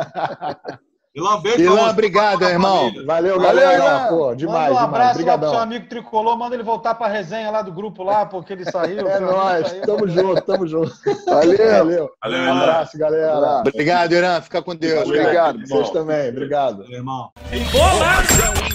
Ilan, 1.14 1.40
beijo 1.40 1.61
Ilan, 1.62 1.76
você. 1.84 1.90
obrigado, 1.90 2.42
irmão. 2.44 2.92
Valeu, 3.04 3.06
Valeu, 3.06 3.40
galera. 3.40 3.74
Ilan. 3.74 4.09
Pô, 4.09 4.34
demais, 4.34 4.56
Manda 4.72 4.84
um 4.84 4.86
demais. 4.86 5.11
abraço 5.18 5.26
lá 5.26 5.38
pro 5.38 5.50
seu 5.50 5.59
amigo 5.59 5.88
tricolor, 5.88 6.36
manda 6.38 6.54
ele 6.54 6.62
voltar 6.62 6.94
pra 6.94 7.09
resenha 7.09 7.50
lá 7.50 7.62
do 7.62 7.72
grupo 7.72 8.02
lá, 8.04 8.24
porque 8.26 8.52
ele 8.52 8.64
saiu. 8.70 9.09
É 9.09 9.18
nóis. 9.18 9.68
saiu. 9.68 9.82
Tamo 9.82 10.09
junto, 10.09 10.40
tamo 10.42 10.66
junto. 10.66 10.92
Valeu. 11.26 11.56
Valeu. 11.59 12.11
Valeu, 12.22 12.38
Um 12.38 12.44
Ilan. 12.44 12.61
abraço, 12.61 12.98
galera. 12.98 13.61
Obrigado, 13.66 14.12
Irã. 14.12 14.40
Fica 14.40 14.62
com 14.62 14.76
Deus. 14.76 15.04
cara. 15.04 15.09
Obrigado. 15.20 15.59
Vocês 15.66 15.90
também. 15.90 16.28
Obrigado. 16.28 16.82
Valeu, 16.82 16.92
irmão. 16.98 17.32
Em 17.50 17.64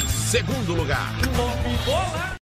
segundo 0.09 0.73
lugar. 0.75 1.11